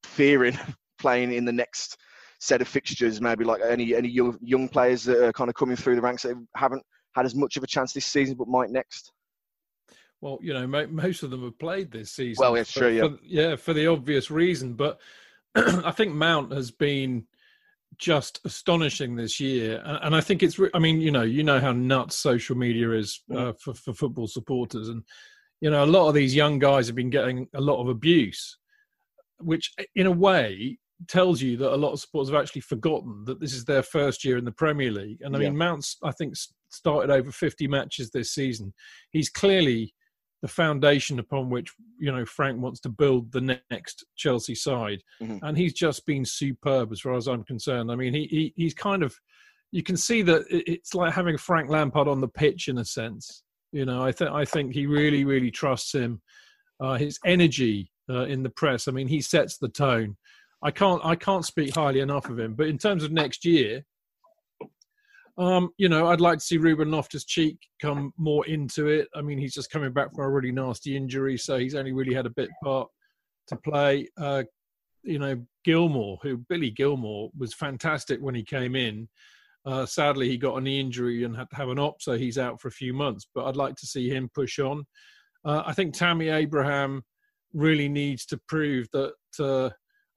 fearing 0.05 0.59
playing 0.99 1.33
in 1.33 1.45
the 1.45 1.53
next 1.53 1.97
set 2.39 2.63
of 2.63 2.69
fixtures? 2.69 3.21
Maybe 3.21 3.45
like 3.45 3.61
any 3.69 3.95
any 3.95 4.09
young, 4.09 4.39
young 4.41 4.69
players 4.69 5.05
that 5.05 5.23
are 5.23 5.33
kind 5.33 5.51
of 5.51 5.57
coming 5.57 5.77
through 5.77 5.97
the 5.97 6.03
ranks 6.03 6.23
that 6.23 6.37
haven't 6.57 6.85
had 7.15 7.27
as 7.27 7.35
much 7.35 7.57
of 7.57 7.65
a 7.65 7.67
chance 7.67 7.93
this 7.93 8.07
season, 8.07 8.37
but 8.37 8.49
might 8.49 8.71
next. 8.71 9.13
Well, 10.21 10.39
you 10.43 10.53
know, 10.53 10.67
most 10.67 11.23
of 11.23 11.31
them 11.31 11.45
have 11.45 11.59
played 11.59 11.91
this 11.91 12.13
season. 12.13 12.43
Well, 12.43 12.55
it's 12.57 12.73
true, 12.73 12.91
yeah. 12.91 13.09
For, 13.09 13.19
yeah, 13.25 13.57
for 13.57 13.73
the 13.73 13.87
obvious 13.87 14.31
reason. 14.31 14.75
But 14.75 15.01
I 15.55 15.91
think 15.93 16.15
Mount 16.15 16.53
has 16.53 16.71
been 16.71 17.25
just 17.97 18.41
astonishing 18.45 19.17
this 19.17 19.41
year, 19.41 19.83
and 19.85 20.15
I 20.15 20.21
think 20.21 20.43
it's. 20.43 20.61
I 20.75 20.79
mean, 20.79 21.01
you 21.01 21.11
know, 21.11 21.23
you 21.23 21.43
know 21.43 21.59
how 21.59 21.73
nuts 21.73 22.17
social 22.17 22.57
media 22.57 22.91
is 22.93 23.23
mm. 23.31 23.49
uh, 23.49 23.53
for, 23.59 23.75
for 23.75 23.95
football 23.95 24.27
supporters, 24.27 24.89
and 24.89 25.03
you 25.61 25.71
know, 25.71 25.85
a 25.85 25.87
lot 25.87 26.09
of 26.09 26.15
these 26.15 26.35
young 26.35 26.59
guys 26.59 26.87
have 26.87 26.97
been 26.97 27.11
getting 27.11 27.49
a 27.55 27.61
lot 27.61 27.81
of 27.81 27.89
abuse, 27.89 28.59
which, 29.39 29.73
in 29.95 30.07
a 30.07 30.11
way, 30.11 30.79
tells 31.09 31.41
you 31.41 31.57
that 31.57 31.75
a 31.75 31.77
lot 31.77 31.93
of 31.93 32.01
supporters 32.01 32.31
have 32.31 32.41
actually 32.41 32.61
forgotten 32.61 33.25
that 33.25 33.41
this 33.41 33.55
is 33.55 33.65
their 33.65 33.83
first 33.83 34.25
year 34.25 34.37
in 34.37 34.45
the 34.45 34.53
Premier 34.53 34.91
League. 34.91 35.23
And 35.23 35.35
I 35.35 35.39
mean, 35.39 35.57
Mount's, 35.57 35.97
I 36.03 36.13
think, 36.13 36.35
started 36.69 37.11
over 37.11 37.33
50 37.33 37.67
matches 37.69 38.11
this 38.11 38.33
season. 38.33 38.75
He's 39.11 39.31
clearly 39.31 39.95
the 40.43 40.49
foundation 40.49 41.19
upon 41.19 41.51
which 41.51 41.73
you 41.99 42.11
know 42.11 42.25
Frank 42.25 42.61
wants 42.61 42.81
to 42.81 42.89
build 42.89 43.31
the 43.33 43.61
next 43.71 44.05
Chelsea 44.17 44.55
side, 44.55 45.03
mm-hmm. 45.23 45.45
and 45.45 45.57
he's 45.57 45.75
just 45.75 46.07
been 46.07 46.25
superb 46.25 46.93
as 46.93 47.01
far 47.01 47.15
as 47.15 47.27
I'm 47.27 47.45
concerned. 47.45 47.91
I 47.91 47.97
mean, 47.97 48.15
he, 48.15 48.25
he 48.27 48.53
he's 48.57 48.75
kind 48.75 49.03
of 49.03 49.15
you 49.73 49.83
can 49.83 49.97
see 49.97 50.23
that 50.23 50.45
it's 50.51 50.95
like 50.95 51.13
having 51.13 51.37
Frank 51.37 51.69
Lampard 51.69 52.09
on 52.09 52.21
the 52.21 52.29
pitch 52.29 52.69
in 52.69 52.79
a 52.79 52.85
sense. 52.85 53.43
You 53.73 53.85
know, 53.85 54.03
I 54.03 54.13
think 54.13 54.31
I 54.31 54.45
think 54.45 54.73
he 54.73 54.87
really 54.87 55.25
really 55.25 55.51
trusts 55.51 55.95
him. 55.95 56.23
Uh, 56.81 56.95
his 56.95 57.19
energy 57.27 57.93
uh, 58.09 58.25
in 58.25 58.43
the 58.43 58.49
press. 58.49 58.89
I 58.89 58.93
mean, 58.93 59.07
he 59.07 59.21
sets 59.21 59.59
the 59.59 59.69
tone. 59.69 60.17
I 60.63 60.71
can't 60.71 61.05
I 61.05 61.15
can't 61.15 61.45
speak 61.45 61.75
highly 61.75 62.01
enough 62.01 62.29
of 62.29 62.39
him. 62.39 62.55
But 62.55 62.69
in 62.69 62.79
terms 62.79 63.05
of 63.05 63.13
next 63.13 63.45
year, 63.45 63.85
um, 65.39 65.71
you 65.77 65.89
know, 65.89 66.09
I'd 66.09 66.21
like 66.21 66.39
to 66.39 66.45
see 66.45 66.59
Ruben 66.59 66.91
Loftus 66.91 67.25
Cheek 67.25 67.59
come 67.81 68.13
more 68.17 68.47
into 68.47 68.89
it. 68.89 69.09
I 69.15 69.23
mean, 69.23 69.39
he's 69.39 69.55
just 69.55 69.71
coming 69.71 69.93
back 69.93 70.15
from 70.15 70.25
a 70.25 70.31
really 70.31 70.53
nasty 70.53 70.97
injury, 70.97 71.39
so 71.39 71.59
he's 71.59 71.75
only 71.75 71.93
really 71.93 72.15
had 72.15 72.27
a 72.27 72.31
bit 72.31 72.51
part 72.63 72.89
to 73.49 73.57
play. 73.57 74.09
Uh, 74.17 74.45
you 75.03 75.19
know, 75.19 75.43
Gilmour, 75.65 76.19
who 76.23 76.39
Billy 76.49 76.71
Gilmour 76.71 77.31
was 77.37 77.55
fantastic 77.55 78.21
when 78.21 78.35
he 78.35 78.43
came 78.43 78.77
in. 78.77 79.09
Uh, 79.67 79.85
sadly, 79.85 80.29
he 80.29 80.39
got 80.39 80.57
a 80.57 80.61
knee 80.61 80.81
injury 80.81 81.25
and 81.25 81.37
had 81.37 81.51
to 81.51 81.57
have 81.57 81.69
an 81.69 81.79
op, 81.79 82.01
so 82.01 82.17
he's 82.17 82.39
out 82.39 82.61
for 82.61 82.69
a 82.69 82.73
few 82.73 82.93
months. 82.95 83.27
But 83.35 83.47
I'd 83.47 83.57
like 83.57 83.77
to 83.77 83.87
see 83.87 84.09
him 84.09 84.31
push 84.35 84.59
on. 84.59 84.85
Uh, 85.45 85.63
I 85.67 85.73
think 85.73 85.95
Tammy 85.95 86.29
Abraham 86.29 87.03
really 87.53 87.89
needs 87.89 88.25
to 88.27 88.41
prove 88.49 88.89
that 88.93 89.15
uh, 89.39 89.71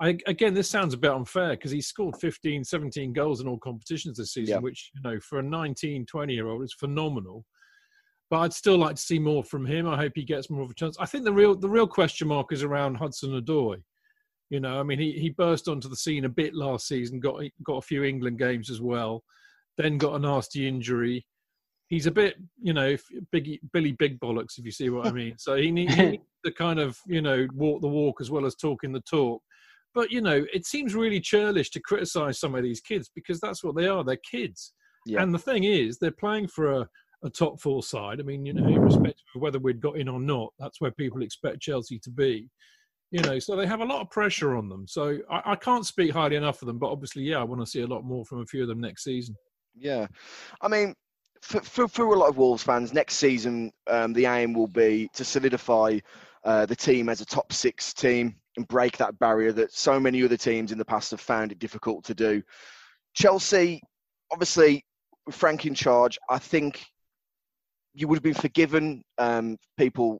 I, 0.03 0.17
again, 0.27 0.53
this 0.53 0.69
sounds 0.69 0.93
a 0.93 0.97
bit 0.97 1.11
unfair 1.11 1.51
because 1.51 1.71
he 1.71 1.79
scored 1.79 2.17
15, 2.19 2.65
17 2.65 3.13
goals 3.13 3.39
in 3.39 3.47
all 3.47 3.57
competitions 3.57 4.17
this 4.17 4.33
season, 4.33 4.55
yeah. 4.55 4.59
which, 4.59 4.91
you 4.93 5.01
know, 5.01 5.17
for 5.21 5.39
a 5.39 5.43
19, 5.43 6.05
20 6.05 6.33
year 6.33 6.47
old 6.47 6.61
is 6.61 6.73
phenomenal. 6.73 7.45
But 8.29 8.39
I'd 8.39 8.53
still 8.53 8.77
like 8.77 8.97
to 8.97 9.01
see 9.01 9.17
more 9.17 9.45
from 9.45 9.65
him. 9.65 9.87
I 9.87 9.95
hope 9.95 10.11
he 10.15 10.25
gets 10.25 10.49
more 10.49 10.61
of 10.61 10.69
a 10.69 10.73
chance. 10.73 10.97
I 10.99 11.05
think 11.05 11.23
the 11.23 11.31
real 11.31 11.55
the 11.55 11.69
real 11.69 11.87
question 11.87 12.27
mark 12.27 12.51
is 12.51 12.63
around 12.63 12.95
Hudson 12.95 13.29
Odoi. 13.31 13.77
You 14.49 14.59
know, 14.59 14.77
I 14.77 14.83
mean, 14.83 14.99
he, 14.99 15.13
he 15.13 15.29
burst 15.29 15.69
onto 15.69 15.87
the 15.87 15.95
scene 15.95 16.25
a 16.25 16.29
bit 16.29 16.53
last 16.53 16.87
season, 16.87 17.21
got 17.21 17.41
got 17.65 17.77
a 17.77 17.81
few 17.81 18.03
England 18.03 18.39
games 18.39 18.69
as 18.69 18.81
well, 18.81 19.23
then 19.77 19.97
got 19.97 20.15
a 20.15 20.19
nasty 20.19 20.67
injury. 20.67 21.25
He's 21.87 22.07
a 22.07 22.11
bit, 22.11 22.35
you 22.61 22.73
know, 22.73 22.97
big, 23.31 23.59
Billy 23.71 23.93
Big 23.93 24.19
Bollocks, 24.19 24.57
if 24.57 24.65
you 24.65 24.71
see 24.71 24.89
what 24.89 25.05
I 25.05 25.11
mean. 25.11 25.35
So 25.37 25.55
he 25.55 25.69
needs, 25.69 25.93
he 25.93 26.03
needs 26.11 26.23
to 26.43 26.51
kind 26.51 26.79
of, 26.79 26.97
you 27.05 27.21
know, 27.21 27.47
walk 27.53 27.81
the 27.81 27.87
walk 27.87 28.19
as 28.19 28.31
well 28.31 28.45
as 28.45 28.55
talking 28.55 28.91
the 28.91 29.01
talk. 29.01 29.41
But 29.93 30.11
you 30.11 30.21
know, 30.21 30.45
it 30.53 30.65
seems 30.65 30.95
really 30.95 31.19
churlish 31.19 31.69
to 31.71 31.79
criticize 31.79 32.39
some 32.39 32.55
of 32.55 32.63
these 32.63 32.81
kids 32.81 33.09
because 33.13 33.39
that's 33.39 33.63
what 33.63 33.75
they 33.75 33.87
are. 33.87 34.03
They're 34.03 34.17
kids. 34.29 34.73
Yeah. 35.05 35.21
And 35.21 35.33
the 35.33 35.39
thing 35.39 35.65
is, 35.65 35.97
they're 35.97 36.11
playing 36.11 36.47
for 36.47 36.71
a, 36.71 36.89
a 37.23 37.29
top 37.29 37.59
four 37.59 37.83
side. 37.83 38.19
I 38.19 38.23
mean, 38.23 38.45
you 38.45 38.53
know, 38.53 38.67
irrespective 38.67 39.23
of 39.35 39.41
whether 39.41 39.59
we'd 39.59 39.81
got 39.81 39.97
in 39.97 40.07
or 40.07 40.19
not, 40.19 40.53
that's 40.59 40.79
where 40.79 40.91
people 40.91 41.21
expect 41.21 41.61
Chelsea 41.61 41.99
to 41.99 42.09
be. 42.09 42.49
You 43.11 43.21
know, 43.21 43.37
so 43.37 43.55
they 43.55 43.67
have 43.67 43.81
a 43.81 43.85
lot 43.85 44.01
of 44.01 44.09
pressure 44.09 44.55
on 44.55 44.69
them. 44.69 44.87
So 44.87 45.19
I, 45.29 45.51
I 45.51 45.55
can't 45.55 45.85
speak 45.85 46.11
highly 46.11 46.35
enough 46.35 46.61
of 46.61 46.67
them, 46.67 46.79
but 46.79 46.89
obviously, 46.89 47.23
yeah, 47.23 47.39
I 47.39 47.43
want 47.43 47.61
to 47.61 47.67
see 47.67 47.81
a 47.81 47.87
lot 47.87 48.03
more 48.03 48.25
from 48.25 48.41
a 48.41 48.45
few 48.45 48.63
of 48.63 48.67
them 48.67 48.81
next 48.81 49.03
season. 49.03 49.35
Yeah, 49.75 50.07
I 50.61 50.67
mean, 50.67 50.95
for, 51.41 51.61
for, 51.61 51.87
for 51.87 52.05
a 52.05 52.17
lot 52.17 52.29
of 52.29 52.37
Wolves 52.37 52.63
fans, 52.63 52.93
next 52.93 53.15
season 53.15 53.71
um, 53.87 54.13
the 54.13 54.25
aim 54.25 54.53
will 54.53 54.67
be 54.67 55.09
to 55.13 55.23
solidify 55.23 55.99
uh, 56.43 56.65
the 56.65 56.75
team 56.75 57.09
as 57.09 57.21
a 57.21 57.25
top 57.25 57.53
six 57.53 57.93
team 57.93 58.35
and 58.57 58.67
break 58.67 58.97
that 58.97 59.17
barrier 59.19 59.51
that 59.51 59.73
so 59.73 59.99
many 59.99 60.23
other 60.23 60.37
teams 60.37 60.71
in 60.71 60.77
the 60.77 60.85
past 60.85 61.11
have 61.11 61.21
found 61.21 61.51
it 61.51 61.59
difficult 61.59 62.03
to 62.05 62.13
do. 62.13 62.41
Chelsea, 63.13 63.81
obviously, 64.31 64.83
Frank 65.31 65.65
in 65.65 65.73
charge, 65.73 66.17
I 66.29 66.37
think 66.37 66.85
you 67.93 68.07
would 68.07 68.15
have 68.15 68.23
been 68.23 68.33
forgiven 68.33 69.03
um, 69.17 69.57
people 69.77 70.19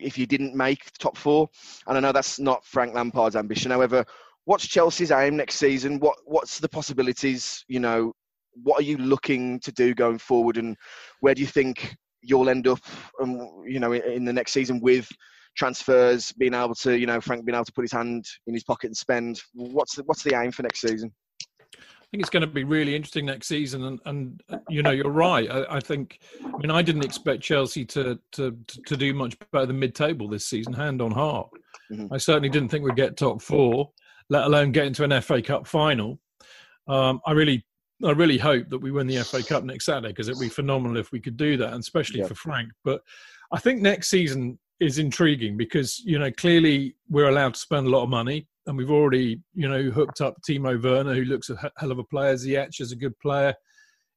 if 0.00 0.18
you 0.18 0.26
didn't 0.26 0.54
make 0.54 0.84
the 0.84 0.98
top 0.98 1.16
four. 1.16 1.48
And 1.86 1.96
I 1.96 2.00
know 2.00 2.12
that's 2.12 2.40
not 2.40 2.64
Frank 2.64 2.94
Lampard's 2.94 3.36
ambition. 3.36 3.70
However, 3.70 4.04
what's 4.44 4.66
Chelsea's 4.66 5.12
aim 5.12 5.36
next 5.36 5.56
season? 5.56 6.00
What 6.00 6.16
What's 6.24 6.58
the 6.58 6.68
possibilities? 6.68 7.64
You 7.68 7.80
know, 7.80 8.12
what 8.62 8.80
are 8.80 8.84
you 8.84 8.98
looking 8.98 9.60
to 9.60 9.72
do 9.72 9.94
going 9.94 10.18
forward, 10.18 10.56
and 10.58 10.76
where 11.20 11.34
do 11.34 11.40
you 11.40 11.46
think 11.46 11.96
you'll 12.20 12.48
end 12.48 12.66
up? 12.66 12.80
Um, 13.22 13.62
you 13.66 13.78
know, 13.78 13.92
in, 13.92 14.02
in 14.02 14.24
the 14.24 14.32
next 14.32 14.52
season 14.52 14.80
with 14.80 15.08
transfers, 15.56 16.32
being 16.32 16.54
able 16.54 16.74
to, 16.74 16.98
you 16.98 17.06
know, 17.06 17.20
Frank 17.20 17.44
being 17.44 17.54
able 17.54 17.64
to 17.64 17.72
put 17.72 17.82
his 17.82 17.92
hand 17.92 18.26
in 18.46 18.54
his 18.54 18.64
pocket 18.64 18.88
and 18.88 18.96
spend. 18.96 19.40
What's 19.54 19.96
the, 19.96 20.02
what's 20.04 20.22
the 20.22 20.34
aim 20.40 20.52
for 20.52 20.62
next 20.62 20.80
season? 20.80 21.12
I 21.76 22.06
think 22.10 22.22
it's 22.22 22.30
going 22.30 22.42
to 22.42 22.46
be 22.46 22.64
really 22.64 22.94
interesting 22.94 23.26
next 23.26 23.48
season, 23.48 23.84
and, 23.84 24.00
and 24.04 24.42
you 24.68 24.82
know 24.82 24.92
you're 24.92 25.10
right. 25.10 25.50
I, 25.50 25.76
I, 25.76 25.80
think, 25.80 26.20
I 26.44 26.56
mean, 26.58 26.70
I 26.70 26.80
didn't 26.80 27.04
expect 27.04 27.42
Chelsea 27.42 27.84
to 27.86 28.18
to 28.32 28.56
to 28.86 28.96
do 28.96 29.12
much 29.12 29.36
better 29.50 29.66
than 29.66 29.80
mid-table 29.80 30.28
this 30.28 30.46
season, 30.46 30.72
hand 30.72 31.02
on 31.02 31.10
heart. 31.10 31.48
Mm-hmm. 31.90 32.14
I 32.14 32.18
certainly 32.18 32.50
didn't 32.50 32.68
think 32.68 32.84
we'd 32.84 32.94
get 32.94 33.16
top 33.16 33.42
four, 33.42 33.90
let 34.28 34.44
alone 34.44 34.70
get 34.70 34.86
into 34.86 35.02
an 35.02 35.20
FA 35.22 35.42
Cup 35.42 35.66
final. 35.66 36.20
Um, 36.86 37.20
I 37.26 37.32
really 37.32 37.64
I 38.04 38.12
really 38.12 38.38
hope 38.38 38.68
that 38.68 38.78
we 38.78 38.90
win 38.90 39.06
the 39.06 39.22
FA 39.24 39.42
Cup 39.42 39.64
next 39.64 39.86
Saturday 39.86 40.08
because 40.08 40.28
it'd 40.28 40.40
be 40.40 40.48
phenomenal 40.48 40.96
if 40.96 41.10
we 41.10 41.20
could 41.20 41.36
do 41.36 41.56
that, 41.56 41.72
and 41.72 41.80
especially 41.80 42.20
Yeah. 42.20 42.26
for 42.26 42.34
Frank. 42.34 42.70
But 42.84 43.02
I 43.52 43.58
think 43.58 43.80
next 43.80 44.08
season 44.08 44.58
is 44.80 44.98
intriguing 44.98 45.56
because 45.56 46.00
you 46.04 46.18
know 46.18 46.30
clearly 46.32 46.96
we're 47.08 47.28
allowed 47.28 47.54
to 47.54 47.60
spend 47.60 47.86
a 47.86 47.90
lot 47.90 48.02
of 48.04 48.08
money, 48.08 48.46
and 48.66 48.76
we've 48.76 48.90
already 48.90 49.40
you 49.54 49.68
know 49.68 49.84
hooked 49.90 50.20
up 50.20 50.34
Timo 50.48 50.82
Werner, 50.82 51.14
who 51.14 51.24
looks 51.24 51.50
a 51.50 51.70
hell 51.78 51.92
of 51.92 51.98
a 51.98 52.04
player. 52.04 52.34
Ziyech 52.34 52.80
is 52.80 52.92
a 52.92 52.96
good 52.96 53.18
player. 53.20 53.54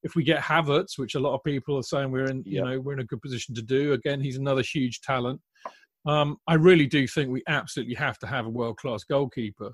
If 0.03 0.15
we 0.15 0.23
get 0.23 0.41
Havertz, 0.41 0.97
which 0.97 1.15
a 1.15 1.19
lot 1.19 1.33
of 1.35 1.43
people 1.43 1.77
are 1.77 1.83
saying 1.83 2.11
we're 2.11 2.25
in, 2.29 2.43
you 2.45 2.59
Yeah. 2.59 2.63
know, 2.63 2.79
we're 2.79 2.93
in 2.93 2.99
a 2.99 3.03
good 3.05 3.21
position 3.21 3.55
to 3.55 3.61
do. 3.61 3.93
Again, 3.93 4.21
he's 4.21 4.37
another 4.37 4.61
huge 4.61 5.01
talent. 5.01 5.41
Um, 6.05 6.37
I 6.47 6.53
really 6.53 6.85
do 6.85 7.07
think 7.07 7.29
we 7.29 7.43
absolutely 7.47 7.95
have 7.95 8.17
to 8.19 8.27
have 8.27 8.45
a 8.45 8.49
world 8.49 8.77
class 8.77 9.03
goalkeeper. 9.03 9.71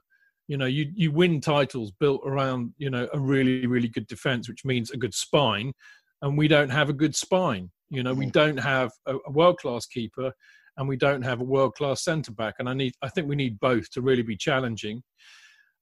You 0.47 0.57
know, 0.57 0.65
you 0.65 0.91
you 0.95 1.11
win 1.11 1.39
titles 1.41 1.91
built 1.99 2.21
around 2.25 2.73
you 2.77 2.89
know 2.89 3.07
a 3.13 3.19
really 3.19 3.65
really 3.67 3.87
good 3.89 4.07
defense, 4.07 4.49
which 4.49 4.65
means 4.65 4.91
a 4.91 4.97
good 4.97 5.13
spine, 5.13 5.73
and 6.21 6.37
we 6.37 6.47
don't 6.47 6.69
have 6.69 6.89
a 6.89 6.93
good 6.93 7.15
spine. 7.15 7.71
You 7.89 8.01
know, 8.03 8.13
we 8.13 8.25
Mhm. 8.25 8.31
don't 8.31 8.57
have 8.59 8.91
a, 9.05 9.17
a 9.27 9.31
world 9.31 9.59
class 9.59 9.85
keeper, 9.85 10.33
and 10.77 10.87
we 10.87 10.97
don't 10.97 11.21
have 11.21 11.41
a 11.41 11.45
world 11.45 11.75
class 11.75 12.03
centre 12.03 12.31
back. 12.31 12.55
And 12.59 12.69
I 12.69 12.73
need 12.73 12.93
I 13.01 13.09
think 13.09 13.27
we 13.27 13.35
need 13.35 13.59
both 13.59 13.89
to 13.91 14.01
really 14.01 14.23
be 14.23 14.37
challenging. 14.37 15.03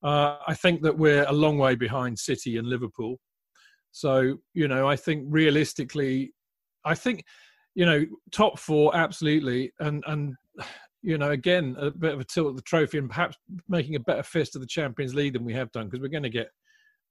Uh, 0.03 0.37
I 0.47 0.55
think 0.55 0.81
that 0.81 0.97
we're 0.97 1.25
a 1.27 1.33
long 1.33 1.57
way 1.57 1.75
behind 1.75 2.17
City 2.17 2.57
and 2.57 2.67
Liverpool. 2.67 3.17
So 3.91 4.37
you 4.53 4.67
know, 4.67 4.87
I 4.87 4.95
think 4.95 5.25
realistically, 5.27 6.33
I 6.85 6.95
think 6.95 7.23
you 7.75 7.85
know 7.85 8.05
top 8.31 8.59
four 8.59 8.95
absolutely, 8.95 9.71
and 9.79 10.03
and 10.07 10.35
you 11.01 11.17
know 11.17 11.31
again 11.31 11.75
a 11.79 11.91
bit 11.91 12.13
of 12.13 12.19
a 12.19 12.25
tilt 12.25 12.49
at 12.49 12.55
the 12.55 12.61
trophy, 12.63 12.97
and 12.97 13.09
perhaps 13.09 13.37
making 13.69 13.95
a 13.95 13.99
better 13.99 14.23
fist 14.23 14.55
of 14.55 14.61
the 14.61 14.67
Champions 14.67 15.13
League 15.13 15.33
than 15.33 15.45
we 15.45 15.53
have 15.53 15.71
done 15.71 15.85
because 15.85 16.01
we're 16.01 16.07
going 16.07 16.23
to 16.23 16.29
get 16.29 16.49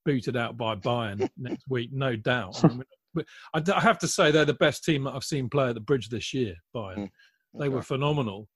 booted 0.05 0.35
out 0.35 0.57
by 0.57 0.75
Bayern 0.75 1.29
next 1.37 1.63
week, 1.69 1.91
no 1.93 2.15
doubt. 2.15 2.63
I 2.63 2.67
mean, 2.69 2.83
but 3.13 3.25
I 3.53 3.79
have 3.79 3.99
to 3.99 4.07
say 4.07 4.31
they're 4.31 4.45
the 4.45 4.53
best 4.53 4.83
team 4.83 5.03
that 5.03 5.13
I've 5.13 5.23
seen 5.23 5.49
play 5.49 5.69
at 5.69 5.75
the 5.75 5.81
bridge 5.81 6.09
this 6.09 6.33
year. 6.33 6.55
Bayern, 6.75 7.09
they 7.57 7.69
were 7.69 7.81
phenomenal. 7.81 8.47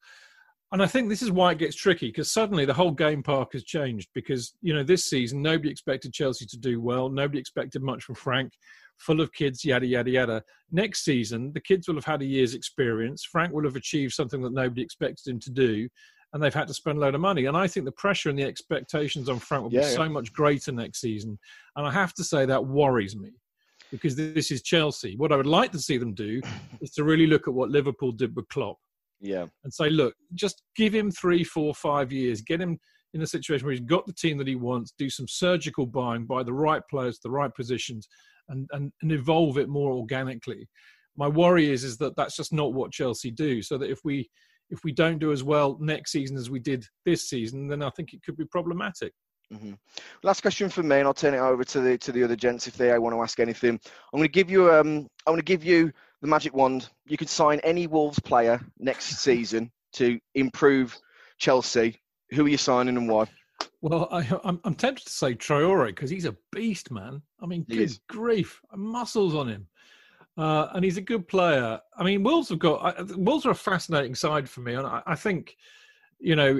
And 0.72 0.82
I 0.82 0.88
think 0.88 1.10
this 1.10 1.22
is 1.22 1.32
why 1.32 1.52
it 1.52 1.60
gets 1.60 1.76
tricky 1.76 2.08
because 2.08 2.34
suddenly 2.34 2.66
the 2.66 2.74
whole 2.74 2.92
game 2.92 3.24
park 3.24 3.54
has 3.54 3.64
changed. 3.64 4.10
Because 4.14 4.56
you 4.62 4.74
know 4.74 4.84
this 4.84 5.06
season 5.06 5.42
nobody 5.42 5.70
expected 5.70 6.14
Chelsea 6.14 6.46
to 6.48 6.58
do 6.58 6.82
well. 6.82 7.10
Nobody 7.10 7.40
expected 7.40 7.82
much 7.82 8.04
from 8.04 8.16
Frank. 8.16 8.52
Full 8.98 9.22
of 9.22 9.32
kids, 9.34 9.64
yada 9.64 9.86
yada 9.86 10.10
yada. 10.10 10.44
Next 10.72 11.04
season, 11.04 11.52
the 11.54 11.60
kids 11.62 11.88
will 11.88 11.96
have 11.96 12.06
had 12.06 12.22
a 12.22 12.26
year's 12.26 12.56
experience. 12.56 13.24
Frank 13.24 13.54
will 13.54 13.64
have 13.66 13.76
achieved 13.76 14.14
something 14.14 14.42
that 14.42 14.54
nobody 14.54 14.82
expected 14.82 15.30
him 15.30 15.40
to 15.42 15.52
do, 15.52 15.88
and 16.34 16.42
they've 16.42 16.54
had 16.54 16.68
to 16.68 16.74
spend 16.74 16.98
a 16.98 17.02
load 17.02 17.16
of 17.16 17.22
money. 17.22 17.46
And 17.46 17.58
I 17.58 17.68
think 17.68 17.86
the 17.86 17.92
pressure 17.94 18.30
and 18.30 18.40
the 18.40 18.44
expectations 18.44 19.30
on 19.30 19.40
Frank 19.40 19.64
will 19.64 19.74
Yeah, 19.74 19.82
be 19.82 19.88
yeah. 19.88 19.94
so 19.94 20.10
much 20.10 20.34
greater 20.34 20.72
next 20.72 21.02
season. 21.02 21.38
And 21.76 21.86
I 21.86 21.92
have 21.92 22.14
to 22.16 22.24
say 22.24 22.46
that 22.46 22.66
worries 22.66 23.16
me 23.16 23.32
because 23.92 24.16
this 24.16 24.50
is 24.50 24.62
Chelsea. 24.62 25.16
What 25.16 25.32
I 25.32 25.36
would 25.38 25.46
like 25.46 25.72
to 25.74 25.80
see 25.80 25.98
them 25.98 26.14
do 26.14 26.42
is 26.82 26.92
to 26.92 27.04
really 27.04 27.28
look 27.28 27.48
at 27.48 27.54
what 27.54 27.70
Liverpool 27.70 28.12
did 28.12 28.36
with 28.36 28.48
Klopp 28.50 28.78
Yeah. 29.26 29.48
and 29.64 29.74
say, 29.74 29.90
look, 29.90 30.14
just 30.36 30.62
give 30.76 30.94
him 30.94 31.12
three, 31.12 31.44
four, 31.44 31.74
five 31.74 32.12
years, 32.12 32.42
get 32.42 32.62
him 32.62 32.78
in 33.14 33.22
a 33.22 33.28
situation 33.28 33.66
where 33.66 33.72
he's 33.72 33.82
got 33.86 34.06
the 34.06 34.14
team 34.14 34.38
that 34.38 34.48
he 34.48 34.56
wants, 34.56 34.94
do 34.98 35.10
some 35.10 35.28
surgical 35.28 35.86
buying, 35.86 36.26
buy 36.26 36.44
the 36.44 36.54
right 36.54 36.82
players, 36.90 37.20
the 37.24 37.32
right 37.32 37.54
positions, 37.56 38.08
and, 38.50 38.70
and, 38.74 38.92
and 39.02 39.12
evolve 39.12 39.58
it 39.58 39.70
more 39.70 39.94
organically. 39.94 40.68
My 41.18 41.28
worry 41.28 41.72
is 41.72 41.84
is 41.84 41.98
that 41.98 42.16
that's 42.18 42.36
just 42.36 42.54
not 42.54 42.74
what 42.74 42.92
Chelsea 42.92 43.32
do. 43.32 43.62
So 43.62 43.78
that 43.78 43.90
if 43.90 44.00
we 44.04 44.30
if 44.70 44.80
we 44.84 44.92
don't 44.92 45.20
do 45.20 45.32
as 45.32 45.44
well 45.44 45.78
next 45.80 46.12
season 46.12 46.38
as 46.38 46.50
we 46.50 46.60
did 46.60 46.86
this 47.06 47.30
season, 47.30 47.68
then 47.68 47.82
I 47.82 47.90
think 47.92 48.14
it 48.14 48.22
could 48.24 48.36
be 48.36 48.46
problematic. 48.46 49.14
hmm 49.52 49.74
Last 50.24 50.42
question 50.42 50.70
for 50.70 50.84
me, 50.84 50.98
and 50.98 51.08
I'll 51.08 51.14
turn 51.14 51.34
it 51.34 51.40
over 51.40 51.64
to 51.64 51.80
the 51.80 51.98
to 52.00 52.12
the 52.12 52.24
other 52.24 52.36
gents 52.36 52.68
if 52.68 52.76
they 52.76 52.98
want 53.00 53.16
to 53.16 53.22
ask 53.22 53.40
anything. 53.40 53.80
I'm 54.14 54.20
going 54.20 54.24
to 54.24 54.28
give 54.28 54.50
you 54.50 54.74
um 54.74 55.08
I'm 55.26 55.34
going 55.34 55.40
to 55.40 55.44
give 55.44 55.64
you 55.64 55.92
the 56.26 56.32
magic 56.32 56.56
wand. 56.56 56.90
You 57.06 57.18
can 57.18 57.28
sign 57.28 57.60
any 57.64 57.86
Wolves 57.86 58.20
player 58.20 58.60
next 58.80 59.06
season 59.20 59.72
to 59.94 60.20
improve 60.34 60.98
Chelsea. 61.38 62.02
Who 62.32 62.46
are 62.46 62.50
you 62.50 62.58
signing 62.58 62.98
and 62.98 63.08
why? 63.08 63.28
Well, 63.82 64.08
I, 64.12 64.28
I'm, 64.44 64.60
I'm 64.64 64.74
tempted 64.74 65.06
to 65.06 65.12
say 65.14 65.36
Traore 65.36 65.88
because 65.88 66.10
he's 66.10 66.26
a 66.26 66.36
beast, 66.52 66.90
man. 66.90 67.22
I 67.40 67.46
mean, 67.46 67.64
He 67.70 67.76
good 67.76 67.84
is. 67.84 68.00
grief, 68.10 68.60
muscles 68.76 69.36
on 69.36 69.48
him, 69.48 69.68
uh, 70.38 70.70
and 70.74 70.84
he's 70.84 70.98
a 70.98 71.02
good 71.02 71.28
player. 71.28 71.80
I 71.96 72.04
mean, 72.04 72.24
Wolves 72.24 72.50
have 72.50 72.58
got 72.60 73.00
I- 73.00 73.04
Wolves 73.16 73.46
are 73.46 73.52
a 73.52 73.56
fascinating 73.56 74.16
side 74.16 74.50
for 74.50 74.62
me, 74.62 74.74
and 74.74 74.88
I, 74.88 75.04
I 75.06 75.16
think, 75.16 75.56
you 76.20 76.36
know, 76.36 76.60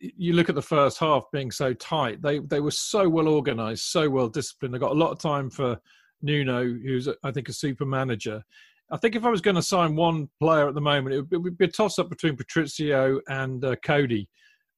you 0.00 0.32
look 0.32 0.48
at 0.48 0.56
the 0.56 0.62
first 0.62 0.98
half 0.98 1.30
being 1.32 1.52
so 1.52 1.72
tight. 1.72 2.20
They 2.20 2.40
they 2.40 2.58
were 2.60 2.72
so 2.72 3.08
well 3.08 3.28
organised, 3.28 3.92
so 3.92 4.10
well 4.10 4.28
disciplined. 4.28 4.74
They 4.74 4.78
got 4.78 4.92
a 4.92 4.94
lot 4.98 5.12
of 5.12 5.20
time 5.20 5.50
for 5.50 5.78
Nuno, 6.20 6.64
who's 6.64 7.08
I 7.22 7.30
think 7.30 7.48
a 7.48 7.52
super 7.52 7.86
manager. 7.86 8.42
I 8.90 8.96
think 8.96 9.14
if 9.16 9.24
I 9.24 9.28
was 9.30 9.40
going 9.40 9.56
to 9.56 9.62
sign 9.62 9.96
one 9.96 10.28
player 10.40 10.68
at 10.68 10.74
the 10.74 10.80
moment, 10.80 11.14
it 11.14 11.20
would, 11.20 11.32
it 11.32 11.38
would 11.38 11.58
be 11.58 11.66
a 11.66 11.68
toss 11.68 11.98
up 11.98 12.08
between 12.08 12.36
Patricio 12.36 13.20
and 13.28 13.64
uh, 13.64 13.76
Coady. 13.84 14.28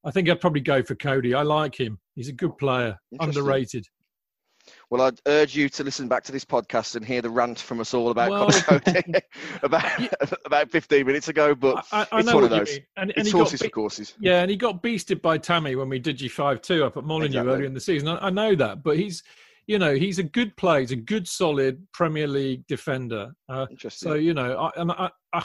I 0.04 0.10
think 0.10 0.28
I'd 0.28 0.40
probably 0.40 0.62
go 0.62 0.82
for 0.82 0.94
Coady. 0.94 1.34
I 1.34 1.42
like 1.42 1.78
him. 1.78 1.98
He's 2.16 2.28
a 2.28 2.32
good 2.32 2.56
player, 2.58 2.96
underrated. 3.20 3.86
Well, 4.90 5.02
I'd 5.02 5.18
urge 5.26 5.56
you 5.56 5.68
to 5.70 5.84
listen 5.84 6.06
back 6.06 6.22
to 6.24 6.32
this 6.32 6.44
podcast 6.44 6.94
and 6.94 7.04
hear 7.04 7.22
the 7.22 7.30
rant 7.30 7.58
from 7.58 7.80
us 7.80 7.94
all 7.94 8.10
about 8.10 8.30
Well- 8.30 8.50
Coady 8.50 9.02
about 9.62 9.84
about 10.46 10.70
15 10.70 11.06
minutes 11.06 11.28
ago. 11.28 11.54
But 11.54 11.86
I, 11.92 12.06
I, 12.12 12.20
it's 12.20 12.32
one 12.32 12.44
of 12.44 12.50
those. 12.50 12.78
And, 12.96 13.10
and 13.10 13.12
it's 13.16 13.32
horses 13.32 13.60
be- 13.60 13.68
for 13.68 13.72
courses. 13.72 14.14
yeah, 14.20 14.42
and 14.42 14.50
he 14.50 14.56
got 14.56 14.82
beasted 14.82 15.22
by 15.22 15.38
Tammy 15.38 15.76
when 15.76 15.88
we 15.88 15.98
did 15.98 16.18
G 16.18 16.28
five 16.28 16.60
two 16.62 16.84
up 16.84 16.96
at 16.96 17.04
Molineux 17.04 17.26
Exactly. 17.26 17.52
earlier 17.52 17.66
in 17.66 17.74
the 17.74 17.80
season. 17.80 18.08
I, 18.08 18.26
I 18.26 18.30
know 18.30 18.54
that, 18.54 18.82
but 18.82 18.96
he's, 18.96 19.22
you 19.70 19.78
know, 19.78 19.94
he's 19.94 20.18
a 20.18 20.24
good 20.24 20.56
player. 20.56 20.80
He's 20.80 20.90
a 20.90 20.96
good, 20.96 21.28
solid 21.28 21.80
Premier 21.94 22.26
League 22.26 22.66
defender. 22.66 23.30
Uh, 23.48 23.66
so 23.88 24.14
you 24.14 24.34
know, 24.34 24.58
I, 24.58 24.80
and 24.80 24.90
I, 24.90 25.08
I, 25.32 25.44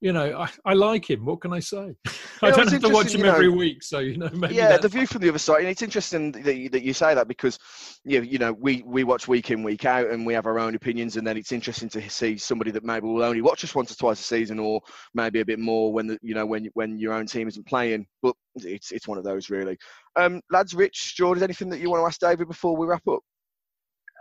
you 0.00 0.12
know, 0.12 0.36
I, 0.36 0.50
I 0.64 0.74
like 0.74 1.08
him. 1.08 1.24
What 1.24 1.42
can 1.42 1.52
I 1.52 1.60
say? 1.60 1.94
I 2.42 2.48
Yeah, 2.48 2.50
don't 2.56 2.72
have 2.72 2.82
to 2.82 2.88
watch 2.88 3.14
him 3.14 3.20
you 3.20 3.26
know- 3.26 3.34
every 3.34 3.50
week, 3.50 3.84
so 3.84 4.00
you 4.00 4.16
know, 4.16 4.28
maybe 4.34 4.56
yeah, 4.56 4.66
that's 4.66 4.82
the 4.82 4.88
view 4.88 5.06
from 5.06 5.22
the 5.22 5.28
other 5.28 5.38
side, 5.38 5.60
and 5.60 5.68
it's 5.68 5.80
interesting 5.80 6.32
that 6.32 6.56
you, 6.56 6.70
that 6.70 6.82
you 6.82 6.92
say 6.92 7.14
that 7.14 7.28
because 7.28 7.56
you 8.02 8.22
you 8.22 8.36
know 8.36 8.52
we 8.52 8.82
we 8.84 9.04
watch 9.04 9.28
week 9.28 9.52
in 9.52 9.62
week 9.62 9.84
out, 9.84 10.10
and 10.10 10.26
we 10.26 10.34
have 10.34 10.46
our 10.46 10.58
own 10.58 10.74
opinions, 10.74 11.16
and 11.16 11.24
then 11.24 11.36
it's 11.36 11.52
interesting 11.52 11.88
to 11.90 12.10
see 12.10 12.36
somebody 12.36 12.72
that 12.72 12.82
maybe 12.82 13.06
will 13.06 13.22
only 13.22 13.42
watch 13.42 13.62
us 13.62 13.76
once 13.76 13.92
or 13.92 13.94
twice 13.94 14.18
a 14.18 14.24
season, 14.24 14.58
or 14.58 14.80
maybe 15.14 15.38
a 15.38 15.44
bit 15.44 15.60
more 15.60 15.92
when 15.92 16.08
the 16.08 16.18
you 16.20 16.34
know 16.34 16.46
when 16.46 16.68
when 16.74 16.98
your 16.98 17.12
own 17.12 17.26
team 17.26 17.46
isn't 17.46 17.68
playing. 17.68 18.06
But 18.22 18.34
it's 18.56 18.90
it's 18.90 19.06
one 19.06 19.18
of 19.18 19.24
those 19.24 19.50
really. 19.50 19.78
Um, 20.16 20.40
lads, 20.50 20.74
Rich, 20.74 21.14
Jordan, 21.16 21.44
anything 21.44 21.68
that 21.68 21.78
you 21.78 21.88
want 21.90 22.02
to 22.02 22.06
ask 22.06 22.18
David 22.18 22.48
before 22.48 22.76
we 22.76 22.88
wrap 22.88 23.06
up? 23.06 23.20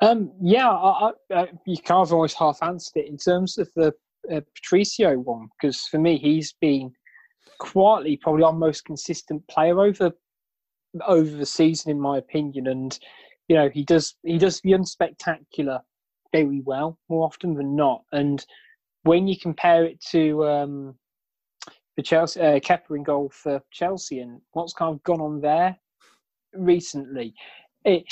Um, 0.02 0.32
yeah, 0.42 0.70
I, 0.70 1.12
I, 1.32 1.48
you 1.66 1.78
kind 1.78 2.02
of 2.02 2.12
almost 2.12 2.38
half 2.38 2.58
answered 2.64 3.02
it 3.02 3.08
in 3.08 3.18
terms 3.18 3.58
of 3.60 3.70
the 3.76 3.94
uh, 4.32 4.42
Patricio 4.56 5.18
one 5.18 5.48
because 5.60 5.86
for 5.88 6.00
me 6.00 6.18
he's 6.18 6.54
been 6.54 6.92
quietly 7.60 8.18
probably 8.18 8.44
our 8.44 8.54
most 8.54 8.86
consistent 8.86 9.48
player 9.48 9.80
over 9.80 10.12
over 11.08 11.30
the 11.30 11.46
season 11.46 11.92
in 11.92 12.00
my 12.00 12.18
opinion, 12.18 12.68
and 12.68 13.00
you 13.48 13.56
know 13.56 13.70
he 13.70 13.84
does 13.84 14.16
he 14.24 14.38
does 14.38 14.60
the 14.62 14.72
unspectacular 14.72 15.80
very 16.34 16.62
well 16.66 16.98
more 17.10 17.26
often 17.26 17.54
than 17.54 17.76
not, 17.76 18.02
and 18.12 18.46
when 19.04 19.28
you 19.28 19.38
compare 19.38 19.86
it 19.86 20.02
to 20.12 20.46
um, 20.46 20.96
the 21.96 22.04
Chelsea 22.04 22.40
uh, 22.42 22.60
Kepa 22.60 22.96
in 22.96 23.04
goal 23.04 23.32
for 23.34 23.62
Chelsea 23.72 24.20
and 24.20 24.42
what's 24.52 24.74
kind 24.74 24.96
of 24.96 25.04
gone 25.04 25.22
on 25.22 25.42
there 25.42 25.78
recently, 26.54 27.34
it 27.86 28.04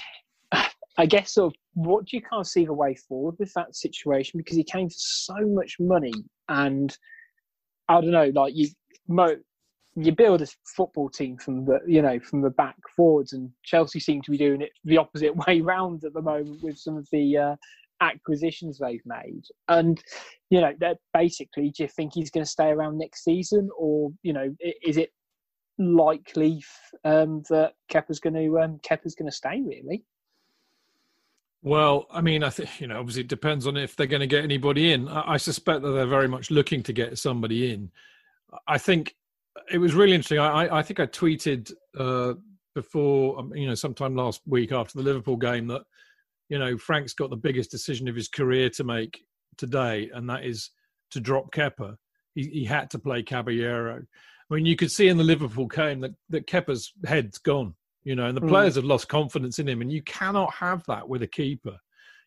I 0.99 1.05
guess 1.05 1.35
sort 1.35 1.53
of 1.53 1.59
what 1.75 2.05
do 2.05 2.17
you 2.17 2.21
kind 2.21 2.41
of 2.41 2.47
see 2.47 2.65
the 2.65 2.73
way 2.73 2.93
forward 2.93 3.35
with 3.39 3.53
that 3.53 3.73
situation? 3.73 4.37
Because 4.37 4.57
he 4.57 4.65
came 4.65 4.89
for 4.89 4.95
so 4.97 5.37
much 5.45 5.77
money 5.79 6.11
and 6.49 6.95
I 7.87 8.01
don't 8.01 8.11
know 8.11 8.31
like 8.35 8.53
you 8.53 8.67
mo 9.07 9.37
you 9.95 10.11
build 10.11 10.41
a 10.41 10.47
football 10.75 11.09
team 11.09 11.37
from 11.37 11.63
the 11.63 11.79
you 11.87 12.01
know 12.01 12.19
from 12.19 12.41
the 12.41 12.49
back 12.49 12.75
forwards 12.97 13.31
and 13.31 13.49
Chelsea 13.63 14.01
seem 14.01 14.21
to 14.23 14.31
be 14.31 14.37
doing 14.37 14.61
it 14.61 14.71
the 14.83 14.97
opposite 14.97 15.33
way 15.47 15.61
round 15.61 16.03
at 16.03 16.13
the 16.13 16.21
moment 16.21 16.61
with 16.61 16.77
some 16.77 16.97
of 16.97 17.07
the 17.13 17.37
uh, 17.37 17.55
acquisitions 18.01 18.77
they've 18.77 19.05
made. 19.05 19.43
And 19.69 20.03
you 20.49 20.59
know 20.59 20.73
that 20.81 20.97
basically 21.13 21.69
do 21.69 21.83
you 21.83 21.89
think 21.89 22.11
he's 22.13 22.29
going 22.29 22.45
to 22.45 22.51
stay 22.51 22.71
around 22.71 22.97
next 22.97 23.23
season 23.23 23.69
or 23.77 24.11
you 24.21 24.33
know 24.33 24.53
is 24.85 24.97
it 24.97 25.11
likely 25.77 26.61
um, 27.05 27.41
that 27.49 27.71
Kepa's 27.89 28.19
going 28.19 28.33
to 28.33 28.59
um, 28.59 28.81
going 28.89 29.29
to 29.29 29.31
stay 29.31 29.61
really 29.65 30.03
Well, 31.61 32.07
I 32.09 32.21
mean, 32.21 32.43
I 32.43 32.49
think 32.49 32.79
you 32.79 32.87
know, 32.87 32.99
obviously, 32.99 33.21
it 33.21 33.27
depends 33.27 33.67
on 33.67 33.75
if 33.75 33.95
they're 33.95 34.07
going 34.07 34.21
to 34.21 34.27
get 34.27 34.43
anybody 34.43 34.93
in. 34.93 35.07
I, 35.07 35.33
I 35.33 35.37
suspect 35.37 35.81
that 35.81 35.91
they're 35.91 36.05
very 36.05 36.27
much 36.27 36.51
looking 36.51 36.83
to 36.83 36.93
get 36.93 37.17
somebody 37.17 37.73
in. 37.73 37.91
I 38.67 38.77
think 38.77 39.15
it 39.71 39.77
was 39.77 39.93
really 39.93 40.13
interesting. 40.13 40.39
I, 40.39 40.77
I, 40.77 40.81
think 40.81 40.99
I 40.99 41.05
tweeted 41.05 41.71
uh, 41.97 42.33
before, 42.73 43.39
um, 43.39 43.53
you 43.53 43.67
know, 43.67 43.75
sometime 43.75 44.15
last 44.15 44.41
week 44.47 44.71
after 44.71 44.97
the 44.97 45.03
Liverpool 45.03 45.35
game 45.35 45.67
that 45.67 45.81
you 46.47 46.57
know 46.57 46.77
Frank's 46.77 47.13
got 47.13 47.29
the 47.29 47.35
biggest 47.35 47.71
decision 47.71 48.07
of 48.07 48.15
his 48.15 48.29
career 48.29 48.69
to 48.71 48.83
make 48.85 49.21
today, 49.57 50.09
and 50.13 50.29
that 50.29 50.45
is 50.45 50.71
to 51.11 51.19
drop 51.19 51.51
Kepa. 51.51 51.97
He, 52.35 52.43
he 52.43 52.65
had 52.65 52.89
to 52.91 52.99
play 52.99 53.21
Caballero. 53.21 54.01
I 54.49 54.53
mean, 54.53 54.65
you 54.65 54.77
could 54.77 54.91
see 54.91 55.09
in 55.09 55.17
the 55.17 55.23
Liverpool 55.25 55.67
game 55.67 55.99
that 56.01 56.15
that 56.29 56.47
Kepa's 56.47 56.93
head's 57.05 57.37
gone 57.37 57.75
you 58.09 58.15
know, 58.15 58.25
and 58.25 58.35
the 58.35 58.41
Mm. 58.41 58.49
players 58.49 58.73
have 58.73 58.85
lost 58.85 59.07
confidence 59.07 59.59
in 59.59 59.69
him, 59.69 59.81
and 59.83 59.91
you 59.91 60.01
cannot 60.01 60.51
have 60.55 60.83
that 60.87 61.07
with 61.07 61.21
a 61.21 61.27
keeper. 61.27 61.77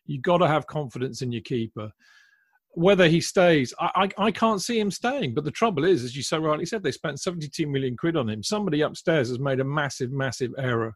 You've 0.05 0.21
got 0.21 0.37
to 0.37 0.47
have 0.47 0.65
confidence 0.65 1.21
in 1.21 1.33
your 1.33 1.41
keeper. 1.41 1.91
Whether 2.69 3.09
he 3.09 3.19
stays, 3.19 3.73
I, 3.77 4.07
I, 4.17 4.27
I 4.27 4.31
can't 4.31 4.61
see 4.61 4.79
him 4.79 4.91
staying. 4.91 5.33
But 5.33 5.43
the 5.43 5.51
trouble 5.51 5.83
is, 5.83 6.05
as 6.05 6.15
you 6.15 6.23
so 6.23 6.37
rightly 6.39 6.65
said, 6.65 6.83
they 6.83 6.91
spent 6.91 7.19
72 7.19 7.67
million 7.67 7.97
quid 7.97 8.15
on 8.15 8.29
him. 8.29 8.43
Somebody 8.43 8.79
upstairs 8.79 9.27
has 9.27 9.39
made 9.39 9.59
a 9.59 9.65
massive, 9.65 10.13
massive 10.13 10.51
error. 10.57 10.95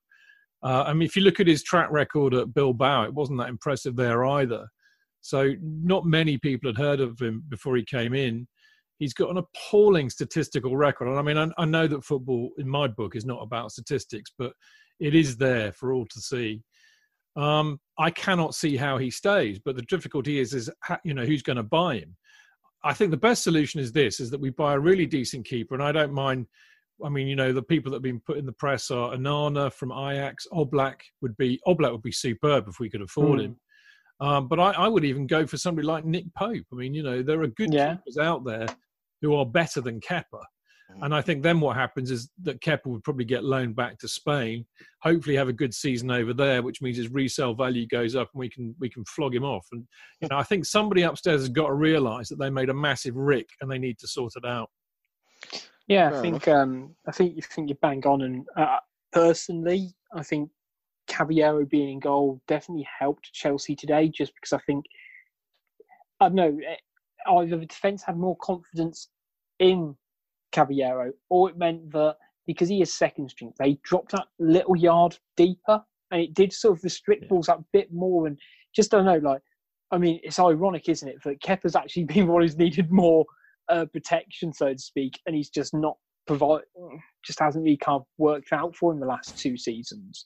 Uh, 0.63 0.83
I 0.87 0.93
mean, 0.93 1.05
if 1.05 1.17
you 1.17 1.21
look 1.21 1.41
at 1.41 1.47
his 1.47 1.63
track 1.63 1.91
record 1.91 2.33
at 2.33 2.53
Bilbao, 2.53 3.03
it 3.03 3.13
wasn't 3.13 3.39
that 3.39 3.49
impressive 3.49 3.97
there 3.97 4.23
either. 4.25 4.67
So 5.19 5.53
not 5.61 6.05
many 6.05 6.37
people 6.37 6.69
had 6.69 6.77
heard 6.77 7.01
of 7.01 7.19
him 7.19 7.43
before 7.49 7.75
he 7.75 7.83
came 7.83 8.13
in. 8.13 8.47
He's 8.99 9.13
got 9.13 9.29
an 9.29 9.37
appalling 9.37 10.09
statistical 10.09 10.75
record. 10.75 11.07
And 11.07 11.17
I 11.17 11.21
mean, 11.21 11.37
I, 11.37 11.61
I 11.61 11.65
know 11.65 11.87
that 11.87 12.03
football, 12.03 12.49
in 12.57 12.67
my 12.67 12.87
book, 12.87 13.15
is 13.15 13.25
not 13.25 13.41
about 13.41 13.71
statistics, 13.71 14.31
but 14.37 14.53
it 14.99 15.15
is 15.15 15.37
there 15.37 15.71
for 15.71 15.93
all 15.93 16.05
to 16.05 16.19
see. 16.19 16.63
Um, 17.35 17.79
I 17.99 18.09
cannot 18.09 18.55
see 18.55 18.75
how 18.75 18.97
he 18.97 19.11
stays, 19.11 19.59
but 19.63 19.75
the 19.75 19.83
difficulty 19.83 20.39
is, 20.39 20.53
is 20.53 20.71
you 21.03 21.13
know, 21.13 21.25
who's 21.25 21.43
going 21.43 21.57
to 21.57 21.63
buy 21.63 21.97
him. 21.97 22.15
I 22.83 22.93
think 22.93 23.11
the 23.11 23.17
best 23.17 23.43
solution 23.43 23.79
is 23.79 23.91
this: 23.91 24.19
is 24.19 24.31
that 24.31 24.41
we 24.41 24.49
buy 24.49 24.73
a 24.73 24.79
really 24.79 25.05
decent 25.05 25.45
keeper, 25.45 25.75
and 25.75 25.83
I 25.83 25.91
don't 25.91 26.13
mind. 26.13 26.47
I 27.05 27.09
mean, 27.09 27.27
you 27.27 27.35
know, 27.35 27.53
the 27.53 27.61
people 27.61 27.91
that 27.91 27.97
have 27.97 28.03
been 28.03 28.21
put 28.21 28.37
in 28.37 28.47
the 28.47 28.53
press 28.53 28.89
are 28.89 29.15
Onana 29.15 29.71
from 29.71 29.91
Ajax. 29.91 30.47
Oblak 30.51 30.95
would 31.21 31.37
be 31.37 31.59
Oblak 31.67 31.91
would 31.91 32.01
be 32.01 32.11
superb 32.11 32.67
if 32.67 32.79
we 32.79 32.89
could 32.89 33.03
afford 33.03 33.39
mm. 33.39 33.45
him. 33.45 33.59
Um, 34.19 34.47
but 34.47 34.59
I, 34.59 34.71
I, 34.71 34.87
would 34.87 35.05
even 35.05 35.27
go 35.27 35.45
for 35.45 35.57
somebody 35.57 35.85
like 35.85 36.03
Nick 36.03 36.25
Pope. 36.33 36.65
I 36.71 36.75
mean, 36.75 36.95
you 36.95 37.03
know, 37.03 37.21
there 37.21 37.39
are 37.43 37.47
good 37.47 37.71
yeah. 37.71 37.97
keepers 37.97 38.17
out 38.17 38.43
there 38.43 38.65
who 39.21 39.35
are 39.35 39.45
better 39.45 39.81
than 39.81 39.99
Kepa. 39.99 40.43
Mm. 40.91 41.05
And 41.05 41.15
I 41.15 41.21
think 41.21 41.43
then 41.43 41.59
what 41.59 41.75
happens 41.75 42.11
is 42.11 42.29
that 42.43 42.61
Kepa 42.61 42.85
would 42.85 43.03
probably 43.03 43.25
get 43.25 43.43
loaned 43.43 43.75
back 43.75 43.97
to 43.99 44.07
Spain, 44.07 44.65
hopefully 45.01 45.35
have 45.35 45.49
a 45.49 45.53
good 45.53 45.73
season 45.73 46.11
over 46.11 46.33
there, 46.33 46.61
which 46.61 46.81
means 46.81 46.97
his 46.97 47.11
resale 47.11 47.53
value 47.53 47.87
goes 47.87 48.15
up 48.15 48.29
and 48.33 48.39
we 48.39 48.49
can 48.49 48.73
we 48.79 48.89
can 48.89 49.03
flog 49.05 49.35
him 49.35 49.43
off. 49.43 49.65
And 49.71 49.85
you 50.21 50.27
know, 50.29 50.37
I 50.37 50.43
think 50.43 50.65
somebody 50.65 51.01
upstairs 51.01 51.41
has 51.41 51.49
got 51.49 51.67
to 51.67 51.73
realise 51.73 52.29
that 52.29 52.39
they 52.39 52.49
made 52.49 52.69
a 52.69 52.73
massive 52.73 53.15
rick 53.15 53.49
and 53.61 53.69
they 53.69 53.79
need 53.79 53.99
to 53.99 54.07
sort 54.07 54.33
it 54.35 54.45
out. 54.45 54.69
Yeah, 55.87 56.11
I 56.13 56.21
think 56.21 56.47
um, 56.47 56.95
I 57.07 57.11
think 57.11 57.35
you 57.35 57.41
think 57.41 57.69
you 57.69 57.75
bang 57.81 58.05
on, 58.05 58.21
and 58.21 58.45
uh, 58.57 58.77
personally, 59.13 59.93
I 60.13 60.21
think 60.21 60.49
Caballero 61.07 61.65
being 61.65 61.93
in 61.93 61.99
goal 61.99 62.41
definitely 62.47 62.87
helped 62.99 63.31
Chelsea 63.31 63.75
today, 63.75 64.09
just 64.09 64.33
because 64.35 64.51
I 64.51 64.61
think 64.65 64.85
I 66.19 66.27
don't 66.27 66.35
know 66.35 66.57
either 67.29 67.57
the 67.57 67.65
defence 67.65 68.03
had 68.03 68.17
more 68.17 68.37
confidence 68.37 69.09
in 69.59 69.95
Caballero, 70.51 71.11
or 71.29 71.49
it 71.49 71.57
meant 71.57 71.91
that 71.91 72.17
because 72.45 72.69
he 72.69 72.81
is 72.81 72.93
second 72.93 73.29
string, 73.29 73.53
they 73.59 73.77
dropped 73.83 74.11
that 74.11 74.27
little 74.39 74.75
yard 74.75 75.17
deeper, 75.35 75.81
and 76.11 76.21
it 76.21 76.33
did 76.33 76.53
sort 76.53 76.77
of 76.77 76.83
restrict 76.83 77.23
yeah. 77.23 77.29
balls 77.29 77.49
a 77.49 77.57
bit 77.73 77.91
more. 77.91 78.27
And 78.27 78.39
just 78.73 78.91
don't 78.91 79.05
know, 79.05 79.17
like 79.17 79.41
I 79.91 79.97
mean, 79.97 80.19
it's 80.23 80.39
ironic, 80.39 80.89
isn't 80.89 81.07
it, 81.07 81.23
that 81.23 81.41
Kepa's 81.41 81.75
actually 81.75 82.03
been 82.05 82.27
one 82.27 82.41
who's 82.41 82.57
needed 82.57 82.91
more 82.91 83.25
uh, 83.69 83.85
protection, 83.85 84.53
so 84.53 84.73
to 84.73 84.79
speak, 84.79 85.19
and 85.25 85.35
he's 85.35 85.49
just 85.49 85.73
not 85.73 85.97
provide, 86.25 86.61
just 87.23 87.39
hasn't 87.39 87.63
really 87.63 87.77
kind 87.77 88.01
of 88.01 88.05
worked 88.17 88.51
out 88.51 88.75
for 88.75 88.91
him 88.91 88.99
the 88.99 89.05
last 89.05 89.37
two 89.37 89.57
seasons. 89.57 90.25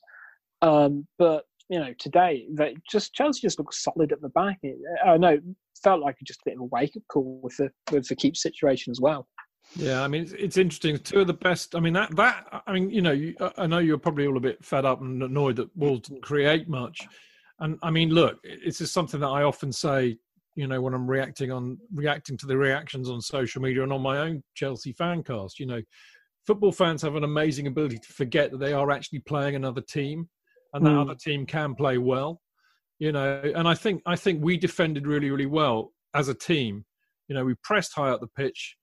Um, 0.62 1.08
but 1.18 1.46
you 1.72 1.80
know, 1.80 1.94
today 1.98 2.46
they 2.52 2.76
just 2.92 3.14
Chelsea 3.14 3.40
just 3.40 3.58
looks 3.58 3.82
solid 3.82 4.12
at 4.12 4.22
the 4.22 4.30
back. 4.30 4.60
I 5.06 5.16
know 5.16 5.30
it 5.30 5.44
felt 5.82 6.02
like 6.02 6.18
just 6.28 6.42
a 6.42 6.50
bit 6.50 6.56
of 6.56 6.62
a 6.62 6.66
wake 6.66 6.98
up 6.98 7.04
call 7.08 7.40
with 7.42 7.56
the 7.56 7.72
with 7.94 8.08
the 8.10 8.16
keep 8.16 8.36
situation 8.36 8.92
as 8.92 9.00
well. 9.00 9.26
Yeah, 9.78 10.04
I 10.04 10.10
mean 10.10 10.30
it's, 10.38 10.58
interesting. 10.58 10.98
Two 10.98 11.22
of 11.22 11.28
the 11.28 11.34
best. 11.34 11.74
I 11.74 11.80
mean 11.80 11.94
that 11.94 12.14
that. 12.18 12.64
I 12.68 12.74
mean 12.74 12.90
you 12.90 13.02
know 13.02 13.14
you, 13.14 13.36
I 13.58 13.68
know 13.68 13.78
you're 13.78 13.98
probably 13.98 14.28
all 14.28 14.36
a 14.36 14.42
bit 14.42 14.64
fed 14.64 14.84
up 14.84 15.00
and 15.00 15.24
annoyed 15.24 15.56
that 15.56 15.76
Wolves 15.78 16.10
didn't 16.10 16.24
create 16.24 16.68
much. 16.68 17.00
And 17.60 17.80
I 17.82 17.90
mean, 17.90 18.10
look, 18.10 18.38
it's 18.44 18.80
just 18.80 18.94
something 18.94 19.22
that 19.22 19.28
I 19.28 19.44
often 19.44 19.72
say. 19.72 20.18
You 20.56 20.68
know, 20.68 20.82
when 20.82 20.94
I'm 20.94 21.10
reacting 21.10 21.50
on 21.50 21.78
reacting 21.96 22.36
to 22.40 22.46
the 22.46 22.58
reactions 22.58 23.10
on 23.10 23.22
social 23.22 23.62
media 23.62 23.84
and 23.84 23.94
on 23.94 24.02
my 24.02 24.18
own 24.18 24.44
Chelsea 24.56 24.92
fan 24.92 25.24
cast. 25.24 25.62
You 25.62 25.66
know, 25.66 25.82
football 26.46 26.74
fans 26.74 27.02
have 27.04 27.16
an 27.16 27.24
amazing 27.24 27.68
ability 27.68 28.00
to 28.00 28.12
forget 28.12 28.52
that 28.52 28.60
they 28.60 28.74
are 28.74 28.92
actually 28.92 29.20
playing 29.20 29.56
another 29.56 29.80
team 29.80 30.28
and 30.74 30.86
that 30.86 30.92
mm. 30.92 31.02
other 31.02 31.16
team 31.16 31.46
can 31.46 31.76
play 31.76 31.98
well. 31.98 32.42
You 33.00 33.12
know, 33.12 33.42
and 33.56 33.68
I 33.68 33.74
think 33.74 34.02
I 34.06 34.16
think 34.16 34.44
we 34.44 34.58
defended 34.58 35.08
really, 35.08 35.32
really 35.32 35.48
well 35.48 35.92
as 36.14 36.28
a 36.28 36.34
team. 36.34 36.86
You 37.28 37.36
know, 37.36 37.46
we 37.46 37.56
pressed 37.64 37.94
high 37.96 38.10
up 38.10 38.22
the 38.22 38.28
pitch. 38.28 38.76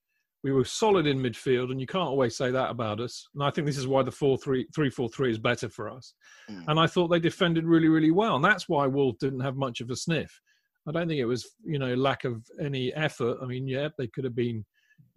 We 0.45 0.53
were 0.53 0.65
solid 0.65 1.07
in 1.07 1.19
midfield, 1.19 1.71
and 1.71 1.81
you 1.81 1.87
can't 1.87 2.09
always 2.09 2.37
say 2.37 2.51
that 2.51 2.71
about 2.71 3.01
us. 3.01 3.29
And 3.35 3.43
I 3.43 3.51
think 3.51 3.67
this 3.67 3.79
is 3.79 3.87
why 3.87 4.03
the 4.03 4.11
4 4.11 4.39
3 4.39 4.67
3 4.75 4.91
4 4.91 5.09
3 5.09 5.31
is 5.31 5.39
better 5.39 5.69
for 5.69 5.91
us. 5.91 6.15
Mm. 6.51 6.65
And 6.69 6.81
I 6.81 6.87
thought 6.87 7.09
they 7.09 7.21
defended 7.21 7.65
really, 7.65 7.89
really 7.89 8.11
well. 8.11 8.37
And 8.37 8.45
that's 8.45 8.69
why 8.69 8.87
Wolf 8.87 9.17
didn't 9.21 9.41
have 9.41 9.57
much 9.57 9.81
of 9.81 9.91
a 9.91 9.97
sniff. 9.97 10.41
I 10.89 10.93
don't 10.93 11.07
think 11.07 11.21
it 11.21 11.27
was, 11.27 11.47
you 11.65 11.79
know, 11.79 11.95
lack 11.95 12.25
of 12.25 12.43
any 12.61 12.93
effort. 12.95 13.39
I 13.43 13.47
mean, 13.47 13.69
yeah, 13.69 13.89
they 13.99 14.07
could 14.09 14.25
have 14.25 14.35
been 14.35 14.65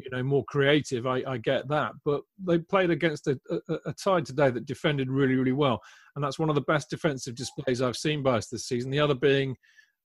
you 0.03 0.11
know 0.11 0.23
more 0.23 0.43
creative. 0.45 1.07
I, 1.07 1.23
I 1.27 1.37
get 1.37 1.67
that, 1.69 1.93
but 2.05 2.21
they 2.45 2.57
played 2.57 2.89
against 2.89 3.27
a, 3.27 3.39
a, 3.49 3.73
a, 3.85 3.93
side 3.97 4.25
today 4.25 4.49
that 4.49 4.65
defended 4.65 5.09
really 5.09 5.35
really 5.35 5.51
well, 5.51 5.81
and 6.15 6.23
that's 6.23 6.39
one 6.39 6.49
of 6.49 6.55
the 6.55 6.61
best 6.61 6.89
defensive 6.89 7.35
displays 7.35 7.81
I've 7.81 7.97
seen 7.97 8.23
by 8.23 8.37
us 8.37 8.47
this 8.47 8.67
season. 8.67 8.91
The 8.91 8.99
other 8.99 9.15
being 9.15 9.55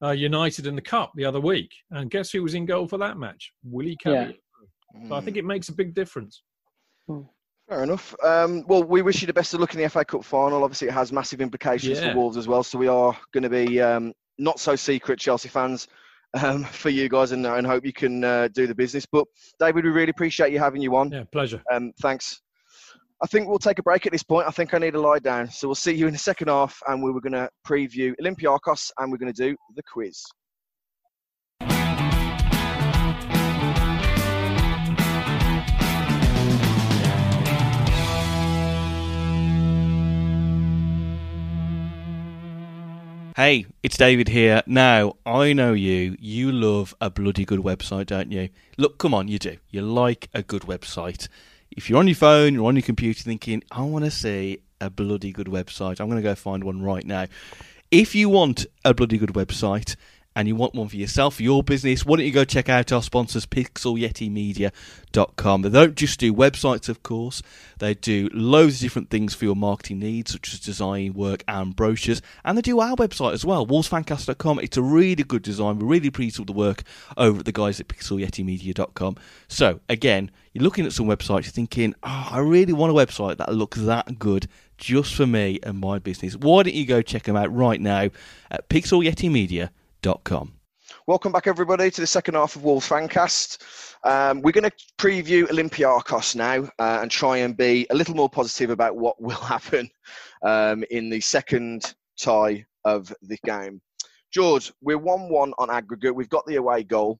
uh, 0.02 0.10
United 0.10 0.66
in 0.66 0.76
the 0.76 0.82
cup 0.82 1.12
the 1.14 1.24
other 1.24 1.40
week, 1.40 1.72
and 1.90 2.10
guess 2.10 2.30
who 2.30 2.42
was 2.42 2.54
in 2.54 2.66
goal 2.66 2.86
for 2.86 2.98
that 2.98 3.18
match? 3.18 3.52
Willie 3.64 3.96
Caballero. 3.96 4.34
Yeah. 4.94 5.08
So 5.08 5.14
I 5.14 5.20
think 5.20 5.36
it 5.36 5.44
makes 5.44 5.68
a 5.68 5.74
big 5.74 5.94
difference. 5.94 6.42
Hmm. 7.06 7.22
Fair 7.68 7.82
enough. 7.82 8.14
Um, 8.22 8.64
well, 8.68 8.84
we 8.84 9.02
wish 9.02 9.20
you 9.20 9.26
the 9.26 9.32
best 9.32 9.52
of 9.52 9.60
luck 9.60 9.74
in 9.74 9.80
the 9.80 9.88
FA 9.88 10.04
Cup 10.04 10.24
final. 10.24 10.62
Obviously, 10.62 10.86
it 10.88 10.94
has 10.94 11.12
massive 11.12 11.40
implications 11.40 11.98
yeah. 11.98 12.12
for 12.12 12.18
Wolves 12.18 12.36
as 12.36 12.46
well. 12.46 12.62
So 12.62 12.78
we 12.78 12.86
are 12.86 13.16
going 13.32 13.42
to 13.42 13.50
be 13.50 13.80
um, 13.80 14.14
not 14.38 14.60
so 14.60 14.76
secret 14.76 15.18
Chelsea 15.18 15.48
fans 15.48 15.88
um, 16.34 16.64
for 16.82 16.90
you 16.90 17.08
guys 17.08 17.32
and, 17.32 17.46
and 17.46 17.66
hope 17.66 17.84
you 17.84 17.92
can 17.92 18.24
uh, 18.24 18.48
do 18.48 18.66
the 18.66 18.74
business. 18.74 19.06
But 19.10 19.26
David, 19.58 19.84
we 19.84 19.90
really 19.90 20.10
appreciate 20.10 20.52
you 20.52 20.58
having 20.58 20.82
you 20.82 20.96
on. 20.96 21.10
Yeah, 21.10 21.24
pleasure. 21.30 21.62
Um, 21.72 21.92
thanks. 22.00 22.40
I 23.22 23.26
think 23.26 23.48
we'll 23.48 23.58
take 23.58 23.78
a 23.78 23.82
break 23.82 24.04
at 24.04 24.12
this 24.12 24.22
point. 24.22 24.46
I 24.46 24.50
think 24.50 24.74
I 24.74 24.78
need 24.78 24.92
to 24.92 25.00
lie 25.00 25.18
down. 25.18 25.50
So 25.50 25.68
we'll 25.68 25.74
see 25.74 25.94
you 25.94 26.06
in 26.06 26.12
the 26.12 26.18
second 26.18 26.48
half, 26.48 26.78
and 26.86 27.02
we 27.02 27.10
were 27.10 27.20
going 27.20 27.32
to 27.32 27.48
preview 27.66 28.12
Olympiacos, 28.20 28.90
and 28.98 29.10
we're 29.10 29.18
going 29.18 29.32
to 29.32 29.42
do 29.42 29.56
the 29.74 29.82
quiz. 29.90 30.22
Hey, 43.36 43.66
it's 43.82 43.98
David 43.98 44.28
here. 44.28 44.62
Now, 44.66 45.16
I 45.26 45.52
know 45.52 45.74
you. 45.74 46.16
You 46.18 46.50
love 46.50 46.94
a 47.02 47.10
bloody 47.10 47.44
good 47.44 47.60
website, 47.60 48.06
don't 48.06 48.32
you? 48.32 48.48
Look, 48.78 48.96
come 48.96 49.12
on, 49.12 49.28
you 49.28 49.38
do. 49.38 49.58
You 49.68 49.82
like 49.82 50.30
a 50.32 50.42
good 50.42 50.62
website. 50.62 51.28
If 51.70 51.90
you're 51.90 51.98
on 51.98 52.08
your 52.08 52.16
phone, 52.16 52.54
you're 52.54 52.64
on 52.64 52.76
your 52.76 52.82
computer 52.82 53.22
thinking, 53.22 53.62
I 53.70 53.82
want 53.82 54.06
to 54.06 54.10
see 54.10 54.60
a 54.80 54.88
bloody 54.88 55.32
good 55.32 55.48
website, 55.48 56.00
I'm 56.00 56.08
going 56.08 56.16
to 56.16 56.22
go 56.22 56.34
find 56.34 56.64
one 56.64 56.80
right 56.80 57.04
now. 57.04 57.26
If 57.90 58.14
you 58.14 58.30
want 58.30 58.64
a 58.86 58.94
bloody 58.94 59.18
good 59.18 59.34
website, 59.34 59.96
and 60.36 60.46
you 60.46 60.54
want 60.54 60.74
one 60.74 60.86
for 60.86 60.96
yourself, 60.96 61.34
for 61.36 61.42
your 61.42 61.64
business, 61.64 62.04
why 62.04 62.18
don't 62.18 62.26
you 62.26 62.30
go 62.30 62.44
check 62.44 62.68
out 62.68 62.92
our 62.92 63.02
sponsors, 63.02 63.46
pixelyetimedia.com. 63.46 65.62
They 65.62 65.70
don't 65.70 65.96
just 65.96 66.20
do 66.20 66.34
websites, 66.34 66.90
of 66.90 67.02
course, 67.02 67.40
they 67.78 67.94
do 67.94 68.28
loads 68.34 68.74
of 68.74 68.80
different 68.80 69.08
things 69.08 69.32
for 69.34 69.46
your 69.46 69.56
marketing 69.56 70.00
needs, 70.00 70.32
such 70.32 70.52
as 70.52 70.60
design 70.60 71.14
work 71.14 71.42
and 71.48 71.74
brochures, 71.74 72.20
and 72.44 72.58
they 72.58 72.62
do 72.62 72.80
our 72.80 72.96
website 72.96 73.32
as 73.32 73.46
well, 73.46 73.66
wolvesfancast.com. 73.66 74.58
It's 74.58 74.76
a 74.76 74.82
really 74.82 75.24
good 75.24 75.40
design. 75.40 75.78
We're 75.78 75.86
really 75.86 76.10
pleased 76.10 76.38
with 76.38 76.48
the 76.48 76.52
work 76.52 76.82
over 77.16 77.38
at 77.38 77.46
the 77.46 77.52
guys 77.52 77.80
at 77.80 77.88
pixelyetimedia.com. 77.88 79.16
So, 79.48 79.80
again, 79.88 80.30
you're 80.52 80.64
looking 80.64 80.84
at 80.84 80.92
some 80.92 81.06
websites, 81.06 81.44
you're 81.44 81.52
thinking, 81.52 81.94
oh, 82.02 82.28
I 82.32 82.40
really 82.40 82.74
want 82.74 82.92
a 82.92 82.94
website 82.94 83.38
that 83.38 83.54
looks 83.54 83.80
that 83.80 84.18
good 84.18 84.48
just 84.76 85.14
for 85.14 85.26
me 85.26 85.60
and 85.62 85.78
my 85.78 85.98
business. 85.98 86.36
Why 86.36 86.62
don't 86.62 86.74
you 86.74 86.84
go 86.84 87.00
check 87.00 87.22
them 87.22 87.36
out 87.36 87.50
right 87.54 87.80
now 87.80 88.10
at 88.50 88.68
pixelyetimedia.com 88.68 89.70
Welcome 91.06 91.32
back, 91.32 91.46
everybody, 91.46 91.90
to 91.90 92.00
the 92.00 92.06
second 92.06 92.34
half 92.34 92.56
of 92.56 92.64
Wolves 92.64 92.88
Fancast. 92.88 93.58
Um, 94.04 94.40
we're 94.42 94.52
going 94.52 94.70
to 94.70 94.76
preview 94.98 95.44
Olympiacos 95.48 96.36
now 96.36 96.64
uh, 96.78 97.00
and 97.02 97.10
try 97.10 97.38
and 97.38 97.56
be 97.56 97.86
a 97.90 97.94
little 97.94 98.14
more 98.14 98.28
positive 98.28 98.70
about 98.70 98.96
what 98.96 99.20
will 99.20 99.30
happen 99.36 99.88
um, 100.42 100.84
in 100.90 101.10
the 101.10 101.20
second 101.20 101.94
tie 102.18 102.64
of 102.84 103.12
the 103.22 103.38
game. 103.44 103.80
George, 104.32 104.72
we're 104.80 104.98
1 104.98 105.28
1 105.28 105.52
on 105.58 105.70
aggregate. 105.70 106.14
We've 106.14 106.28
got 106.28 106.46
the 106.46 106.56
away 106.56 106.82
goal. 106.82 107.18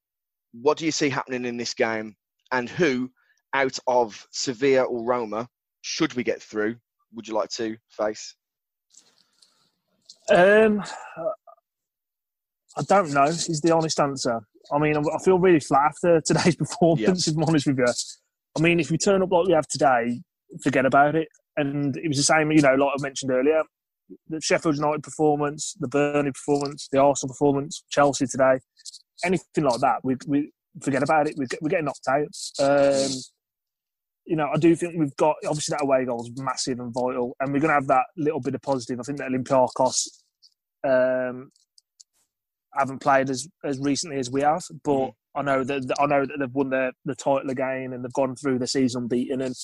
What 0.53 0.79
do 0.79 0.85
you 0.85 0.93
see 0.93 1.09
happening 1.09 1.45
in 1.45 1.57
this 1.57 1.75
game? 1.75 2.15
And 2.53 2.69
who 2.69 3.11
out 3.53 3.79
of 3.87 4.27
Sevilla 4.31 4.83
or 4.83 5.05
Roma 5.05 5.49
should 5.83 6.15
we 6.15 6.23
get 6.23 6.43
through? 6.43 6.77
Would 7.15 7.27
you 7.27 7.35
like 7.35 7.51
to 7.51 7.77
face? 7.91 8.35
Um, 10.29 10.83
I 12.77 12.83
don't 12.83 13.13
know. 13.13 13.25
Is 13.25 13.61
the 13.63 13.75
honest 13.75 13.99
answer. 14.01 14.41
I 14.73 14.79
mean, 14.79 14.97
I 14.97 15.19
feel 15.25 15.39
really 15.39 15.61
flat 15.61 15.91
after 15.91 16.21
today's 16.25 16.57
performance. 16.57 17.29
If 17.29 17.37
I'm 17.37 17.45
honest 17.45 17.67
with 17.67 17.79
you, 17.79 17.87
I 18.57 18.61
mean, 18.61 18.81
if 18.81 18.91
we 18.91 18.99
turn 18.99 19.23
up 19.23 19.33
like 19.33 19.47
we 19.47 19.53
have 19.53 19.69
today, 19.69 20.21
forget 20.63 20.87
about 20.87 21.15
it. 21.15 21.29
And 21.57 21.97
it 21.97 22.09
was 22.09 22.19
the 22.19 22.23
same, 22.23 22.51
you 22.53 22.61
know, 22.61 22.75
like 22.75 22.93
I 22.99 23.03
mentioned 23.03 23.31
earlier. 23.31 23.63
the 24.29 24.41
Sheffield 24.41 24.77
United 24.77 25.03
performance, 25.03 25.75
the 25.81 25.89
Burnley 25.89 26.33
performance, 26.33 26.89
the 26.93 27.01
Arsenal 27.01 27.33
performance, 27.33 27.83
Chelsea 27.91 28.27
today, 28.27 28.59
anything 29.25 29.65
like 29.65 29.81
that, 29.81 30.05
we, 30.05 30.17
we 30.27 30.53
forget 30.83 31.03
about 31.03 31.29
it. 31.29 31.35
We 31.39 31.47
get, 31.47 31.63
we're 31.63 31.71
getting 31.71 31.87
knocked 31.87 32.07
out. 32.09 32.29
Um, 32.61 33.11
you 34.27 34.37
know, 34.37 34.49
I 34.53 34.59
do 34.59 34.75
think 34.75 34.95
we've 34.99 35.17
got 35.17 35.37
obviously 35.47 35.75
that 35.75 35.85
away 35.85 36.05
goal 36.05 36.23
is 36.23 36.43
massive 36.43 36.81
and 36.81 36.93
vital, 36.93 37.37
and 37.41 37.53
we're 37.53 37.61
going 37.61 37.69
to 37.69 37.75
have 37.75 37.87
that 37.87 38.05
little 38.17 38.41
bit 38.41 38.55
of 38.55 38.63
positive. 38.63 38.99
I 39.01 39.03
think 39.05 39.19
that 39.19 39.31
Olympiacos 39.31 40.09
um, 40.85 41.51
haven't 42.79 43.01
played 43.01 43.31
as, 43.31 43.49
as 43.65 43.79
recently 43.79 44.19
as 44.19 44.31
we 44.31 44.43
have, 44.43 44.63
but 44.85 44.93
mm. 44.93 45.13
I 45.35 45.43
know 45.43 45.65
that 45.65 45.95
I 46.01 46.07
know 46.07 46.25
that 46.25 46.37
they've 46.39 46.55
won 46.55 46.71
their 46.71 46.93
the 47.05 47.15
title 47.15 47.51
again 47.51 47.93
and 47.93 48.03
they've 48.03 48.13
gone 48.13 48.35
through 48.37 48.59
the 48.59 48.67
season 48.67 49.07
beaten. 49.07 49.43
And 49.43 49.55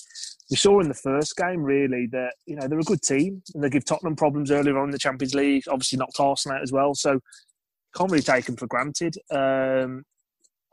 we 0.51 0.57
saw 0.57 0.81
in 0.81 0.89
the 0.89 0.95
first 0.95 1.35
game 1.37 1.63
really 1.63 2.07
that 2.13 2.35
you 2.47 2.57
know 2.57 2.69
they're 2.69 2.79
a 2.79 2.85
good 2.85 3.01
team 3.03 3.43
and 3.55 3.65
they 3.65 3.71
give 3.71 3.87
Tottenham 3.87 4.15
problems 4.15 4.51
earlier 4.51 4.79
on 4.79 4.89
in 4.89 4.91
the 4.91 4.99
Champions 4.99 5.35
League. 5.35 5.65
Obviously 5.69 5.99
knocked 5.99 6.21
Arsenal 6.21 6.59
out 6.59 6.63
as 6.63 6.73
well, 6.73 6.95
so 6.95 7.21
can't 7.97 8.11
really 8.11 8.23
take 8.23 8.45
them 8.45 8.57
for 8.57 8.67
granted. 8.67 9.17
Um, 9.31 10.03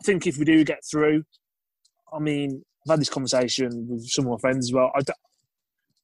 I 0.02 0.06
think 0.06 0.28
if 0.28 0.38
we 0.38 0.46
do 0.46 0.64
get 0.64 0.80
through, 0.90 1.24
I 2.14 2.20
mean, 2.20 2.62
I've 2.86 2.92
had 2.92 3.02
this 3.02 3.10
conversation 3.10 3.88
with 3.90 4.06
some 4.08 4.26
of 4.26 4.32
my 4.32 4.38
friends 4.40 4.68
as 4.68 4.74
well. 4.74 4.92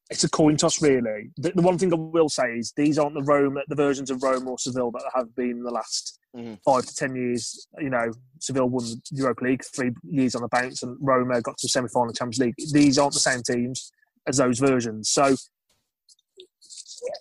It's 0.09 0.23
a 0.23 0.29
coin 0.29 0.55
toss, 0.55 0.81
really. 0.81 1.31
The, 1.37 1.51
the, 1.55 1.61
one 1.61 1.77
thing 1.77 1.91
I 1.91 1.97
will 1.97 2.29
say 2.29 2.57
is 2.57 2.73
these 2.75 2.99
aren't 2.99 3.15
the 3.15 3.23
Rome, 3.23 3.57
the 3.67 3.75
versions 3.75 4.11
of 4.11 4.21
Rome 4.21 4.47
or 4.47 4.57
Seville 4.59 4.91
that 4.91 5.03
have 5.15 5.35
been 5.35 5.51
in 5.51 5.63
the 5.63 5.71
last 5.71 6.19
mm-hmm. 6.35 6.55
five 6.63 6.85
to 6.85 6.95
ten 6.95 7.15
years. 7.15 7.67
You 7.79 7.89
know, 7.89 8.11
Seville 8.39 8.69
won 8.69 8.83
the 8.83 9.01
Europa 9.11 9.43
League 9.43 9.63
three 9.75 9.91
years 10.03 10.35
on 10.35 10.43
the 10.43 10.47
bounce, 10.49 10.83
and 10.83 10.95
Roma 11.01 11.41
got 11.41 11.57
to 11.57 11.65
the 11.65 11.69
semi-final 11.69 12.13
Champions 12.13 12.39
League. 12.39 12.55
These 12.71 12.99
aren't 12.99 13.13
the 13.13 13.19
same 13.19 13.41
teams 13.41 13.91
as 14.27 14.37
those 14.37 14.59
versions. 14.59 15.09
So, 15.09 15.35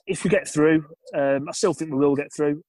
if 0.06 0.22
we 0.22 0.30
get 0.30 0.46
through, 0.46 0.84
um, 1.14 1.48
I 1.48 1.52
still 1.52 1.74
think 1.74 1.90
we 1.90 1.98
will 1.98 2.16
get 2.16 2.32
through. 2.34 2.62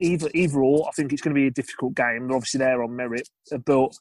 Either, 0.00 0.28
either 0.34 0.60
or, 0.60 0.88
I 0.88 0.90
think 0.92 1.12
it's 1.12 1.22
going 1.22 1.34
to 1.34 1.40
be 1.40 1.46
a 1.46 1.52
difficult 1.52 1.94
game. 1.94 2.26
They're 2.26 2.36
obviously 2.36 2.58
there 2.58 2.82
on 2.82 2.94
merit, 2.94 3.28
but 3.64 3.96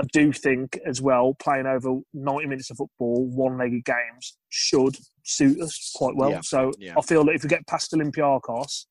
I 0.00 0.04
do 0.12 0.32
think 0.32 0.78
as 0.86 1.00
well 1.00 1.34
playing 1.34 1.66
over 1.66 2.00
90 2.14 2.46
minutes 2.48 2.70
of 2.70 2.78
football, 2.78 3.26
one-legged 3.26 3.84
games 3.84 4.36
should 4.48 4.96
suit 5.24 5.60
us 5.60 5.92
quite 5.94 6.16
well. 6.16 6.30
Yeah, 6.30 6.40
so 6.42 6.72
yeah. 6.78 6.94
I 6.96 7.02
feel 7.02 7.24
that 7.24 7.34
if 7.34 7.42
we 7.42 7.48
get 7.48 7.66
past 7.66 7.92
Olympiacos, 7.92 8.86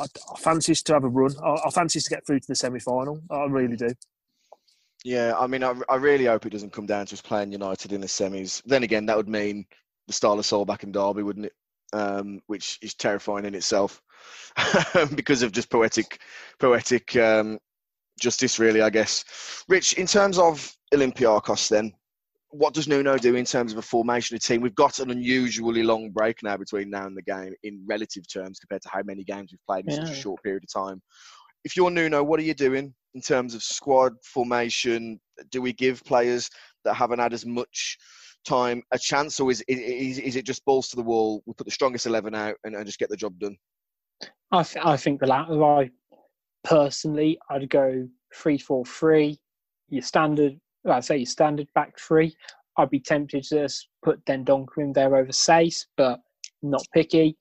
I, 0.00 0.04
I 0.04 0.38
fancy 0.38 0.72
us 0.72 0.82
to 0.82 0.94
have 0.94 1.04
a 1.04 1.08
run. 1.08 1.32
I, 1.44 1.56
I 1.66 1.70
fancy 1.70 1.98
us 1.98 2.04
to 2.04 2.10
get 2.10 2.26
through 2.26 2.40
to 2.40 2.48
the 2.48 2.54
semi-final. 2.54 3.20
I 3.30 3.44
really 3.44 3.76
do. 3.76 3.88
Yeah, 5.04 5.34
I 5.38 5.46
mean, 5.46 5.62
I, 5.62 5.74
I 5.88 5.96
really 5.96 6.26
hope 6.26 6.46
it 6.46 6.50
doesn't 6.50 6.72
come 6.72 6.86
down 6.86 7.06
to 7.06 7.14
us 7.14 7.20
playing 7.20 7.52
United 7.52 7.92
in 7.92 8.00
the 8.00 8.06
semis. 8.06 8.62
Then 8.64 8.82
again, 8.82 9.06
that 9.06 9.16
would 9.16 9.28
mean 9.28 9.64
the 10.06 10.12
style 10.12 10.38
of 10.38 10.46
Soul 10.46 10.64
back 10.64 10.82
in 10.82 10.92
Derby, 10.92 11.22
wouldn't 11.22 11.46
it? 11.46 11.52
Um, 11.92 12.42
which 12.46 12.78
is 12.82 12.94
terrifying 12.94 13.46
in 13.46 13.54
itself 13.54 14.02
because 15.14 15.42
of 15.42 15.52
just 15.52 15.70
poetic, 15.70 16.20
poetic 16.58 17.16
um, 17.16 17.58
justice, 18.18 18.58
really, 18.58 18.82
I 18.82 18.90
guess. 18.90 19.24
Rich, 19.68 19.94
in 19.94 20.06
terms 20.06 20.38
of 20.38 20.72
Olympiacos, 20.92 21.68
then, 21.68 21.92
what 22.50 22.72
does 22.72 22.88
Nuno 22.88 23.18
do 23.18 23.34
in 23.34 23.44
terms 23.44 23.72
of 23.72 23.78
a 23.78 23.82
formation 23.82 24.34
of 24.34 24.42
team? 24.42 24.60
We've 24.60 24.74
got 24.74 25.00
an 25.00 25.10
unusually 25.10 25.82
long 25.82 26.10
break 26.10 26.42
now 26.42 26.56
between 26.56 26.90
now 26.90 27.06
and 27.06 27.16
the 27.16 27.22
game 27.22 27.54
in 27.62 27.84
relative 27.86 28.24
terms 28.32 28.58
compared 28.58 28.82
to 28.82 28.88
how 28.90 29.02
many 29.04 29.22
games 29.22 29.52
we've 29.52 29.66
played 29.66 29.84
in 29.86 29.94
yeah. 29.94 30.06
such 30.06 30.16
a 30.16 30.20
short 30.20 30.42
period 30.42 30.64
of 30.64 30.72
time. 30.72 31.02
If 31.64 31.76
you're 31.76 31.90
Nuno, 31.90 32.22
what 32.22 32.40
are 32.40 32.44
you 32.44 32.54
doing 32.54 32.94
in 33.14 33.20
terms 33.20 33.54
of 33.54 33.62
squad 33.62 34.14
formation? 34.24 35.20
Do 35.50 35.60
we 35.60 35.72
give 35.72 36.02
players 36.04 36.48
that 36.84 36.94
haven't 36.94 37.18
had 37.18 37.34
as 37.34 37.44
much 37.44 37.98
time 38.46 38.82
a 38.92 38.98
chance, 38.98 39.40
or 39.40 39.50
is, 39.50 39.62
is, 39.68 40.18
is 40.18 40.36
it 40.36 40.46
just 40.46 40.64
balls 40.64 40.88
to 40.88 40.96
the 40.96 41.02
wall? 41.02 41.42
We 41.46 41.52
put 41.52 41.66
the 41.66 41.72
strongest 41.72 42.06
11 42.06 42.34
out 42.34 42.56
and, 42.64 42.74
and 42.74 42.86
just 42.86 42.98
get 42.98 43.10
the 43.10 43.16
job 43.16 43.38
done? 43.38 43.56
I, 44.50 44.62
th- 44.62 44.84
I 44.84 44.96
think 44.96 45.20
the 45.20 45.26
latter. 45.26 45.62
I 45.62 45.90
personally, 46.64 47.38
I'd 47.50 47.68
go 47.70 48.08
three 48.34 48.58
four 48.58 48.84
three. 48.84 49.38
Your 49.88 50.02
standard, 50.02 50.58
well, 50.84 50.96
I'd 50.96 51.04
say 51.04 51.18
your 51.18 51.26
standard 51.26 51.68
back 51.74 51.98
three. 51.98 52.34
I'd 52.76 52.90
be 52.90 53.00
tempted 53.00 53.42
to 53.44 53.66
just 53.66 53.88
put 54.04 54.24
Dendoncker 54.24 54.78
in 54.78 54.92
there 54.92 55.16
over 55.16 55.32
Saïss, 55.32 55.86
but 55.96 56.20
not 56.62 56.84
picky. 56.94 57.36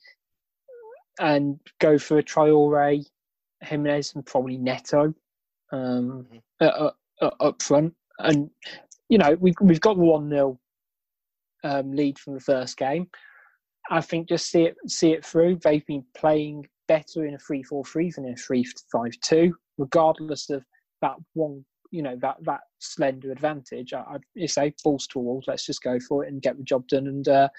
And 1.19 1.59
go 1.79 1.97
for 1.97 2.19
a 2.19 2.23
Traore, 2.23 3.05
Jimenez, 3.61 4.13
and 4.15 4.25
probably 4.25 4.57
Neto 4.57 5.13
um, 5.71 6.27
mm-hmm. 6.31 6.37
uh, 6.61 6.91
uh, 7.21 7.31
up 7.39 7.61
front. 7.61 7.93
And 8.19 8.49
you 9.09 9.17
know 9.17 9.35
we've 9.39 9.55
we've 9.61 9.81
got 9.81 9.97
the 9.97 10.03
one 10.03 10.29
0 10.29 10.59
um, 11.63 11.91
lead 11.91 12.17
from 12.19 12.33
the 12.33 12.39
first 12.39 12.77
game. 12.77 13.09
I 13.89 14.01
think 14.01 14.29
just 14.29 14.49
see 14.49 14.63
it 14.63 14.75
see 14.87 15.11
it 15.11 15.25
through. 15.25 15.59
They've 15.63 15.85
been 15.85 16.05
playing 16.15 16.67
better 16.87 17.25
in 17.25 17.35
a 17.35 17.37
3-4-3 17.37 18.15
than 18.15 18.25
in 18.25 18.33
a 18.33 18.35
3-5-2, 18.35 19.51
regardless 19.77 20.49
of 20.49 20.63
that 21.01 21.15
one, 21.33 21.63
you 21.91 22.01
know, 22.01 22.17
that 22.21 22.37
that 22.41 22.61
slender 22.79 23.31
advantage. 23.31 23.93
I, 23.93 24.17
I 24.41 24.45
say 24.45 24.73
balls 24.83 25.07
to 25.07 25.19
walls. 25.19 25.45
Let's 25.47 25.65
just 25.65 25.83
go 25.83 25.99
for 25.99 26.25
it 26.25 26.31
and 26.31 26.41
get 26.41 26.57
the 26.57 26.63
job 26.63 26.87
done, 26.87 27.07
and 27.07 27.27
uh, 27.27 27.49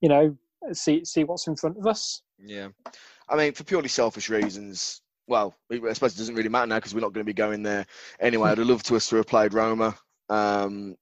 you 0.00 0.08
know, 0.08 0.36
see 0.72 1.04
see 1.04 1.24
what's 1.24 1.46
in 1.46 1.56
front 1.56 1.78
of 1.78 1.86
us. 1.86 2.22
Yeah, 2.38 2.68
I 3.28 3.36
mean, 3.36 3.52
for 3.52 3.64
purely 3.64 3.88
selfish 3.88 4.28
reasons. 4.28 5.00
Well, 5.28 5.54
I 5.70 5.92
suppose 5.92 6.14
it 6.14 6.18
doesn't 6.18 6.34
really 6.34 6.48
matter 6.48 6.66
now 6.66 6.78
because 6.78 6.94
we're 6.94 7.00
not 7.00 7.12
going 7.12 7.24
to 7.24 7.30
be 7.30 7.32
going 7.32 7.62
there 7.62 7.86
anyway. 8.20 8.50
I'd 8.52 8.58
love 8.58 8.82
to 8.84 8.96
us 8.96 9.08
to 9.08 9.16
have 9.16 9.26
played 9.26 9.54
Roma. 9.54 9.96
Um, 10.28 10.96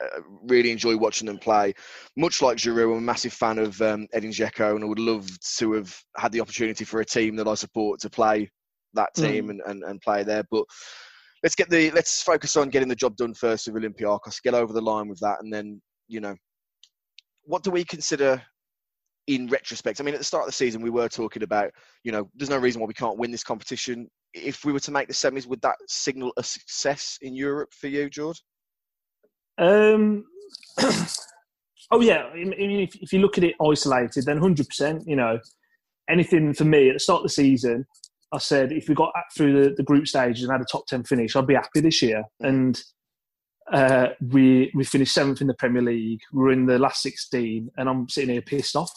uh, 0.00 0.20
really 0.44 0.70
enjoy 0.70 0.96
watching 0.96 1.26
them 1.26 1.38
play. 1.38 1.74
Much 2.16 2.42
like 2.42 2.56
Giroud, 2.56 2.92
I'm 2.92 2.98
a 2.98 3.00
massive 3.00 3.32
fan 3.32 3.58
of 3.58 3.80
um, 3.82 4.06
Edin 4.12 4.30
Dzeko, 4.30 4.74
and 4.74 4.84
I 4.84 4.86
would 4.86 4.98
love 4.98 5.28
to 5.58 5.72
have 5.72 5.96
had 6.16 6.32
the 6.32 6.40
opportunity 6.40 6.84
for 6.84 7.00
a 7.00 7.04
team 7.04 7.36
that 7.36 7.48
I 7.48 7.54
support 7.54 8.00
to 8.00 8.10
play 8.10 8.50
that 8.94 9.10
hmm. 9.16 9.22
team 9.22 9.46
mm. 9.46 9.50
and, 9.50 9.60
and, 9.66 9.84
and 9.84 10.00
play 10.00 10.22
there. 10.22 10.44
But 10.50 10.64
let's 11.42 11.54
get 11.54 11.70
the 11.70 11.90
let's 11.92 12.22
focus 12.22 12.56
on 12.56 12.70
getting 12.70 12.88
the 12.88 12.94
job 12.94 13.16
done 13.16 13.34
first 13.34 13.68
with 13.68 13.82
Olympiacos. 13.82 14.42
Get 14.42 14.54
over 14.54 14.72
the 14.72 14.80
line 14.80 15.08
with 15.08 15.20
that, 15.20 15.38
and 15.40 15.52
then 15.52 15.80
you 16.08 16.20
know, 16.20 16.34
what 17.44 17.62
do 17.62 17.70
we 17.70 17.84
consider 17.84 18.42
in 19.26 19.48
retrospect? 19.48 20.00
I 20.00 20.04
mean, 20.04 20.14
at 20.14 20.20
the 20.20 20.24
start 20.24 20.42
of 20.42 20.48
the 20.48 20.52
season, 20.52 20.82
we 20.82 20.90
were 20.90 21.08
talking 21.08 21.42
about 21.42 21.70
you 22.04 22.12
know, 22.12 22.28
there's 22.34 22.50
no 22.50 22.58
reason 22.58 22.80
why 22.80 22.86
we 22.86 22.94
can't 22.94 23.18
win 23.18 23.30
this 23.30 23.44
competition. 23.44 24.08
If 24.34 24.64
we 24.64 24.72
were 24.72 24.80
to 24.80 24.90
make 24.90 25.08
the 25.08 25.14
semis, 25.14 25.46
would 25.46 25.62
that 25.62 25.76
signal 25.88 26.32
a 26.36 26.42
success 26.42 27.18
in 27.20 27.34
Europe 27.34 27.70
for 27.78 27.88
you, 27.88 28.08
George? 28.08 28.42
Um, 29.58 30.24
oh 31.90 32.00
yeah, 32.00 32.24
I 32.32 32.36
mean, 32.36 32.80
if, 32.80 32.94
if 32.96 33.12
you 33.12 33.20
look 33.20 33.38
at 33.38 33.44
it 33.44 33.54
isolated, 33.64 34.24
then 34.24 34.38
hundred 34.38 34.68
percent. 34.68 35.04
You 35.06 35.16
know, 35.16 35.38
anything 36.08 36.54
for 36.54 36.64
me 36.64 36.88
at 36.88 36.94
the 36.94 37.00
start 37.00 37.18
of 37.18 37.24
the 37.24 37.28
season, 37.30 37.86
I 38.32 38.38
said 38.38 38.72
if 38.72 38.88
we 38.88 38.94
got 38.94 39.12
through 39.36 39.62
the, 39.62 39.74
the 39.74 39.82
group 39.82 40.06
stages 40.06 40.42
and 40.42 40.52
had 40.52 40.60
a 40.60 40.66
top 40.70 40.86
ten 40.86 41.04
finish, 41.04 41.36
I'd 41.36 41.46
be 41.46 41.54
happy 41.54 41.80
this 41.80 42.02
year. 42.02 42.24
And 42.40 42.80
uh, 43.72 44.08
we 44.20 44.70
we 44.74 44.84
finished 44.84 45.14
seventh 45.14 45.40
in 45.40 45.46
the 45.46 45.54
Premier 45.54 45.82
League. 45.82 46.20
We're 46.32 46.52
in 46.52 46.66
the 46.66 46.78
last 46.78 47.02
sixteen, 47.02 47.70
and 47.76 47.88
I'm 47.88 48.08
sitting 48.08 48.30
here 48.30 48.42
pissed 48.42 48.76
off. 48.76 48.92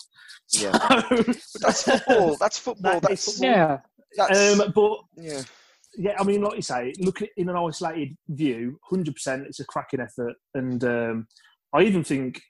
Yeah, 0.49 0.71
that's 1.59 1.83
football. 1.83 2.37
That's 2.39 2.59
football. 2.59 2.93
That 2.93 3.01
that's 3.01 3.25
football. 3.25 3.49
yeah. 3.49 3.77
That's, 4.17 4.61
um, 4.61 4.71
but 4.73 4.99
yeah 5.17 5.41
yeah, 5.97 6.15
I 6.19 6.23
mean, 6.23 6.41
like 6.41 6.55
you 6.55 6.61
say, 6.61 6.93
look 6.99 7.21
at 7.21 7.29
in 7.37 7.49
an 7.49 7.55
isolated 7.55 8.15
view, 8.29 8.79
hundred 8.83 9.15
percent, 9.15 9.45
it's 9.47 9.59
a 9.59 9.65
cracking 9.65 9.99
effort, 9.99 10.35
and 10.53 10.83
um, 10.83 11.27
I 11.73 11.81
even 11.81 12.03
think 12.03 12.41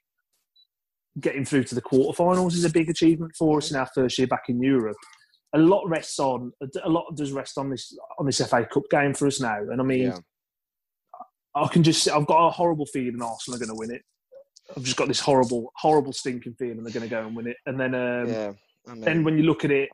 getting 1.20 1.44
through 1.44 1.64
to 1.64 1.74
the 1.74 1.82
quarterfinals 1.82 2.52
is 2.52 2.64
a 2.64 2.70
big 2.70 2.90
achievement 2.90 3.32
for 3.38 3.58
us 3.58 3.70
in 3.70 3.76
our 3.76 3.88
first 3.94 4.18
year 4.18 4.26
back 4.26 4.44
in 4.48 4.62
Europe. 4.62 4.96
A 5.54 5.58
lot 5.58 5.88
rests 5.88 6.18
on 6.18 6.52
a 6.84 6.88
lot 6.88 7.04
does 7.16 7.32
rest 7.32 7.56
on 7.56 7.70
this 7.70 7.96
on 8.18 8.26
this 8.26 8.40
FA 8.46 8.66
Cup 8.66 8.84
game 8.90 9.14
for 9.14 9.26
us 9.26 9.40
now, 9.40 9.58
and 9.58 9.80
I 9.80 9.84
mean, 9.84 10.02
yeah. 10.02 10.18
I 11.54 11.68
can 11.68 11.82
just 11.82 12.08
I've 12.10 12.26
got 12.26 12.46
a 12.46 12.50
horrible 12.50 12.86
feeling 12.86 13.22
Arsenal 13.22 13.56
are 13.56 13.64
going 13.64 13.74
to 13.74 13.78
win 13.78 13.92
it. 13.92 14.02
I've 14.76 14.82
just 14.82 14.96
got 14.96 15.06
this 15.08 15.20
horrible, 15.20 15.72
horrible 15.76 16.12
stinking 16.12 16.56
feeling 16.58 16.82
they're 16.82 16.92
going 16.92 17.08
to 17.08 17.08
go 17.08 17.24
and 17.24 17.36
win 17.36 17.46
it, 17.46 17.56
and 17.66 17.78
then 17.78 17.94
um, 17.94 18.28
yeah, 18.28 18.52
then 18.96 19.24
when 19.24 19.38
you 19.38 19.44
look 19.44 19.64
at 19.64 19.70
it 19.70 19.88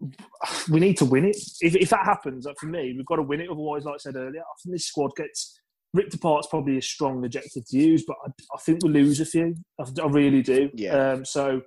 we 0.70 0.80
need 0.80 0.96
to 0.98 1.04
win 1.04 1.24
it. 1.24 1.36
If, 1.60 1.76
if 1.76 1.90
that 1.90 2.04
happens, 2.04 2.46
for 2.58 2.66
me, 2.66 2.94
we've 2.96 3.06
got 3.06 3.16
to 3.16 3.22
win 3.22 3.40
it. 3.40 3.50
Otherwise, 3.50 3.84
like 3.84 3.94
I 3.94 3.98
said 3.98 4.16
earlier, 4.16 4.40
I 4.40 4.54
think 4.62 4.74
this 4.74 4.86
squad 4.86 5.10
gets 5.16 5.58
ripped 5.94 6.14
apart. 6.14 6.40
It's 6.40 6.48
probably 6.48 6.78
a 6.78 6.82
strong 6.82 7.24
adjective 7.24 7.64
to 7.66 7.76
use, 7.76 8.04
but 8.06 8.16
I, 8.24 8.30
I 8.54 8.58
think 8.60 8.82
we 8.82 8.90
lose 8.90 9.20
a 9.20 9.26
few. 9.26 9.54
I, 9.80 9.84
I 10.02 10.06
really 10.06 10.42
do. 10.42 10.70
Yeah. 10.74 11.12
Um, 11.12 11.24
so 11.24 11.62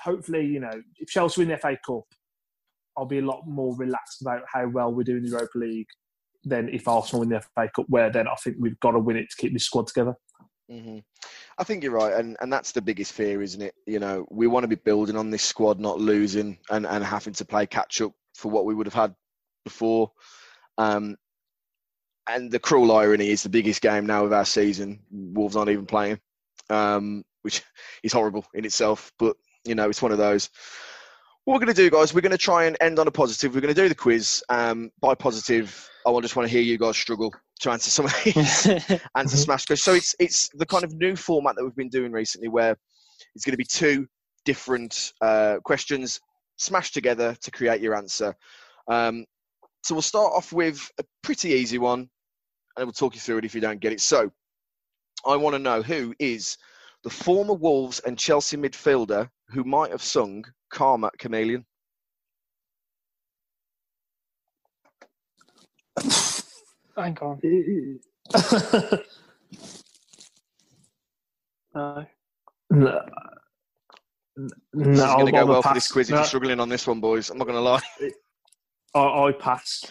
hopefully, 0.00 0.46
you 0.46 0.60
know, 0.60 0.82
if 0.98 1.08
Chelsea 1.08 1.40
win 1.40 1.48
the 1.48 1.58
FA 1.58 1.76
Cup, 1.86 2.04
I'll 2.96 3.06
be 3.06 3.18
a 3.18 3.24
lot 3.24 3.42
more 3.46 3.76
relaxed 3.76 4.22
about 4.22 4.42
how 4.52 4.68
well 4.68 4.92
we're 4.92 5.04
doing 5.04 5.18
in 5.18 5.24
the 5.24 5.30
Europa 5.30 5.58
League 5.58 5.88
than 6.44 6.68
if 6.68 6.88
Arsenal 6.88 7.20
win 7.20 7.28
the 7.28 7.40
FA 7.40 7.68
Cup, 7.74 7.86
where 7.88 8.10
then 8.10 8.26
I 8.26 8.34
think 8.42 8.56
we've 8.58 8.78
got 8.80 8.92
to 8.92 8.98
win 8.98 9.16
it 9.16 9.28
to 9.30 9.36
keep 9.36 9.52
this 9.52 9.64
squad 9.64 9.88
together. 9.88 10.14
Mm-hmm. 10.70 10.98
I 11.58 11.64
think 11.64 11.82
you're 11.82 11.92
right, 11.92 12.14
and 12.14 12.36
and 12.40 12.52
that's 12.52 12.72
the 12.72 12.82
biggest 12.82 13.12
fear, 13.12 13.40
isn't 13.40 13.62
it? 13.62 13.74
You 13.86 13.98
know, 13.98 14.26
we 14.30 14.46
want 14.46 14.64
to 14.64 14.68
be 14.68 14.76
building 14.76 15.16
on 15.16 15.30
this 15.30 15.42
squad, 15.42 15.78
not 15.78 16.00
losing 16.00 16.58
and 16.70 16.86
and 16.86 17.04
having 17.04 17.34
to 17.34 17.44
play 17.44 17.66
catch 17.66 18.00
up 18.00 18.12
for 18.34 18.50
what 18.50 18.64
we 18.64 18.74
would 18.74 18.86
have 18.86 18.94
had 18.94 19.14
before. 19.64 20.12
Um, 20.78 21.16
and 22.28 22.50
the 22.50 22.58
cruel 22.58 22.92
irony 22.92 23.30
is 23.30 23.42
the 23.42 23.48
biggest 23.48 23.80
game 23.80 24.06
now 24.06 24.24
of 24.24 24.32
our 24.32 24.44
season. 24.44 25.00
Wolves 25.10 25.56
aren't 25.56 25.70
even 25.70 25.86
playing, 25.86 26.20
um, 26.70 27.24
which 27.42 27.62
is 28.02 28.12
horrible 28.12 28.44
in 28.54 28.64
itself. 28.64 29.12
But 29.18 29.36
you 29.64 29.74
know, 29.74 29.88
it's 29.88 30.02
one 30.02 30.12
of 30.12 30.18
those. 30.18 30.50
What 31.44 31.54
we're 31.54 31.64
going 31.66 31.76
to 31.76 31.82
do, 31.82 31.90
guys, 31.90 32.12
we're 32.12 32.22
going 32.22 32.32
to 32.32 32.38
try 32.38 32.64
and 32.64 32.76
end 32.80 32.98
on 32.98 33.06
a 33.06 33.12
positive. 33.12 33.54
We're 33.54 33.60
going 33.60 33.74
to 33.74 33.80
do 33.80 33.88
the 33.88 33.94
quiz. 33.94 34.42
Um, 34.48 34.90
by 35.00 35.14
positive, 35.14 35.88
I 36.06 36.20
just 36.20 36.36
want 36.36 36.48
to 36.48 36.52
hear 36.52 36.62
you 36.62 36.78
guys 36.78 36.96
struggle 36.96 37.34
to 37.60 37.70
answer 37.70 37.90
some 37.90 38.06
of 38.06 38.14
these 38.24 38.66
answer 39.16 39.36
smash 39.36 39.66
questions. 39.66 39.82
So 39.82 39.94
it's 39.94 40.14
it's 40.18 40.48
the 40.54 40.66
kind 40.66 40.84
of 40.84 40.94
new 40.94 41.16
format 41.16 41.56
that 41.56 41.64
we've 41.64 41.74
been 41.74 41.88
doing 41.88 42.12
recently, 42.12 42.48
where 42.48 42.76
it's 43.34 43.44
going 43.44 43.52
to 43.52 43.58
be 43.58 43.64
two 43.64 44.06
different 44.44 45.12
uh, 45.20 45.56
questions 45.64 46.20
smashed 46.56 46.94
together 46.94 47.36
to 47.42 47.50
create 47.50 47.80
your 47.80 47.94
answer. 47.94 48.34
Um, 48.88 49.24
so 49.82 49.94
we'll 49.94 50.02
start 50.02 50.32
off 50.32 50.52
with 50.52 50.90
a 50.98 51.04
pretty 51.22 51.50
easy 51.50 51.78
one, 51.78 52.08
and 52.76 52.86
we'll 52.86 52.92
talk 52.92 53.14
you 53.14 53.20
through 53.20 53.38
it 53.38 53.44
if 53.44 53.54
you 53.54 53.60
don't 53.60 53.80
get 53.80 53.92
it. 53.92 54.00
So 54.00 54.30
I 55.26 55.36
want 55.36 55.54
to 55.54 55.58
know 55.58 55.82
who 55.82 56.14
is 56.18 56.56
the 57.02 57.10
former 57.10 57.54
Wolves 57.54 58.00
and 58.00 58.18
Chelsea 58.18 58.56
midfielder 58.56 59.28
who 59.48 59.64
might 59.64 59.90
have 59.90 60.02
sung 60.02 60.44
Karma 60.70 61.10
Chameleon. 61.18 61.64
Hang 66.96 67.18
on. 67.18 67.40
no. 71.74 72.06
no. 72.70 73.00
This 74.36 74.52
No, 74.74 75.04
is 75.06 75.14
going 75.14 75.26
to 75.26 75.32
go 75.32 75.38
I'm 75.38 75.48
a 75.48 75.52
well 75.52 75.62
for 75.62 75.74
this 75.74 75.88
quiz 75.88 76.08
if 76.08 76.12
No, 76.12 76.18
you're 76.18 76.26
struggling 76.26 76.60
on 76.60 76.68
this 76.68 76.86
one, 76.86 77.00
boys. 77.00 77.30
I'm 77.30 77.38
not 77.38 77.46
going 77.46 77.56
to 77.56 77.60
lie. 77.62 77.80
I, 78.94 78.98
I 79.28 79.32
pass. 79.32 79.84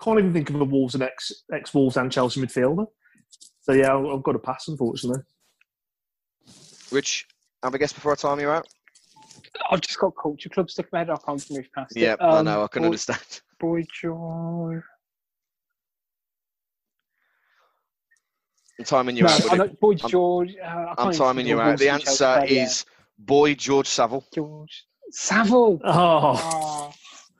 I 0.00 0.04
can't 0.04 0.18
even 0.18 0.32
think 0.32 0.50
of 0.50 0.60
a 0.60 0.64
Wolves 0.64 0.94
and 0.94 1.02
ex 1.02 1.30
ex 1.52 1.74
Wolves 1.74 1.96
and 1.96 2.10
Chelsea 2.10 2.40
midfielder. 2.40 2.86
So 3.62 3.72
yeah, 3.72 3.94
I've 3.94 4.06
I've 4.06 4.22
got 4.22 4.32
to 4.32 4.38
pass, 4.38 4.68
unfortunately. 4.68 5.22
Rich, 6.90 7.26
have 7.62 7.74
a 7.74 7.78
guess 7.78 7.92
before 7.92 8.12
I 8.12 8.14
time 8.14 8.40
you 8.40 8.50
out? 8.50 8.66
I've 9.70 9.80
just 9.80 9.98
got 9.98 10.12
culture 10.20 10.48
club 10.48 10.70
stuck 10.70 10.86
in 10.86 10.90
my 10.92 10.98
head. 11.00 11.10
I 11.10 11.16
can't 11.16 11.50
move 11.50 11.68
past 11.74 11.96
Yeah, 11.96 12.14
it. 12.14 12.22
I 12.22 12.38
Um, 12.38 12.44
know. 12.46 12.64
I 12.64 12.66
can 12.68 12.82
Boy, 12.82 12.86
understand. 12.86 13.40
Boy 13.58 13.84
George. 14.02 14.82
I'm 18.80 18.84
timing 18.84 19.14
you 19.18 19.24
No, 19.24 19.28
out, 19.28 19.44
I 19.44 19.56
buddy. 19.56 19.58
know, 19.70 19.76
Boy 19.78 19.90
I'm- 20.00 20.08
George. 20.10 20.56
Uh, 20.56 20.64
I 20.66 20.84
can't 20.86 20.98
I'm 21.00 21.12
timing 21.12 21.46
you 21.46 21.60
out. 21.60 21.76
The 21.78 21.84
Wolves 21.88 21.94
and 21.94 22.02
Chelsea 22.02 22.24
answer 22.24 22.46
player. 22.46 22.62
is 22.64 22.84
boy 23.18 23.54
George 23.54 23.86
Saville. 23.86 24.24
George 24.34 24.86
Saville. 25.10 25.80
Oh, 25.84 26.40
Oh. 26.42 26.92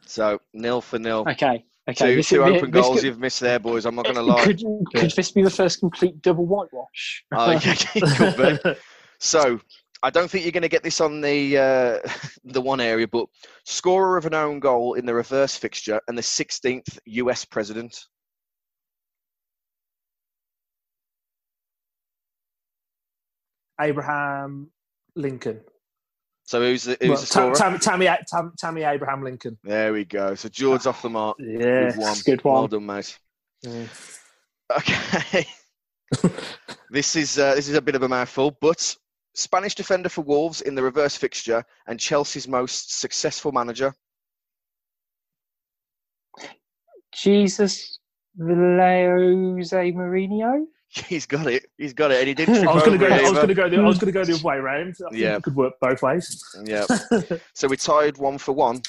So 0.04 0.38
nil 0.52 0.82
for 0.82 0.98
nil. 0.98 1.24
Okay. 1.30 1.64
Okay. 1.88 2.10
Two, 2.10 2.16
this 2.16 2.28
two 2.28 2.44
is- 2.44 2.56
open 2.56 2.70
this 2.70 2.82
goals 2.82 2.96
could- 2.96 3.04
you've 3.06 3.18
missed 3.18 3.40
there, 3.40 3.58
boys. 3.58 3.86
I'm 3.86 3.94
not 3.94 4.04
going 4.04 4.16
to 4.16 4.22
lie. 4.22 4.44
Could, 4.44 4.62
could 4.94 5.10
this 5.12 5.30
be 5.32 5.42
the 5.42 5.48
first 5.50 5.80
complete 5.80 6.20
double 6.20 6.44
whitewash? 6.44 7.24
Oh, 7.32 7.52
yeah, 7.52 7.74
could 8.34 8.62
be. 8.62 8.74
So 9.18 9.60
I 10.02 10.10
don't 10.10 10.30
think 10.30 10.44
you're 10.44 10.52
going 10.52 10.62
to 10.62 10.68
get 10.68 10.82
this 10.82 11.00
on 11.00 11.22
the 11.22 11.56
uh, 11.56 12.08
the 12.44 12.60
one 12.60 12.80
area, 12.82 13.08
but 13.08 13.26
scorer 13.64 14.18
of 14.18 14.26
an 14.26 14.34
own 14.34 14.60
goal 14.60 14.92
in 14.94 15.06
the 15.06 15.14
reverse 15.14 15.56
fixture 15.56 16.02
and 16.06 16.18
the 16.18 16.22
16th 16.22 16.98
US 17.06 17.46
president. 17.46 17.98
Abraham 23.80 24.70
Lincoln. 25.16 25.60
So 26.44 26.60
who's 26.60 26.84
the, 26.84 26.96
who's 27.00 27.08
Well, 27.08 27.20
the 27.20 27.26
scorer? 27.26 27.54
Tam- 27.54 27.78
Tammy, 27.78 28.08
Tam- 28.26 28.52
Tammy 28.58 28.82
Abraham 28.82 29.22
Lincoln. 29.22 29.56
There 29.62 29.92
we 29.92 30.04
go. 30.04 30.34
So 30.34 30.48
George's 30.48 30.86
off 30.86 31.02
the 31.02 31.08
mark. 31.08 31.36
Yeah. 31.38 31.86
with 31.86 31.96
one. 31.96 32.16
good 32.26 32.42
one. 32.42 32.54
Well 32.54 32.68
done, 32.68 32.86
mate. 32.86 33.18
Okay. 34.78 35.46
this 36.90 37.16
is 37.16 37.38
uh, 37.38 37.56
this 37.56 37.68
is 37.68 37.74
a 37.74 37.82
bit 37.82 37.96
of 37.96 38.04
a 38.04 38.08
mouthful, 38.08 38.56
but 38.60 38.96
Spanish 39.34 39.74
defender 39.74 40.08
for 40.08 40.22
Wolves 40.22 40.60
in 40.60 40.76
the 40.76 40.82
reverse 40.82 41.16
fixture 41.16 41.64
and 41.86 41.98
Chelsea's 41.98 42.46
most 42.46 43.00
successful 43.00 43.50
manager. 43.52 43.92
Jesus 47.12 47.98
Jose 48.38 49.92
Mourinho. 49.92 50.64
He's 51.08 51.24
got 51.26 51.46
it. 51.46 51.66
He's 51.78 51.92
got 51.92 52.10
it, 52.10 52.18
and 52.18 52.28
he 52.28 52.34
didn't 52.34 52.66
I 52.68 52.74
was 52.74 52.82
going 52.82 52.98
to 52.98 53.06
go. 53.08 53.14
it 53.14 53.18
I 53.18 53.22
was 53.22 53.32
going 53.32 53.48
to 53.48 53.54
go. 53.54 53.68
The, 53.68 53.76
I 53.76 53.80
was 53.82 53.98
going 53.98 54.12
to 54.12 54.18
go 54.18 54.24
the 54.24 54.32
other 54.34 54.42
way 54.42 54.56
around. 54.56 54.96
I 55.12 55.14
Yeah. 55.14 55.38
could 55.40 55.54
work 55.54 55.74
both 55.80 56.02
ways. 56.02 56.42
Yeah. 56.64 56.84
So 57.54 57.68
we 57.68 57.76
tied 57.76 58.18
one 58.18 58.38
for 58.38 58.52
one. 58.52 58.82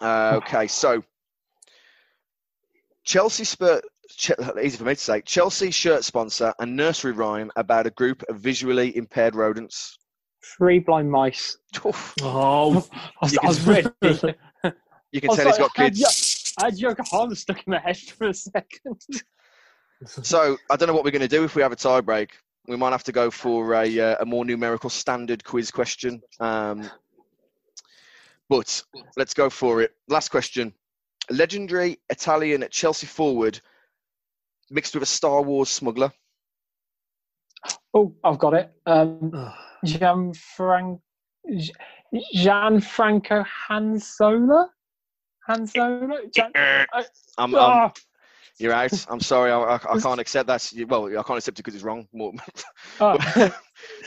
Uh, 0.00 0.40
okay, 0.42 0.66
so 0.66 1.02
Chelsea 3.04 3.44
spur. 3.44 3.80
Ch- 4.08 4.32
easy 4.60 4.76
for 4.76 4.84
me 4.84 4.94
to 4.94 5.00
say. 5.00 5.20
Chelsea 5.20 5.70
shirt 5.70 6.02
sponsor 6.02 6.52
and 6.58 6.74
nursery 6.74 7.12
rhyme 7.12 7.50
about 7.54 7.86
a 7.86 7.90
group 7.90 8.24
of 8.28 8.40
visually 8.40 8.96
impaired 8.96 9.36
rodents. 9.36 9.98
Three 10.56 10.80
blind 10.80 11.10
mice. 11.10 11.58
Oof. 11.86 12.14
Oh, 12.22 12.84
I 12.92 13.08
was, 13.22 13.32
You 13.32 13.38
I 13.44 13.46
was 13.46 13.66
ready. 13.66 13.88
You 15.12 15.20
can 15.20 15.30
I 15.30 15.32
was 15.32 15.36
tell 15.36 15.46
he's 15.46 15.58
got 15.58 15.60
like, 15.60 15.78
I 15.78 15.82
had 15.84 15.94
kids. 15.94 16.54
Yo- 16.58 16.62
I 16.62 16.64
had 16.66 16.78
Yokohama 16.78 17.36
stuck 17.36 17.58
in 17.66 17.70
my 17.70 17.78
head 17.78 17.96
for 17.98 18.26
a 18.28 18.34
second. 18.34 19.00
So 20.06 20.56
I 20.70 20.76
don't 20.76 20.88
know 20.88 20.94
what 20.94 21.04
we're 21.04 21.10
going 21.10 21.20
to 21.22 21.28
do 21.28 21.44
if 21.44 21.54
we 21.54 21.62
have 21.62 21.72
a 21.72 21.76
tie 21.76 22.00
break. 22.00 22.36
We 22.66 22.76
might 22.76 22.90
have 22.90 23.04
to 23.04 23.12
go 23.12 23.30
for 23.30 23.74
a, 23.74 24.00
uh, 24.00 24.16
a 24.20 24.24
more 24.24 24.44
numerical 24.44 24.90
standard 24.90 25.44
quiz 25.44 25.70
question. 25.70 26.22
Um, 26.38 26.90
but 28.48 28.82
let's 29.16 29.34
go 29.34 29.50
for 29.50 29.82
it. 29.82 29.92
Last 30.08 30.30
question. 30.30 30.72
Legendary 31.30 31.98
Italian 32.10 32.64
Chelsea 32.70 33.06
forward 33.06 33.60
mixed 34.70 34.94
with 34.94 35.02
a 35.02 35.06
Star 35.06 35.42
Wars 35.42 35.68
smuggler. 35.68 36.12
Oh, 37.92 38.14
I've 38.24 38.38
got 38.38 38.54
it. 38.54 38.72
Um, 38.86 39.32
Gianfran- 39.86 41.00
G- 41.56 41.74
Gianfranco 42.36 43.44
Hanzola? 43.68 44.68
Hanzola? 45.48 46.32
Gian- 46.34 46.52
I'm, 46.54 47.04
I'm, 47.38 47.54
oh, 47.54 47.90
you're 48.60 48.72
out. 48.72 49.06
I'm 49.10 49.20
sorry. 49.20 49.50
I, 49.50 49.58
I, 49.58 49.74
I 49.74 50.00
can't 50.00 50.20
accept 50.20 50.46
that. 50.48 50.70
Well, 50.88 51.06
I 51.06 51.22
can't 51.22 51.38
accept 51.38 51.58
it 51.58 51.62
because 51.64 51.74
it's 51.74 51.84
wrong. 51.84 52.06
Oh. 53.00 53.16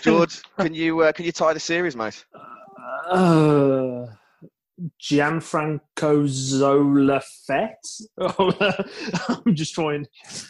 George, 0.02 0.42
can 0.58 0.74
you 0.74 1.02
uh, 1.02 1.12
can 1.12 1.26
you 1.26 1.32
tie 1.32 1.54
the 1.54 1.60
series, 1.60 1.96
mate? 1.96 2.24
uh, 3.10 4.06
Gianfranco 5.02 6.28
Zola 6.28 7.22
Fett. 7.48 7.84
I'm 8.20 9.56
just 9.56 9.74
trying. 9.74 10.06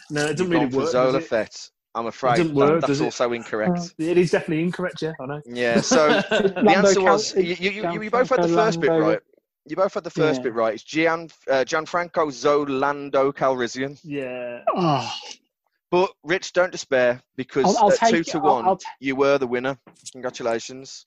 No, 0.10 0.26
it 0.26 0.38
doesn't 0.38 0.50
really 0.50 0.66
work. 0.66 0.90
Zola? 0.90 1.22
Fett. 1.22 1.70
I'm 1.96 2.08
afraid 2.08 2.38
that- 2.40 2.54
work, 2.54 2.82
that's 2.82 2.88
does 2.88 3.02
it? 3.02 3.06
also 3.06 3.34
incorrect. 3.34 3.94
It 4.00 4.18
is 4.18 4.32
definitely 4.32 4.64
incorrect. 4.64 5.02
Yeah, 5.02 5.14
I 5.22 5.26
know. 5.28 5.42
Yeah. 5.46 5.80
So 5.82 6.08
the 6.08 6.74
answer 6.76 6.96
Cal- 6.96 7.04
was 7.04 7.36
you, 7.36 7.42
you, 7.60 7.72
you, 7.92 8.04
you 8.04 8.10
both 8.12 8.30
had 8.30 8.44
the 8.44 8.48
first 8.48 8.80
bit 8.82 8.90
right. 8.90 9.20
You 9.66 9.76
both 9.78 9.94
had 9.94 10.04
the 10.04 10.10
first 10.10 10.40
Yeah. 10.40 10.44
bit 10.44 10.54
right. 10.54 10.74
It's 10.74 10.84
Gian, 10.84 11.30
uh, 11.50 11.64
Gianfranco 11.66 12.28
Zolando 12.32 13.32
Calrissian. 13.34 13.98
Yeah. 14.04 14.62
Oh, 14.76 15.12
But 15.90 16.12
Rich, 16.24 16.54
don't 16.54 16.72
despair 16.72 17.22
because 17.36 17.66
I'll, 17.78 17.86
I'll 17.86 17.92
at 17.94 18.10
two 18.10 18.18
it. 18.18 18.28
to 18.28 18.38
I'll- 18.40 18.44
one, 18.56 18.66
I'll 18.66 18.78
ta- 18.78 18.90
you 19.00 19.16
were 19.16 19.38
the 19.38 19.48
winner. 19.48 19.78
Congratulations. 20.12 21.06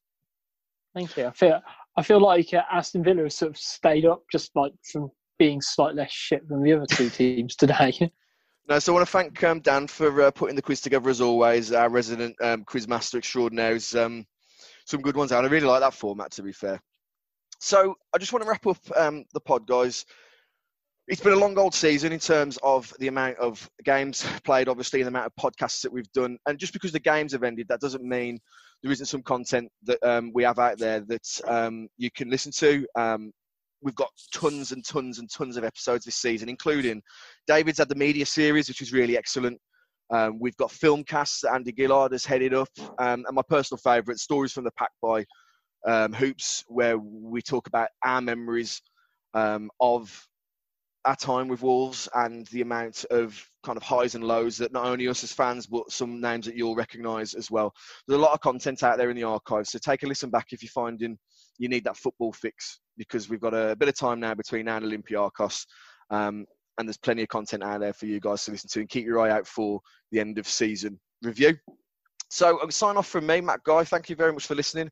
thank 0.94 1.16
you. 1.16 1.26
I 1.26 1.30
feel 1.32 1.60
I 1.98 2.02
feel 2.02 2.20
like 2.20 2.52
uh, 2.54 2.62
Aston 2.70 3.02
Villa 3.04 3.22
has 3.24 3.34
sort 3.36 3.50
of 3.50 3.58
stayed 3.58 4.04
up, 4.06 4.22
just 4.30 4.54
like 4.54 4.72
from 4.92 5.10
being 5.38 5.60
slightly 5.60 5.96
less 5.96 6.12
shit 6.12 6.46
than 6.48 6.62
the 6.62 6.72
other 6.72 6.86
two 6.86 7.10
teams 7.10 7.56
today. 7.56 8.10
No, 8.68 8.80
so 8.80 8.92
I 8.92 8.94
want 8.96 9.06
to 9.06 9.12
thank 9.12 9.44
um, 9.44 9.60
Dan 9.60 9.86
for 9.86 10.22
uh, 10.22 10.30
putting 10.32 10.56
the 10.56 10.62
quiz 10.62 10.80
together 10.80 11.08
as 11.08 11.20
always. 11.20 11.70
Our 11.70 11.88
resident 11.88 12.34
um, 12.42 12.64
quiz 12.64 12.88
master 12.88 13.16
extraordinaire 13.18 13.76
is 13.76 13.94
um, 13.94 14.26
some 14.86 15.00
good 15.02 15.14
ones 15.16 15.30
out. 15.30 15.44
I 15.44 15.46
really 15.46 15.68
like 15.68 15.78
that 15.82 15.94
format, 15.94 16.32
to 16.32 16.42
be 16.42 16.50
fair. 16.50 16.80
So 17.60 17.94
I 18.14 18.18
just 18.18 18.32
want 18.32 18.44
to 18.44 18.48
wrap 18.48 18.66
up 18.66 18.78
um, 18.96 19.24
the 19.32 19.40
pod, 19.40 19.66
guys. 19.66 20.04
It's 21.08 21.20
been 21.20 21.32
a 21.32 21.36
long 21.36 21.56
old 21.56 21.74
season 21.74 22.12
in 22.12 22.18
terms 22.18 22.58
of 22.62 22.92
the 22.98 23.06
amount 23.06 23.38
of 23.38 23.68
games 23.84 24.26
played, 24.44 24.68
obviously, 24.68 25.00
and 25.00 25.06
the 25.06 25.16
amount 25.16 25.26
of 25.26 25.42
podcasts 25.42 25.82
that 25.82 25.92
we've 25.92 26.10
done. 26.12 26.36
And 26.46 26.58
just 26.58 26.72
because 26.72 26.90
the 26.90 26.98
games 26.98 27.32
have 27.32 27.44
ended, 27.44 27.68
that 27.68 27.80
doesn't 27.80 28.02
mean 28.02 28.40
there 28.82 28.92
isn't 28.92 29.06
some 29.06 29.22
content 29.22 29.70
that 29.84 30.02
um, 30.02 30.32
we 30.34 30.42
have 30.42 30.58
out 30.58 30.78
there 30.78 31.00
that 31.00 31.40
um, 31.46 31.88
you 31.96 32.10
can 32.10 32.28
listen 32.28 32.50
to. 32.52 32.86
Um, 32.96 33.32
we've 33.82 33.94
got 33.94 34.10
tons 34.34 34.72
and 34.72 34.84
tons 34.84 35.18
and 35.18 35.30
tons 35.30 35.56
of 35.56 35.64
episodes 35.64 36.04
this 36.04 36.16
season, 36.16 36.48
including 36.48 37.02
David's 37.46 37.78
had 37.78 37.88
the 37.88 37.94
media 37.94 38.26
series, 38.26 38.68
which 38.68 38.80
was 38.80 38.92
really 38.92 39.16
excellent. 39.16 39.60
Um, 40.12 40.38
we've 40.40 40.56
got 40.56 40.70
film 40.70 41.04
casts 41.04 41.40
that 41.42 41.54
Andy 41.54 41.72
Gillard 41.76 42.12
has 42.12 42.24
headed 42.24 42.54
up, 42.54 42.68
um, 42.98 43.24
and 43.26 43.34
my 43.34 43.42
personal 43.48 43.78
favourite, 43.78 44.18
Stories 44.18 44.52
from 44.52 44.64
the 44.64 44.72
Pack 44.72 44.90
by 45.00 45.24
um, 45.86 46.12
Hoops, 46.12 46.64
where 46.68 46.98
we 46.98 47.40
talk 47.42 47.66
about 47.66 47.88
our 48.04 48.20
memories 48.20 48.82
um, 49.34 49.70
of 49.80 50.26
our 51.04 51.16
time 51.16 51.46
with 51.46 51.62
Wolves 51.62 52.08
and 52.14 52.46
the 52.48 52.62
amount 52.62 53.04
of 53.10 53.40
kind 53.64 53.76
of 53.76 53.82
highs 53.82 54.16
and 54.16 54.24
lows 54.24 54.58
that 54.58 54.72
not 54.72 54.86
only 54.86 55.06
us 55.06 55.22
as 55.22 55.32
fans, 55.32 55.66
but 55.66 55.90
some 55.90 56.20
names 56.20 56.46
that 56.46 56.56
you'll 56.56 56.74
recognise 56.74 57.34
as 57.34 57.50
well. 57.50 57.72
There's 58.06 58.18
a 58.18 58.22
lot 58.22 58.32
of 58.32 58.40
content 58.40 58.82
out 58.82 58.98
there 58.98 59.10
in 59.10 59.16
the 59.16 59.22
archives, 59.22 59.70
so 59.70 59.78
take 59.78 60.02
a 60.02 60.06
listen 60.06 60.30
back 60.30 60.48
if 60.50 60.62
you're 60.62 60.70
finding 60.70 61.16
you 61.58 61.68
need 61.68 61.84
that 61.84 61.96
football 61.96 62.32
fix 62.32 62.80
because 62.96 63.28
we've 63.28 63.40
got 63.40 63.54
a 63.54 63.76
bit 63.76 63.88
of 63.88 63.96
time 63.96 64.20
now 64.20 64.34
between 64.34 64.66
now 64.66 64.76
and 64.76 64.86
Olympiacos. 64.86 65.64
Um, 66.10 66.46
and 66.78 66.86
there's 66.86 66.98
plenty 66.98 67.22
of 67.22 67.28
content 67.28 67.62
out 67.62 67.80
there 67.80 67.92
for 67.92 68.06
you 68.06 68.20
guys 68.20 68.44
to 68.44 68.50
listen 68.50 68.68
to 68.70 68.80
and 68.80 68.88
keep 68.88 69.06
your 69.06 69.20
eye 69.20 69.30
out 69.30 69.46
for 69.46 69.80
the 70.12 70.20
end 70.20 70.38
of 70.38 70.46
season 70.46 70.98
review. 71.22 71.56
So 72.28 72.58
I'll 72.60 72.70
sign 72.70 72.96
off 72.96 73.06
from 73.06 73.26
me, 73.26 73.40
Matt 73.40 73.62
Guy. 73.64 73.84
Thank 73.84 74.10
you 74.10 74.16
very 74.16 74.32
much 74.32 74.46
for 74.46 74.54
listening. 74.54 74.90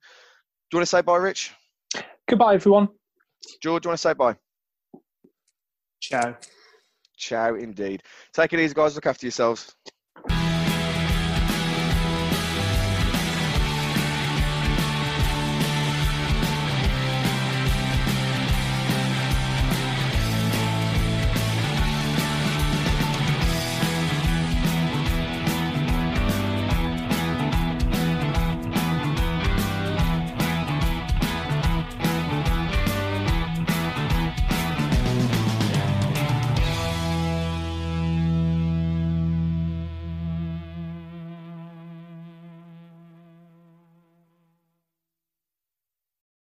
You 0.75 0.79
want 0.79 0.89
to 0.89 0.91
say 0.91 1.03
bye, 1.03 1.17
Rich? 1.17 1.53
Goodbye, 2.29 2.55
everyone. 2.55 2.89
George, 3.63 3.83
do 3.83 3.87
you 3.87 3.91
want 3.91 3.99
to 3.99 4.09
say 4.09 4.13
bye? 4.13 4.35
Ciao. 6.01 6.37
Ciao, 7.17 7.55
indeed. 7.55 8.03
Take 8.33 8.53
it 8.53 8.61
easy, 8.61 8.75
guys. 8.75 8.97
Look 8.97 9.07
after 9.07 9.27
yourselves. 9.27 9.75